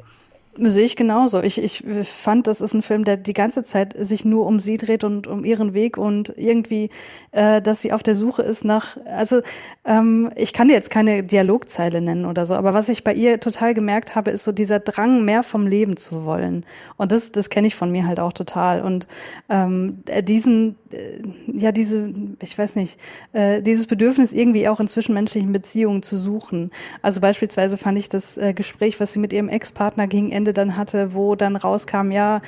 [0.55, 1.41] Sehe ich genauso.
[1.41, 4.77] Ich, ich fand, das ist ein Film, der die ganze Zeit sich nur um sie
[4.77, 6.89] dreht und um ihren Weg und irgendwie,
[7.31, 9.41] äh, dass sie auf der Suche ist nach, also
[9.84, 13.39] ähm, ich kann dir jetzt keine Dialogzeile nennen oder so, aber was ich bei ihr
[13.39, 16.65] total gemerkt habe, ist so dieser Drang, mehr vom Leben zu wollen.
[16.97, 18.81] Und das, das kenne ich von mir halt auch total.
[18.81, 19.07] Und
[19.49, 21.19] ähm, diesen, äh,
[21.51, 22.99] ja, diese, ich weiß nicht,
[23.31, 26.71] äh, dieses Bedürfnis irgendwie auch in zwischenmenschlichen Beziehungen zu suchen.
[27.01, 30.75] Also beispielsweise fand ich das äh, Gespräch, was sie mit ihrem Ex-Partner gegen Ende dann
[30.75, 32.41] hatte, wo dann rauskam, ja,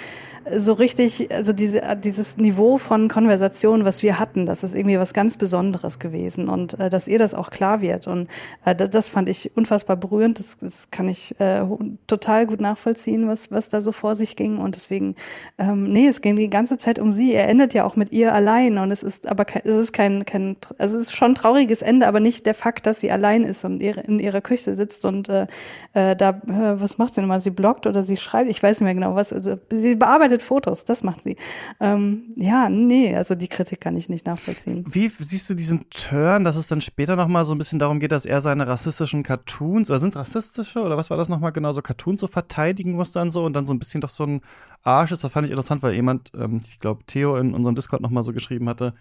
[0.53, 5.13] so richtig, also diese, dieses Niveau von Konversation, was wir hatten, das ist irgendwie was
[5.13, 8.05] ganz Besonderes gewesen und äh, dass ihr das auch klar wird.
[8.05, 8.29] Und
[8.63, 10.37] äh, das, das fand ich unfassbar berührend.
[10.37, 11.63] Das, das kann ich äh,
[12.05, 14.57] total gut nachvollziehen, was, was da so vor sich ging.
[14.57, 15.15] Und deswegen,
[15.57, 17.33] ähm, nee, es ging die ganze Zeit um sie.
[17.33, 20.25] Er endet ja auch mit ihr allein und es ist aber kein, es ist kein,
[20.25, 23.45] kein, also es ist schon ein trauriges Ende, aber nicht der Fakt, dass sie allein
[23.45, 25.47] ist und ihre, in ihrer Küche sitzt und äh,
[25.93, 27.41] äh, da, äh, was macht sie denn mal?
[27.41, 30.85] Sie bloggt oder sie schreibt, ich weiß nicht mehr genau was, also sie bearbeitet Fotos,
[30.85, 31.37] das macht sie.
[31.79, 34.83] Ähm, ja, nee, also die Kritik kann ich nicht nachvollziehen.
[34.87, 38.11] Wie siehst du diesen Turn, dass es dann später nochmal so ein bisschen darum geht,
[38.11, 41.71] dass er seine rassistischen Cartoons, oder sind es rassistische, oder was war das nochmal genau,
[41.73, 44.41] so Cartoons so verteidigen muss dann so und dann so ein bisschen doch so ein
[44.83, 48.01] Arsch ist, das fand ich interessant, weil jemand, ähm, ich glaube Theo in unserem Discord
[48.01, 48.93] nochmal so geschrieben hatte,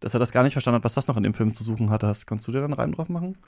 [0.00, 1.88] dass er das gar nicht verstanden hat, was das noch in dem Film zu suchen
[1.90, 2.12] hatte.
[2.26, 3.38] Kannst du dir dann rein drauf machen?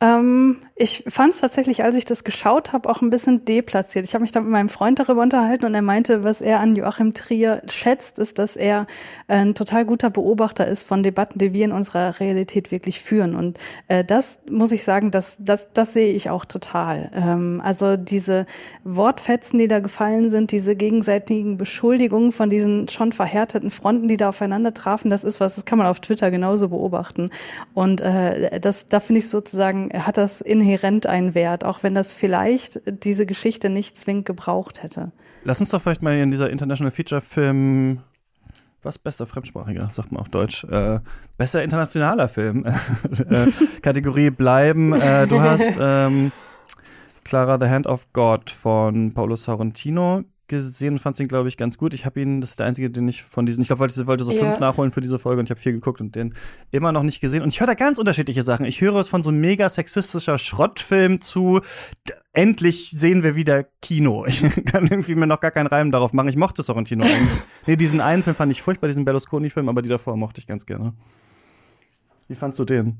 [0.00, 4.04] Ähm, ich fand es tatsächlich, als ich das geschaut habe, auch ein bisschen deplatziert.
[4.06, 6.74] Ich habe mich da mit meinem Freund darüber unterhalten und er meinte, was er an
[6.74, 8.88] Joachim Trier schätzt, ist, dass er
[9.28, 13.36] ein total guter Beobachter ist von Debatten, die wir in unserer Realität wirklich führen.
[13.36, 17.12] Und äh, das muss ich sagen, das, das, das sehe ich auch total.
[17.14, 18.46] Ähm, also diese
[18.82, 24.30] Wortfetzen, die da gefallen sind, diese gegenseitigen Beschuldigungen von diesen schon verhärteten Fronten, die da
[24.30, 27.30] aufeinander trafen, das ist was, das kann man auf Twitter genauso beobachten.
[27.74, 32.12] Und äh, das, da finde ich sozusagen, hat das inhärent einen Wert, auch wenn das
[32.12, 35.12] vielleicht diese Geschichte nicht zwingend gebraucht hätte.
[35.44, 38.00] Lass uns doch vielleicht mal in dieser International Feature Film
[38.84, 41.00] was bester Fremdsprachiger, sagt man auf Deutsch, äh,
[41.36, 42.64] besser internationaler Film
[43.30, 43.46] äh,
[43.80, 44.92] Kategorie bleiben.
[44.92, 46.32] Äh, du hast ähm,
[47.24, 50.24] Clara the Hand of God von Paulo Sorrentino
[50.58, 51.94] gesehen und fand ihn, glaube ich, ganz gut.
[51.94, 54.24] Ich habe ihn, das ist der einzige, den ich von diesen, ich glaube, ich wollte
[54.24, 54.40] so ja.
[54.40, 56.34] fünf nachholen für diese Folge und ich habe vier geguckt und den
[56.70, 57.42] immer noch nicht gesehen.
[57.42, 58.66] Und ich höre da ganz unterschiedliche Sachen.
[58.66, 61.60] Ich höre es von so mega sexistischer Schrottfilm zu,
[62.32, 64.26] endlich sehen wir wieder Kino.
[64.34, 66.28] Ich kann irgendwie mir noch gar keinen Reim darauf machen.
[66.28, 67.42] Ich mochte Sorrentino eigentlich.
[67.66, 70.66] nee, diesen einen Film fand ich furchtbar, diesen Berlusconi-Film, aber die davor mochte ich ganz
[70.66, 70.94] gerne.
[72.28, 72.98] Wie fandst du den?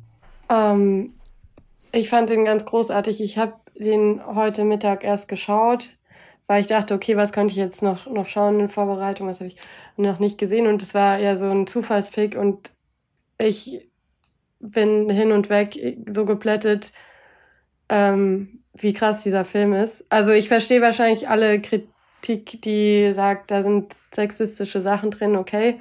[0.48, 1.14] Ähm,
[1.92, 3.20] ich fand den ganz großartig.
[3.20, 5.96] Ich habe den heute Mittag erst geschaut
[6.46, 9.48] weil ich dachte, okay, was könnte ich jetzt noch, noch schauen in Vorbereitung, was habe
[9.48, 9.56] ich
[9.96, 12.70] noch nicht gesehen und es war eher so ein Zufallspick und
[13.38, 13.88] ich
[14.60, 15.78] bin hin und weg
[16.12, 16.92] so geplättet,
[17.88, 20.04] ähm, wie krass dieser Film ist.
[20.08, 25.80] Also ich verstehe wahrscheinlich alle Kritik, die sagt, da sind sexistische Sachen drin, okay.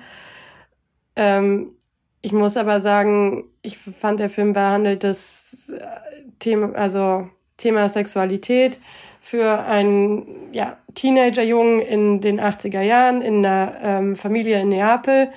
[1.15, 1.75] Ähm,
[2.21, 5.85] ich muss aber sagen, ich fand der Film behandelt das äh,
[6.39, 8.79] Thema, also Thema Sexualität
[9.25, 15.29] für einen ja, Teenagerjungen in den 80er Jahren in einer ähm, Familie in Neapel.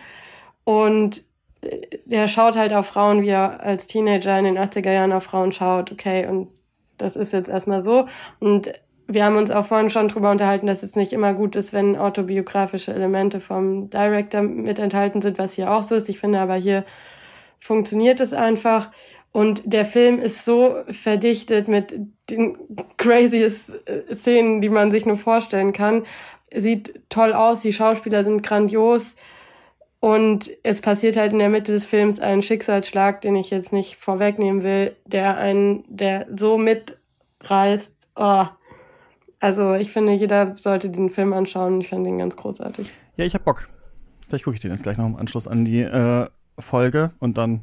[0.64, 1.22] Und
[1.60, 5.22] äh, der schaut halt auf Frauen, wie er als Teenager in den 80er Jahren auf
[5.22, 5.92] Frauen schaut.
[5.92, 6.48] Okay, und
[6.96, 8.06] das ist jetzt erstmal so.
[8.40, 8.72] Und
[9.06, 11.96] wir haben uns auch vorhin schon drüber unterhalten, dass es nicht immer gut ist, wenn
[11.96, 16.08] autobiografische Elemente vom Director mit enthalten sind, was hier auch so ist.
[16.08, 16.84] Ich finde aber hier
[17.60, 18.90] funktioniert es einfach.
[19.36, 21.94] Und der Film ist so verdichtet mit
[22.30, 22.56] den
[22.96, 26.04] craziest äh, Szenen, die man sich nur vorstellen kann.
[26.50, 29.14] Sieht toll aus, die Schauspieler sind grandios.
[30.00, 33.96] Und es passiert halt in der Mitte des Films ein Schicksalsschlag, den ich jetzt nicht
[33.96, 37.94] vorwegnehmen will, der einen, der so mitreißt.
[38.16, 38.46] Oh.
[39.40, 41.82] Also ich finde, jeder sollte diesen Film anschauen.
[41.82, 42.90] Ich fand ihn ganz großartig.
[43.18, 43.68] Ja, ich hab Bock.
[44.28, 46.26] Vielleicht gucke ich den jetzt gleich noch im Anschluss an die äh,
[46.58, 47.60] Folge und dann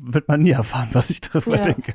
[0.00, 1.62] wird man nie erfahren, was ich darüber ja.
[1.62, 1.94] denke.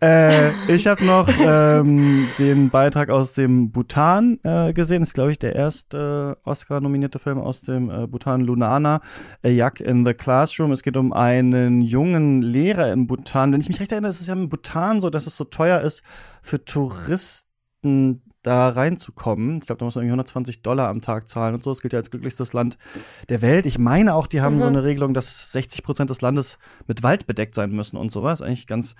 [0.00, 5.00] Äh, ich habe noch ähm, den Beitrag aus dem Bhutan äh, gesehen.
[5.00, 9.00] Das ist, glaube ich, der erste äh, Oscar-nominierte Film aus dem äh, Bhutan, Lunana,
[9.44, 10.72] A Yak in the Classroom.
[10.72, 13.52] Es geht um einen jungen Lehrer im Bhutan.
[13.52, 15.80] Wenn ich mich recht erinnere, ist es ja im Bhutan so, dass es so teuer
[15.80, 16.02] ist
[16.42, 19.58] für Touristen da reinzukommen.
[19.58, 21.70] Ich glaube, da muss man irgendwie 120 Dollar am Tag zahlen und so.
[21.70, 22.76] Es gilt ja als glücklichstes Land
[23.28, 23.66] der Welt.
[23.66, 24.60] Ich meine auch, die haben mhm.
[24.60, 28.42] so eine Regelung, dass 60 Prozent des Landes mit Wald bedeckt sein müssen und sowas.
[28.42, 28.96] Eigentlich ganz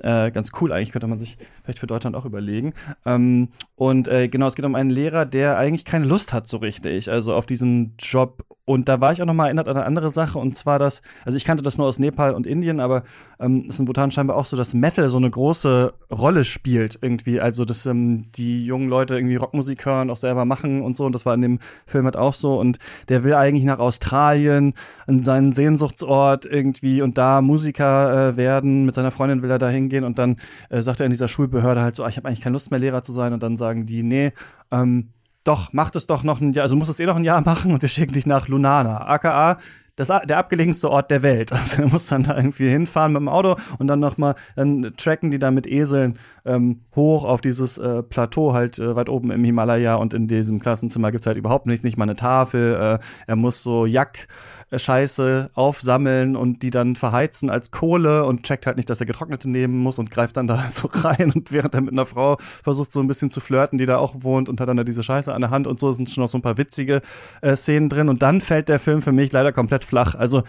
[0.00, 2.74] äh, ganz cool eigentlich, könnte man sich vielleicht für Deutschland auch überlegen.
[3.04, 6.58] Ähm, und äh, genau, es geht um einen Lehrer, der eigentlich keine Lust hat so
[6.58, 9.86] richtig, also auf diesen Job und da war ich auch noch mal erinnert an eine
[9.86, 13.04] andere Sache und zwar das, also ich kannte das nur aus Nepal und Indien, aber
[13.38, 17.40] ähm, ist in Bhutan scheinbar auch so, dass Metal so eine große Rolle spielt irgendwie.
[17.40, 21.04] Also dass ähm, die jungen Leute irgendwie Rockmusik hören, auch selber machen und so.
[21.04, 22.58] Und das war in dem Film halt auch so.
[22.58, 22.78] Und
[23.08, 24.74] der will eigentlich nach Australien,
[25.06, 28.86] in seinen Sehnsuchtsort irgendwie und da Musiker äh, werden.
[28.86, 30.36] Mit seiner Freundin will er da hingehen und dann
[30.70, 32.80] äh, sagt er in dieser Schulbehörde halt so, ah, ich habe eigentlich keine Lust mehr
[32.80, 33.32] Lehrer zu sein.
[33.32, 34.32] Und dann sagen die, nee,
[34.70, 35.10] ähm,
[35.46, 37.72] doch, mach es doch noch ein Jahr, also muss es eh noch ein Jahr machen
[37.72, 39.58] und wir schicken dich nach Lunana, aka
[39.96, 41.50] das, der abgelegenste Ort der Welt.
[41.56, 45.30] Also er muss dann da irgendwie hinfahren mit dem Auto und dann nochmal, dann tracken
[45.30, 49.42] die da mit Eseln ähm, hoch auf dieses äh, Plateau halt äh, weit oben im
[49.42, 52.74] Himalaya und in diesem Klassenzimmer gibt's halt überhaupt nichts, nicht mal eine Tafel.
[52.74, 54.28] Äh, er muss so Jack
[54.72, 59.48] Scheiße aufsammeln und die dann verheizen als Kohle und checkt halt nicht, dass er getrocknete
[59.48, 62.92] nehmen muss und greift dann da so rein und während er mit einer Frau versucht
[62.92, 65.32] so ein bisschen zu flirten, die da auch wohnt und hat dann da diese Scheiße
[65.32, 67.00] an der Hand und so sind schon noch so ein paar witzige
[67.42, 70.14] äh, Szenen drin und dann fällt der Film für mich leider komplett flach.
[70.14, 70.42] Also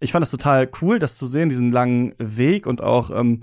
[0.00, 3.40] ich fand es total cool, das zu sehen, diesen langen Weg und auch ähm,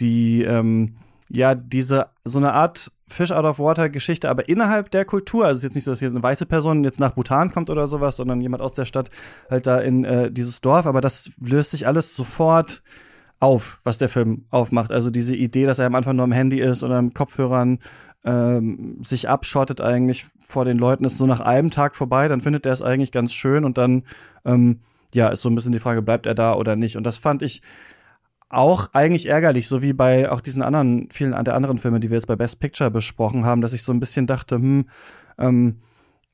[0.00, 0.96] die ähm,
[1.28, 5.44] ja diese so eine Art Fish out of Water Geschichte, aber innerhalb der Kultur.
[5.44, 7.70] Also es ist jetzt nicht so, dass hier eine weiße Person jetzt nach Bhutan kommt
[7.70, 9.10] oder sowas, sondern jemand aus der Stadt
[9.50, 10.86] halt da in äh, dieses Dorf.
[10.86, 12.82] Aber das löst sich alles sofort
[13.40, 14.90] auf, was der Film aufmacht.
[14.90, 17.78] Also diese Idee, dass er am Anfang nur am Handy ist oder am Kopfhörern
[18.24, 22.64] ähm, sich abschottet eigentlich vor den Leuten, ist so nach einem Tag vorbei, dann findet
[22.64, 24.04] er es eigentlich ganz schön und dann
[24.46, 24.80] ähm,
[25.12, 26.96] ja ist so ein bisschen die Frage, bleibt er da oder nicht?
[26.96, 27.60] Und das fand ich
[28.48, 32.16] auch eigentlich ärgerlich, so wie bei auch diesen anderen, vielen der anderen Filme, die wir
[32.16, 34.88] jetzt bei Best Picture besprochen haben, dass ich so ein bisschen dachte, hm,
[35.38, 35.80] ähm,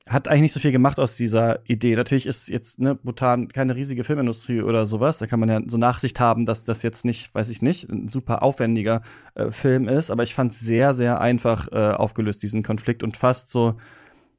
[0.08, 1.94] hat eigentlich nicht so viel gemacht aus dieser Idee.
[1.94, 5.18] Natürlich ist jetzt ne, Bhutan keine riesige Filmindustrie oder sowas.
[5.18, 8.08] Da kann man ja so Nachsicht haben, dass das jetzt nicht, weiß ich nicht, ein
[8.08, 9.02] super aufwendiger
[9.34, 10.10] äh, Film ist.
[10.10, 13.76] Aber ich fand sehr, sehr einfach äh, aufgelöst, diesen Konflikt und fast so,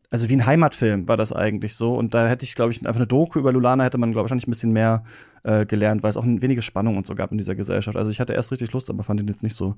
[0.10, 1.95] also wie ein Heimatfilm war das eigentlich so.
[1.95, 4.31] Und da hätte ich, glaube ich, einfach eine Doku über Lulana hätte man, glaube ich,
[4.31, 5.03] wahrscheinlich ein bisschen mehr
[5.43, 7.97] äh, gelernt, weil es auch wenige Spannung und so gab in dieser Gesellschaft.
[7.97, 9.76] Also ich hatte erst richtig Lust, aber fand ihn jetzt nicht so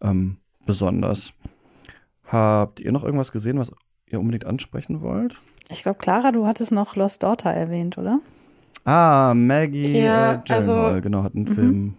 [0.00, 0.36] ähm,
[0.66, 1.32] besonders.
[2.24, 3.72] Habt ihr noch irgendwas gesehen, was
[4.06, 5.36] ihr unbedingt ansprechen wollt?
[5.68, 8.20] Ich glaube, Clara, du hattest noch Lost Daughter erwähnt, oder?
[8.84, 11.54] Ah, Maggie ja, äh, Gyllenhaal, also, genau, hat einen mhm.
[11.54, 11.94] Film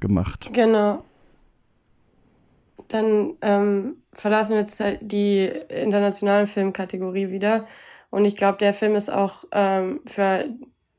[0.00, 0.50] gemacht.
[0.52, 1.04] Genau.
[2.88, 7.66] Dann ähm, verlassen wir jetzt halt die internationale Filmkategorie wieder.
[8.10, 10.44] Und ich glaube, der Film ist auch ähm, für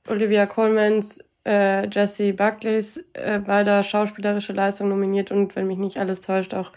[0.07, 6.21] Olivia Colmans, äh, Jesse Buckleys äh, beider schauspielerische Leistung nominiert und wenn mich nicht alles
[6.21, 6.71] täuscht, auch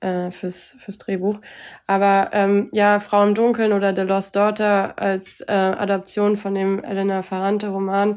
[0.00, 1.40] äh, fürs, fürs Drehbuch.
[1.86, 6.82] Aber ähm, ja, Frau im Dunkeln oder The Lost Daughter als äh, Adaption von dem
[6.84, 8.16] Elena Ferrante Roman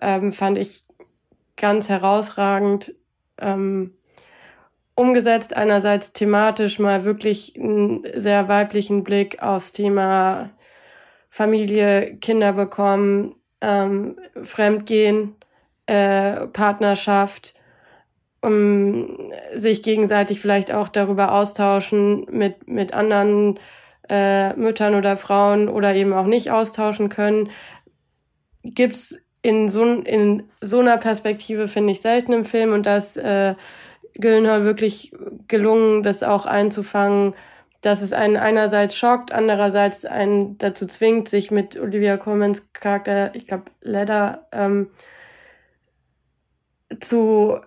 [0.00, 0.84] ähm, fand ich
[1.56, 2.94] ganz herausragend
[3.40, 3.94] ähm,
[4.94, 5.56] umgesetzt.
[5.56, 10.50] Einerseits thematisch mal wirklich einen sehr weiblichen Blick aufs Thema
[11.28, 15.36] Familie, Kinder bekommen, ähm, Fremdgehen,
[15.86, 17.54] äh, Partnerschaft,
[18.40, 23.58] um sich gegenseitig vielleicht auch darüber austauschen mit, mit anderen
[24.08, 27.50] äh, Müttern oder Frauen oder eben auch nicht austauschen können.
[28.62, 33.54] Gibt's in so, in so einer Perspektive, finde ich, selten im Film und das äh,
[34.14, 35.12] Gyllenhaal wirklich
[35.48, 37.34] gelungen, das auch einzufangen,
[37.80, 43.46] dass es einen einerseits schockt, andererseits einen dazu zwingt, sich mit Olivia Colmans Charakter, ich
[43.46, 44.90] glaube, Leda, ähm,
[47.00, 47.60] zu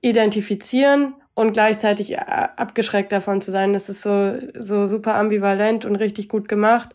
[0.00, 3.72] identifizieren und gleichzeitig äh, abgeschreckt davon zu sein.
[3.72, 6.90] Das ist so, so super ambivalent und richtig gut gemacht.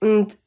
[0.00, 0.38] Und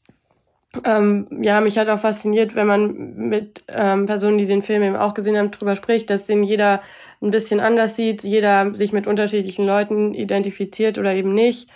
[0.84, 4.96] ähm, ja, mich hat auch fasziniert, wenn man mit ähm, Personen, die den Film eben
[4.96, 6.82] auch gesehen haben, drüber spricht, dass den jeder
[7.22, 11.70] ein bisschen anders sieht, jeder sich mit unterschiedlichen Leuten identifiziert oder eben nicht.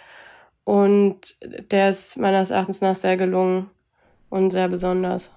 [0.63, 1.37] Und
[1.71, 3.69] der ist meines Erachtens nach sehr gelungen
[4.29, 5.31] und sehr besonders.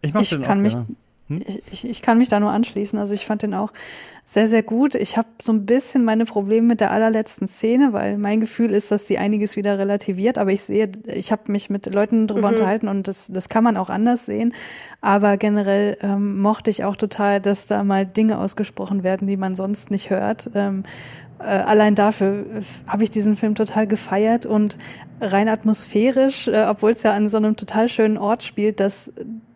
[0.00, 0.86] Ich, ich kann auch, mich, ja.
[1.28, 1.42] Hm?
[1.46, 2.98] ich, ich, ich kann mich da nur anschließen.
[2.98, 3.72] Also ich fand den auch
[4.24, 4.94] sehr, sehr gut.
[4.94, 8.90] Ich habe so ein bisschen meine Probleme mit der allerletzten Szene, weil mein Gefühl ist,
[8.90, 10.36] dass sie einiges wieder relativiert.
[10.36, 12.54] Aber ich sehe, ich habe mich mit Leuten drüber mhm.
[12.54, 14.52] unterhalten und das, das kann man auch anders sehen.
[15.00, 19.54] Aber generell ähm, mochte ich auch total, dass da mal Dinge ausgesprochen werden, die man
[19.54, 20.50] sonst nicht hört.
[20.54, 20.82] Ähm,
[21.38, 22.44] äh, allein dafür
[22.86, 24.76] habe ich diesen Film total gefeiert und
[25.20, 29.12] rein atmosphärisch, äh, obwohl es ja an so einem total schönen Ort spielt, dass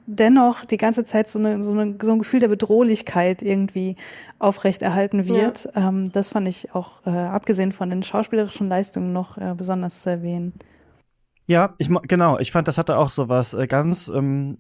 [0.07, 3.97] dennoch die ganze Zeit so, eine, so, eine, so ein Gefühl der Bedrohlichkeit irgendwie
[4.39, 5.69] aufrechterhalten wird.
[5.75, 5.89] Ja.
[5.89, 10.11] Ähm, das fand ich auch, äh, abgesehen von den schauspielerischen Leistungen, noch äh, besonders zu
[10.11, 10.55] erwähnen.
[11.47, 12.39] Ja, ich genau.
[12.39, 14.59] Ich fand, das hatte auch so was äh, ganz ähm,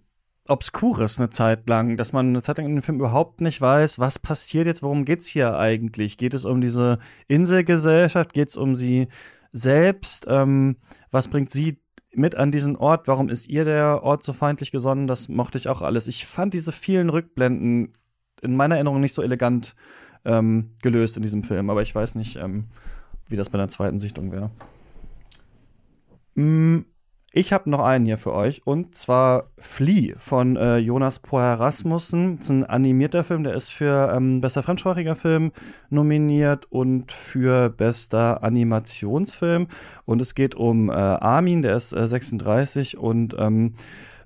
[0.48, 3.98] Obskures eine Zeit lang, dass man eine Zeit lang in dem Film überhaupt nicht weiß,
[3.98, 6.18] was passiert jetzt, worum geht's hier eigentlich?
[6.18, 6.98] Geht es um diese
[7.28, 8.32] Inselgesellschaft?
[8.32, 9.08] Geht es um sie
[9.52, 10.26] selbst?
[10.28, 10.76] Ähm,
[11.10, 11.81] was bringt sie
[12.14, 13.08] mit an diesen Ort.
[13.08, 15.06] Warum ist ihr der Ort so feindlich gesonnen?
[15.06, 16.08] Das mochte ich auch alles.
[16.08, 17.94] Ich fand diese vielen Rückblenden
[18.42, 19.74] in meiner Erinnerung nicht so elegant
[20.24, 22.66] ähm, gelöst in diesem Film, aber ich weiß nicht, ähm,
[23.28, 24.50] wie das bei der zweiten Sichtung wäre.
[26.34, 26.80] Mm,
[27.34, 32.36] ich habe noch einen hier für euch und zwar Flea von äh, Jonas Poer Rasmussen.
[32.36, 35.52] Das ist ein animierter Film, der ist für ähm, bester fremdsprachiger Film
[35.88, 39.68] nominiert und für bester Animationsfilm.
[40.04, 43.76] Und es geht um äh, Armin, der ist äh, 36 und ähm,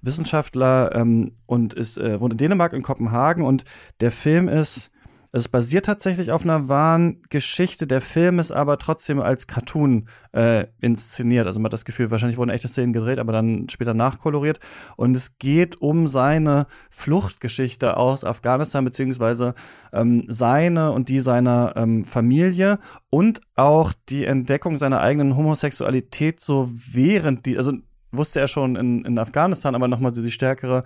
[0.02, 3.64] Wissenschaftler ähm, und ist äh, wohnt in Dänemark in Kopenhagen und
[4.00, 4.90] der Film ist
[5.36, 7.86] es basiert tatsächlich auf einer wahren Geschichte.
[7.86, 11.46] Der Film ist aber trotzdem als Cartoon äh, inszeniert.
[11.46, 14.60] Also man hat das Gefühl, wahrscheinlich wurden echte Szenen gedreht, aber dann später nachkoloriert.
[14.96, 19.54] Und es geht um seine Fluchtgeschichte aus Afghanistan, beziehungsweise
[19.92, 22.78] ähm, seine und die seiner ähm, Familie
[23.10, 27.74] und auch die Entdeckung seiner eigenen Homosexualität so während die, also
[28.10, 30.84] wusste er schon in, in Afghanistan, aber nochmal so die stärkere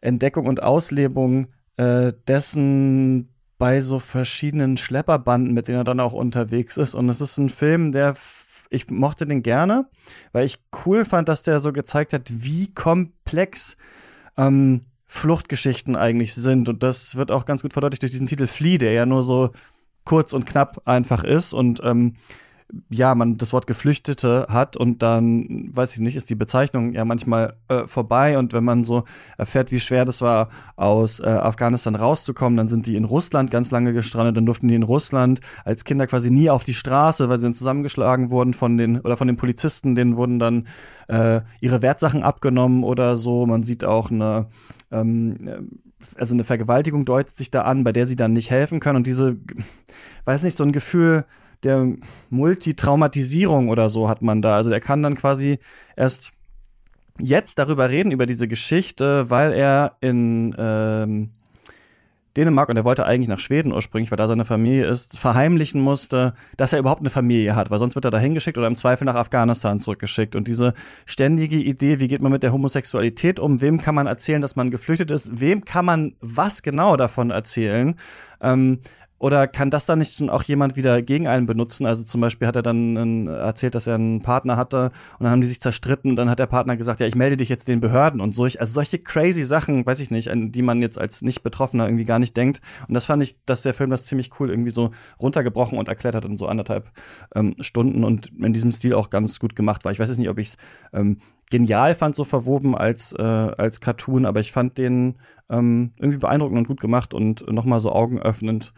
[0.00, 6.76] Entdeckung und Auslebung äh, dessen bei so verschiedenen Schlepperbanden, mit denen er dann auch unterwegs
[6.76, 6.94] ist.
[6.94, 8.14] Und es ist ein Film, der
[8.70, 9.88] ich mochte den gerne,
[10.32, 13.76] weil ich cool fand, dass der so gezeigt hat, wie komplex
[14.36, 16.68] ähm, Fluchtgeschichten eigentlich sind.
[16.68, 19.52] Und das wird auch ganz gut verdeutlicht durch diesen Titel Flee, der ja nur so
[20.04, 22.16] kurz und knapp einfach ist und ähm,
[22.90, 27.04] ja, man das Wort Geflüchtete hat und dann, weiß ich nicht, ist die Bezeichnung ja
[27.04, 28.36] manchmal äh, vorbei.
[28.38, 29.04] Und wenn man so
[29.38, 33.70] erfährt, wie schwer das war, aus äh, Afghanistan rauszukommen, dann sind die in Russland ganz
[33.70, 37.38] lange gestrandet, dann durften die in Russland als Kinder quasi nie auf die Straße, weil
[37.38, 40.66] sie dann zusammengeschlagen wurden von den, oder von den Polizisten, denen wurden dann
[41.08, 43.46] äh, ihre Wertsachen abgenommen oder so.
[43.46, 44.46] Man sieht auch eine,
[44.90, 45.80] ähm,
[46.16, 48.96] also eine Vergewaltigung deutet sich da an, bei der sie dann nicht helfen können.
[48.96, 49.38] Und diese,
[50.26, 51.24] weiß nicht, so ein Gefühl,
[51.64, 51.94] der
[52.30, 54.56] Multitraumatisierung oder so hat man da.
[54.56, 55.58] Also er kann dann quasi
[55.96, 56.32] erst
[57.18, 61.30] jetzt darüber reden, über diese Geschichte, weil er in ähm,
[62.36, 66.34] Dänemark und er wollte eigentlich nach Schweden ursprünglich, weil da seine Familie ist, verheimlichen musste,
[66.56, 69.04] dass er überhaupt eine Familie hat, weil sonst wird er da hingeschickt oder im Zweifel
[69.04, 70.36] nach Afghanistan zurückgeschickt.
[70.36, 70.74] Und diese
[71.04, 74.70] ständige Idee, wie geht man mit der Homosexualität um, wem kann man erzählen, dass man
[74.70, 77.96] geflüchtet ist, wem kann man was genau davon erzählen,
[78.40, 78.78] ähm,
[79.18, 81.86] oder kann das dann nicht schon auch jemand wieder gegen einen benutzen?
[81.86, 85.40] Also zum Beispiel hat er dann erzählt, dass er einen Partner hatte und dann haben
[85.40, 87.80] die sich zerstritten und dann hat der Partner gesagt, ja, ich melde dich jetzt den
[87.80, 88.44] Behörden und so.
[88.44, 92.20] Also solche crazy Sachen, weiß ich nicht, an die man jetzt als Nicht-Betroffener irgendwie gar
[92.20, 92.60] nicht denkt.
[92.86, 96.14] Und das fand ich, dass der Film das ziemlich cool irgendwie so runtergebrochen und erklärt
[96.14, 96.90] hat in so anderthalb
[97.34, 99.90] ähm, Stunden und in diesem Stil auch ganz gut gemacht war.
[99.90, 100.56] Ich weiß jetzt nicht, ob ich es
[100.92, 101.18] ähm,
[101.50, 105.16] genial fand, so verwoben als, äh, als Cartoon, aber ich fand den
[105.50, 108.72] ähm, irgendwie beeindruckend und gut gemacht und nochmal so augenöffnend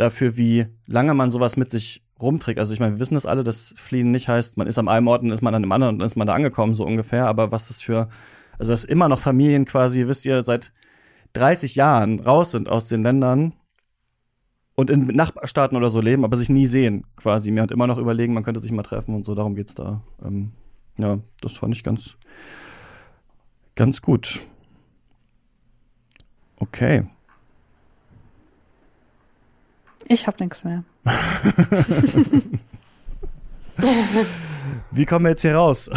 [0.00, 2.58] dafür, wie lange man sowas mit sich rumträgt.
[2.58, 5.08] Also ich meine, wir wissen das alle, dass Fliehen nicht heißt, man ist am einen
[5.08, 7.26] Ort und ist man an dem anderen und dann ist man da angekommen, so ungefähr.
[7.26, 8.08] Aber was das für,
[8.58, 10.72] also dass immer noch Familien quasi, wisst ihr, seit
[11.34, 13.54] 30 Jahren raus sind aus den Ländern
[14.74, 17.50] und in Nachbarstaaten oder so leben, aber sich nie sehen, quasi.
[17.50, 20.02] Mir hat immer noch überlegen, man könnte sich mal treffen und so, darum geht's da.
[20.24, 20.52] Ähm,
[20.98, 22.16] ja, das fand ich ganz,
[23.74, 24.40] ganz gut.
[26.56, 27.04] Okay.
[30.10, 30.82] Ich habe nichts mehr.
[34.90, 35.88] Wie kommen wir jetzt hier raus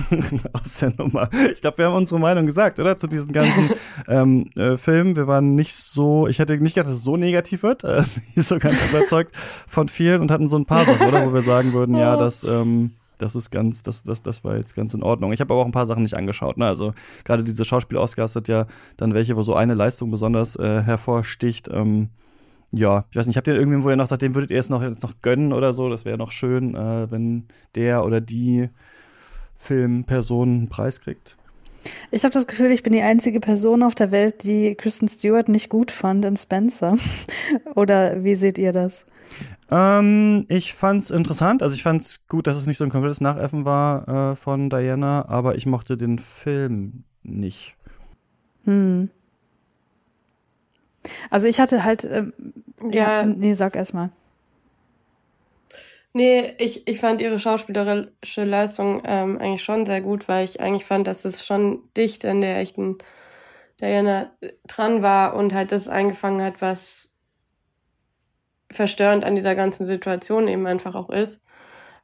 [0.54, 1.28] aus der Nummer?
[1.52, 2.96] Ich glaube, wir haben unsere Meinung gesagt, oder?
[2.96, 3.68] Zu diesen ganzen
[4.08, 5.16] ähm, äh, Filmen.
[5.16, 7.84] Wir waren nicht so, ich hätte nicht gedacht, dass es so negativ wird.
[7.84, 8.04] Äh,
[8.34, 9.34] nicht so ganz überzeugt
[9.68, 11.26] von vielen und hatten so ein paar Sachen, oder?
[11.26, 14.76] Wo wir sagen würden, ja, das, ähm, das ist ganz, das, das, das war jetzt
[14.76, 15.34] ganz in Ordnung.
[15.34, 16.56] Ich habe aber auch ein paar Sachen nicht angeschaut.
[16.56, 16.64] Ne?
[16.66, 18.66] Also gerade diese Schauspiel-Oscars hat ja
[18.96, 21.68] dann welche, wo so eine Leistung besonders äh, hervorsticht.
[21.70, 22.08] Ähm,
[22.70, 24.68] ja, ich weiß nicht, habt ihr irgendwen, wo ihr noch sagt, dem würdet ihr es
[24.68, 25.88] noch, noch gönnen oder so?
[25.88, 28.68] Das wäre noch schön, äh, wenn der oder die
[29.56, 31.36] Filmperson einen Preis kriegt.
[32.10, 35.48] Ich habe das Gefühl, ich bin die einzige Person auf der Welt, die Kristen Stewart
[35.48, 36.96] nicht gut fand in Spencer.
[37.74, 39.06] oder wie seht ihr das?
[39.70, 41.62] Ähm, ich fand's interessant.
[41.62, 45.28] Also ich fand's gut, dass es nicht so ein komplettes Nachäffen war äh, von Diana,
[45.28, 47.76] aber ich mochte den Film nicht.
[48.64, 49.10] Hm.
[51.30, 52.32] Also ich hatte halt, ähm,
[52.82, 54.10] ja, ja, nee, sag erst mal.
[56.12, 60.84] Nee, ich, ich fand ihre schauspielerische Leistung ähm, eigentlich schon sehr gut, weil ich eigentlich
[60.84, 62.98] fand, dass es schon dicht an der echten
[63.80, 64.30] Diana
[64.66, 67.10] dran war und halt das eingefangen hat, was
[68.70, 71.40] verstörend an dieser ganzen Situation eben einfach auch ist.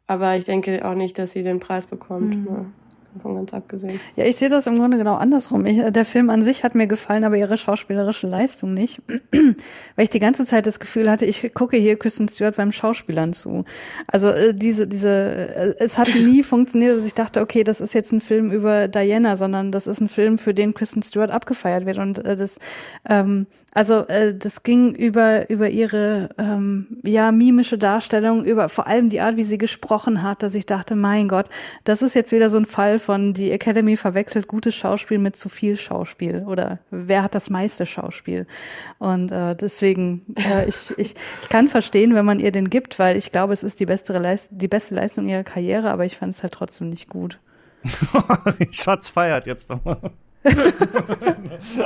[0.06, 2.36] Aber ich denke auch nicht, dass sie den Preis bekommt.
[2.36, 2.47] Mhm.
[2.47, 2.66] Ja
[3.14, 4.00] davon ganz abgesehen.
[4.16, 5.64] Ja, ich sehe das im Grunde genau andersrum.
[5.66, 9.00] Ich, der Film an sich hat mir gefallen, aber ihre schauspielerische Leistung nicht.
[9.96, 13.32] Weil ich die ganze Zeit das Gefühl hatte, ich gucke hier Kristen Stewart beim Schauspielern
[13.32, 13.64] zu.
[14.06, 17.94] Also äh, diese, diese, äh, es hat nie funktioniert, dass ich dachte, okay, das ist
[17.94, 21.86] jetzt ein Film über Diana, sondern das ist ein Film, für den Kristen Stewart abgefeiert
[21.86, 21.98] wird.
[21.98, 22.58] Und äh, das,
[23.08, 29.08] ähm, also äh, das ging über über ihre ähm, ja mimische Darstellung, über vor allem
[29.08, 31.46] die Art, wie sie gesprochen hat, dass ich dachte, mein Gott,
[31.84, 35.48] das ist jetzt wieder so ein Fall von die Academy verwechselt gutes Schauspiel mit zu
[35.48, 38.47] viel Schauspiel oder wer hat das meiste Schauspiel?
[38.98, 43.16] Und äh, deswegen, äh, ich, ich, ich kann verstehen, wenn man ihr den gibt, weil
[43.16, 46.35] ich glaube, es ist die beste, Leist die beste Leistung ihrer Karriere, aber ich fand
[46.35, 47.39] es halt trotzdem nicht gut.
[48.70, 49.98] Schatz feiert jetzt nochmal.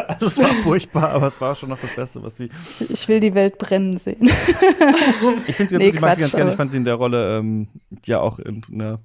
[0.07, 2.51] also es war furchtbar, aber es war schon noch das Beste, was sie.
[2.71, 4.31] Ich, ich will die Welt brennen sehen.
[5.47, 6.51] ich finde sie, nee, die mag sie ganz gerne.
[6.51, 7.69] Ich fand sie in der Rolle ähm,
[8.05, 9.01] ja auch in einer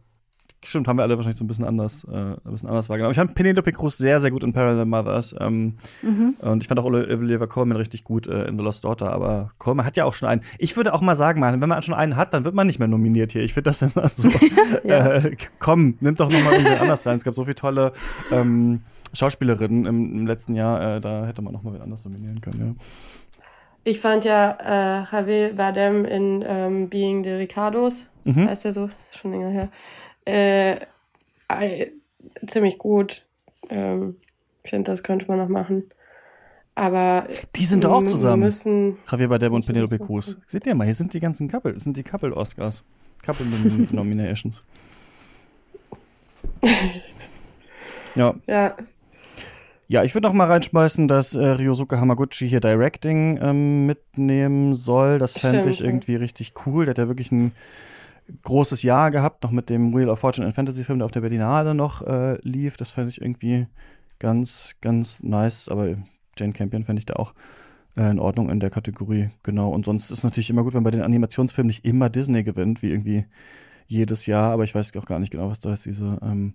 [0.65, 3.11] Stimmt, haben wir alle wahrscheinlich so ein bisschen anders, äh, ein bisschen anders wahrgenommen.
[3.11, 5.35] Ich fand Penelope Cruz sehr, sehr gut in Parallel Mothers.
[5.39, 6.35] Ähm, mhm.
[6.39, 9.11] Und ich fand auch Olivia Colman richtig gut äh, in The Lost Daughter.
[9.11, 10.41] Aber Colman hat ja auch schon einen.
[10.57, 12.79] Ich würde auch mal sagen, man, wenn man schon einen hat, dann wird man nicht
[12.79, 13.43] mehr nominiert hier.
[13.43, 14.27] Ich finde das immer so.
[14.85, 15.15] ja.
[15.15, 17.17] äh, komm, nimm doch noch mal irgendwie anders rein.
[17.17, 17.91] Es gab so viele tolle
[18.31, 18.81] ähm,
[19.11, 20.95] Schauspielerinnen im, im letzten Jahr.
[20.95, 22.77] Äh, da hätte man noch mal wen anders nominieren können.
[22.77, 22.85] Ja.
[23.85, 28.47] Ich fand ja äh, Javier Bardem in ähm, Being the Ricardos, mhm.
[28.47, 29.69] heißt er so, schon länger her
[30.25, 30.77] äh,
[32.47, 33.25] ziemlich gut.
[33.69, 34.17] Ähm,
[34.63, 35.83] ich finde, das könnte man noch machen.
[36.75, 38.43] Aber die sind doch auch zusammen.
[38.43, 40.37] Müssen Javier Bardem und Penelope Cruz.
[40.47, 42.83] Seht ihr mal, hier sind die ganzen Couple, sind die Couple Oscars.
[43.23, 44.63] Couple Nom Nominations.
[48.15, 48.33] ja.
[48.47, 48.75] Ja.
[49.87, 55.19] Ja, ich würde noch mal reinschmeißen, dass äh, Ryosuke Hamaguchi hier Directing ähm, mitnehmen soll.
[55.19, 56.85] Das fände ich irgendwie richtig cool.
[56.85, 57.51] Der hat ja wirklich ein
[58.43, 61.21] großes Jahr gehabt, noch mit dem Wheel of Fortune and Fantasy Film, der auf der
[61.21, 62.77] Berlinale noch äh, lief.
[62.77, 63.67] Das fände ich irgendwie
[64.19, 65.69] ganz, ganz nice.
[65.69, 65.95] Aber
[66.37, 67.33] Jane Campion fände ich da auch
[67.95, 69.29] äh, in Ordnung in der Kategorie.
[69.43, 69.69] Genau.
[69.69, 72.81] Und sonst ist es natürlich immer gut, wenn bei den Animationsfilmen nicht immer Disney gewinnt,
[72.81, 73.25] wie irgendwie
[73.87, 74.51] jedes Jahr.
[74.51, 76.53] Aber ich weiß auch gar nicht genau, was da ist, diese ähm,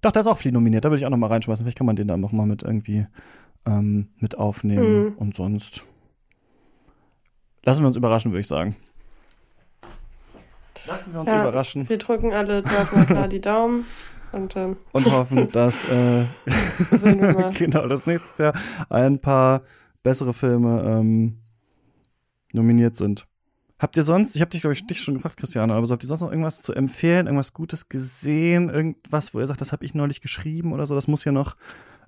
[0.00, 0.84] doch, da ist auch Flea nominiert.
[0.84, 1.64] Da würde ich auch noch mal reinschmeißen.
[1.64, 3.06] Vielleicht kann man den da noch mal mit irgendwie
[3.66, 5.04] ähm, mit aufnehmen.
[5.04, 5.12] Mhm.
[5.16, 5.84] Und sonst
[7.64, 8.76] lassen wir uns überraschen, würde ich sagen.
[11.10, 11.88] Lassen wir uns ja, überraschen.
[11.88, 13.84] Wir drücken alle mal klar die Daumen.
[14.32, 16.24] Und, ähm, und hoffen, dass äh,
[17.58, 18.54] genau das nächste Jahr
[18.88, 19.62] ein paar
[20.04, 21.38] bessere Filme ähm,
[22.52, 23.26] nominiert sind.
[23.80, 26.04] Habt ihr sonst, ich habe dich, glaube ich, dich schon gefragt, Christiane, aber so, habt
[26.04, 29.84] ihr sonst noch irgendwas zu empfehlen, irgendwas Gutes gesehen, irgendwas, wo ihr sagt, das habe
[29.84, 31.56] ich neulich geschrieben oder so, das muss hier noch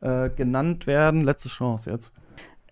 [0.01, 1.25] äh, genannt werden?
[1.25, 2.13] Letzte Chance jetzt.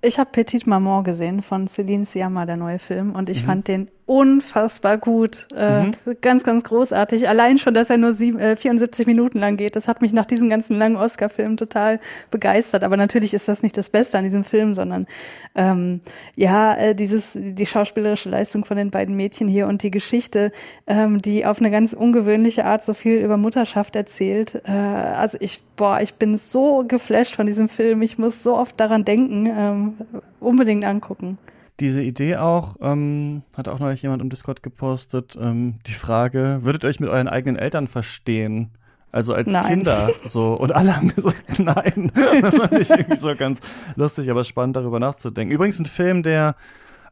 [0.02, 3.46] Ich habe Petite Maman gesehen von Celine Sciamma, der neue Film, und ich mhm.
[3.46, 5.46] fand den unfassbar gut.
[5.56, 5.92] Äh, mhm.
[6.20, 7.28] Ganz, ganz großartig.
[7.28, 10.26] Allein schon, dass er nur sieben, äh, 74 Minuten lang geht, das hat mich nach
[10.26, 12.82] diesen ganzen langen Oscar-Filmen total begeistert.
[12.82, 15.06] Aber natürlich ist das nicht das Beste an diesem Film, sondern
[15.54, 16.00] ähm,
[16.34, 20.50] ja, äh, dieses, die schauspielerische Leistung von den beiden Mädchen hier und die Geschichte,
[20.88, 24.60] ähm, die auf eine ganz ungewöhnliche Art so viel über Mutterschaft erzählt.
[24.64, 28.02] Äh, also ich, boah, ich bin so geflasht von diesem Film.
[28.02, 29.46] Ich muss so oft daran denken.
[29.46, 29.94] Ähm,
[30.40, 31.38] unbedingt angucken
[31.80, 36.84] diese Idee auch, ähm, hat auch neulich jemand im Discord gepostet, ähm, die Frage, würdet
[36.84, 38.70] ihr euch mit euren eigenen Eltern verstehen?
[39.12, 39.64] Also als nein.
[39.66, 42.12] Kinder so und alle haben gesagt, nein.
[42.42, 43.58] Das fand ich irgendwie so ganz
[43.96, 45.52] lustig, aber spannend darüber nachzudenken.
[45.52, 46.54] Übrigens ein Film, der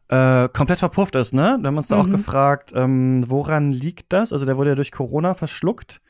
[0.08, 1.58] äh, komplett verpufft ist, ne?
[1.60, 2.12] Wir haben uns da auch mhm.
[2.12, 4.32] gefragt, ähm, woran liegt das?
[4.32, 6.00] Also der wurde ja durch Corona verschluckt.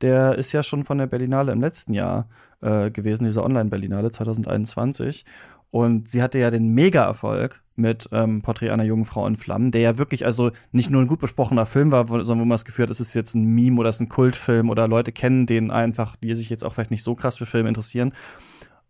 [0.00, 2.28] Der ist ja schon von der Berlinale im letzten Jahr
[2.62, 5.24] äh, gewesen, diese Online-Berlinale 2021.
[5.70, 9.80] Und sie hatte ja den Mega-Erfolg mit ähm, Porträt einer jungen Frau in Flammen, der
[9.80, 12.84] ja wirklich also nicht nur ein gut besprochener Film war, sondern wo man das Gefühl
[12.84, 15.70] hat, es ist jetzt ein Meme oder es ist ein Kultfilm oder Leute kennen den
[15.70, 18.12] einfach, die sich jetzt auch vielleicht nicht so krass für Filme interessieren.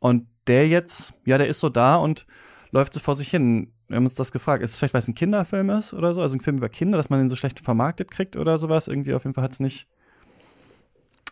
[0.00, 2.26] Und der jetzt, ja, der ist so da und
[2.70, 3.72] läuft so vor sich hin.
[3.88, 4.62] Wir haben uns das gefragt.
[4.62, 6.20] Ist es vielleicht, weil es ein Kinderfilm ist oder so?
[6.20, 8.88] Also ein Film über Kinder, dass man den so schlecht vermarktet kriegt oder sowas?
[8.88, 9.86] Irgendwie auf jeden Fall hat es nicht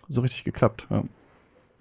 [0.09, 0.87] so richtig geklappt.
[0.91, 1.05] Ja.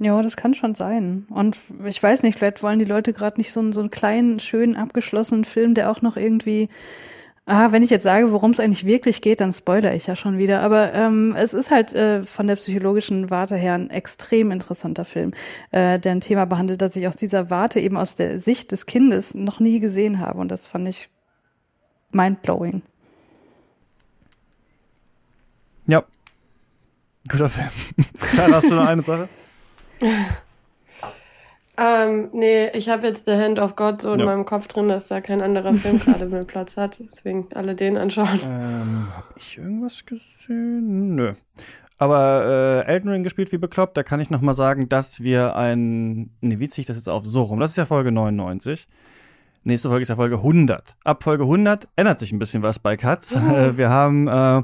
[0.03, 1.27] Ja, das kann schon sein.
[1.29, 4.39] Und ich weiß nicht, vielleicht wollen die Leute gerade nicht so einen, so einen kleinen,
[4.39, 6.69] schönen, abgeschlossenen Film, der auch noch irgendwie
[7.47, 10.37] Ah, wenn ich jetzt sage, worum es eigentlich wirklich geht, dann spoilere ich ja schon
[10.37, 10.61] wieder.
[10.61, 15.33] Aber ähm, es ist halt äh, von der psychologischen Warte her ein extrem interessanter Film,
[15.71, 18.85] äh, der ein Thema behandelt, das ich aus dieser Warte eben aus der Sicht des
[18.85, 20.39] Kindes noch nie gesehen habe.
[20.39, 21.09] Und das fand ich
[22.11, 22.83] mindblowing.
[25.87, 26.03] Ja.
[27.27, 27.69] Guter Film.
[28.19, 29.27] Klar, hast du noch eine Sache?
[31.77, 34.25] ähm, nee, ich habe jetzt The Hand of God so in ja.
[34.25, 36.99] meinem Kopf drin, dass da kein anderer Film gerade mehr Platz hat.
[36.99, 38.39] Deswegen alle den anschauen.
[38.45, 41.15] Ähm, hab ich irgendwas gesehen?
[41.15, 41.33] Nö.
[41.97, 45.55] Aber äh, Elden Ring gespielt wie bekloppt, da kann ich noch mal sagen, dass wir
[45.55, 47.27] ein, nee, wie ziehe ich das jetzt auf?
[47.27, 48.87] So rum, das ist ja Folge 99.
[49.63, 50.95] Nächste Folge ist ja Folge 100.
[51.03, 53.35] Ab Folge 100 ändert sich ein bisschen was bei Katz.
[53.35, 53.39] Uh.
[53.77, 54.63] Wir haben äh,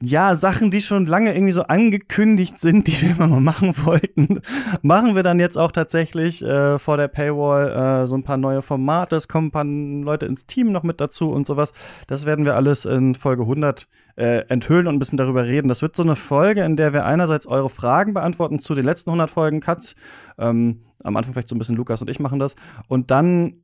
[0.00, 4.40] ja, Sachen, die schon lange irgendwie so angekündigt sind, die wir mal machen wollten,
[4.82, 8.62] machen wir dann jetzt auch tatsächlich äh, vor der Paywall äh, so ein paar neue
[8.62, 9.16] Formate.
[9.16, 11.72] Es kommen ein paar Leute ins Team noch mit dazu und sowas.
[12.06, 15.68] Das werden wir alles in Folge 100 äh, enthüllen und ein bisschen darüber reden.
[15.68, 19.10] Das wird so eine Folge, in der wir einerseits eure Fragen beantworten zu den letzten
[19.10, 19.96] 100 Folgen Cuts.
[20.38, 22.56] Ähm, am Anfang vielleicht so ein bisschen Lukas und ich machen das.
[22.88, 23.62] Und dann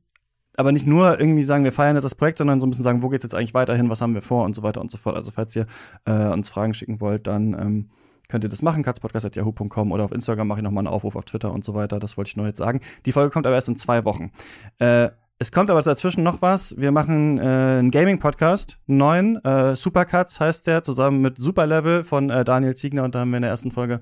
[0.57, 3.03] aber nicht nur irgendwie sagen, wir feiern jetzt das Projekt, sondern so ein bisschen sagen,
[3.03, 5.15] wo geht's jetzt eigentlich weiterhin, was haben wir vor und so weiter und so fort.
[5.15, 5.65] Also falls ihr
[6.05, 7.89] äh, uns Fragen schicken wollt, dann ähm,
[8.27, 11.51] könnt ihr das machen, katzpodcast.yahoo.com oder auf Instagram mache ich nochmal einen Aufruf auf Twitter
[11.51, 11.99] und so weiter.
[11.99, 12.81] Das wollte ich nur jetzt sagen.
[13.05, 14.31] Die Folge kommt aber erst in zwei Wochen.
[14.79, 16.77] Äh, es kommt aber dazwischen noch was.
[16.77, 19.43] Wir machen äh, einen Gaming-Podcast, einen neuen.
[19.43, 23.03] Äh, Supercuts heißt der, zusammen mit Superlevel von äh, Daniel Ziegner.
[23.03, 23.99] Und da haben wir in der ersten Folge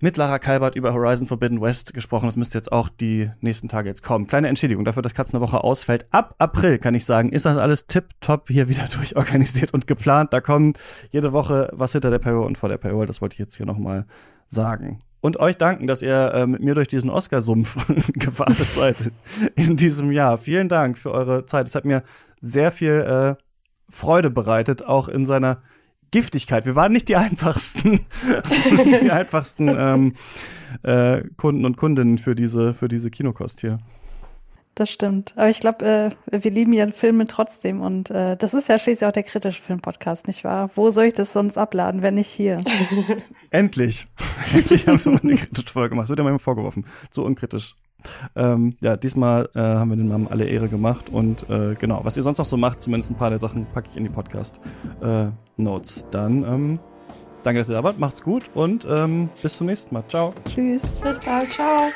[0.00, 2.26] mit Lara Kalbert über Horizon Forbidden West gesprochen.
[2.26, 4.26] Das müsste jetzt auch die nächsten Tage jetzt kommen.
[4.26, 6.06] Kleine Entschädigung dafür, dass Katz eine Woche ausfällt.
[6.10, 10.32] Ab April kann ich sagen, ist das alles tipptopp hier wieder durchorganisiert und geplant.
[10.32, 10.78] Da kommt
[11.10, 13.06] jede Woche was hinter der Paywall und vor der Paywall.
[13.06, 14.06] Das wollte ich jetzt hier nochmal
[14.48, 15.00] sagen.
[15.20, 17.76] Und euch danken, dass ihr äh, mit mir durch diesen Oscar-Sumpf
[18.14, 18.96] gewartet seid
[19.54, 20.38] in diesem Jahr.
[20.38, 21.68] Vielen Dank für eure Zeit.
[21.68, 22.02] Es hat mir
[22.40, 23.42] sehr viel äh,
[23.90, 25.60] Freude bereitet, auch in seiner
[26.10, 26.66] Giftigkeit.
[26.66, 28.06] Wir waren nicht die einfachsten,
[29.02, 30.14] die einfachsten ähm,
[30.82, 33.78] äh, Kunden und Kundinnen für diese, für diese Kinokost hier.
[34.74, 35.34] das stimmt.
[35.36, 35.84] Aber ich glaube,
[36.30, 39.60] äh, wir lieben ja Filme trotzdem und äh, das ist ja schließlich auch der kritische
[39.60, 40.70] Filmpodcast, nicht wahr?
[40.74, 42.56] Wo soll ich das sonst abladen, wenn nicht hier?
[43.50, 44.06] Endlich.
[44.54, 46.04] Endlich haben wir mal eine kritische Folge gemacht.
[46.04, 46.86] Das wird ja manchmal vorgeworfen.
[47.10, 47.74] So unkritisch.
[48.36, 52.16] Ähm, ja, diesmal äh, haben wir den Namen alle Ehre gemacht und äh, genau, was
[52.16, 56.00] ihr sonst noch so macht, zumindest ein paar der Sachen packe ich in die Podcast-Notes.
[56.02, 56.78] Äh, Dann ähm,
[57.42, 60.04] danke, dass ihr da wart, macht's gut und ähm, bis zum nächsten Mal.
[60.06, 60.34] Ciao.
[60.48, 60.92] Tschüss.
[61.02, 61.90] Bis bald, ciao.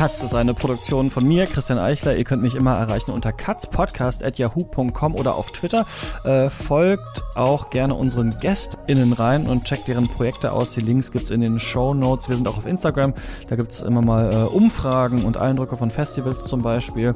[0.00, 2.16] Katz ist eine Produktion von mir, Christian Eichler.
[2.16, 5.84] Ihr könnt mich immer erreichen unter katzpodcast.yahoo.com oder auf Twitter.
[6.24, 10.72] Äh, folgt auch gerne unseren GästInnen rein und checkt deren Projekte aus.
[10.72, 12.30] Die Links gibt's in den Show Notes.
[12.30, 13.12] Wir sind auch auf Instagram.
[13.50, 17.14] Da gibt's immer mal äh, Umfragen und Eindrücke von Festivals zum Beispiel.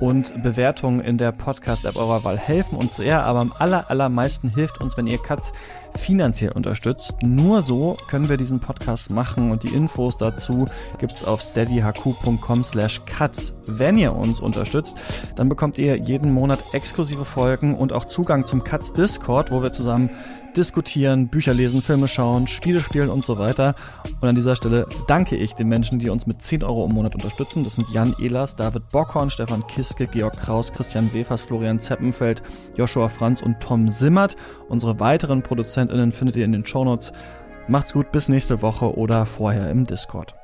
[0.00, 4.80] Und Bewertungen in der Podcast-App eurer Wahl helfen uns sehr, aber am aller, allermeisten hilft
[4.82, 5.52] uns, wenn ihr Katz
[5.96, 7.14] finanziell unterstützt.
[7.22, 10.66] Nur so können wir diesen Podcast machen und die Infos dazu
[10.98, 13.54] gibt's auf steadyhq.com slash cuts.
[13.66, 14.96] Wenn ihr uns unterstützt,
[15.36, 19.72] dann bekommt ihr jeden Monat exklusive Folgen und auch Zugang zum Cuts Discord, wo wir
[19.72, 20.10] zusammen
[20.56, 23.74] diskutieren, Bücher lesen, Filme schauen, Spiele spielen und so weiter.
[24.20, 27.14] Und an dieser Stelle danke ich den Menschen, die uns mit 10 Euro im Monat
[27.14, 27.64] unterstützen.
[27.64, 32.42] Das sind Jan Ehlers, David Bockhorn, Stefan Kiske, Georg Kraus, Christian Wefers, Florian Zeppenfeld,
[32.76, 34.36] Joshua Franz und Tom Simmert.
[34.68, 37.12] Unsere weiteren ProduzentInnen findet ihr in den Shownotes.
[37.68, 40.34] Macht's gut, bis nächste Woche oder vorher im Discord.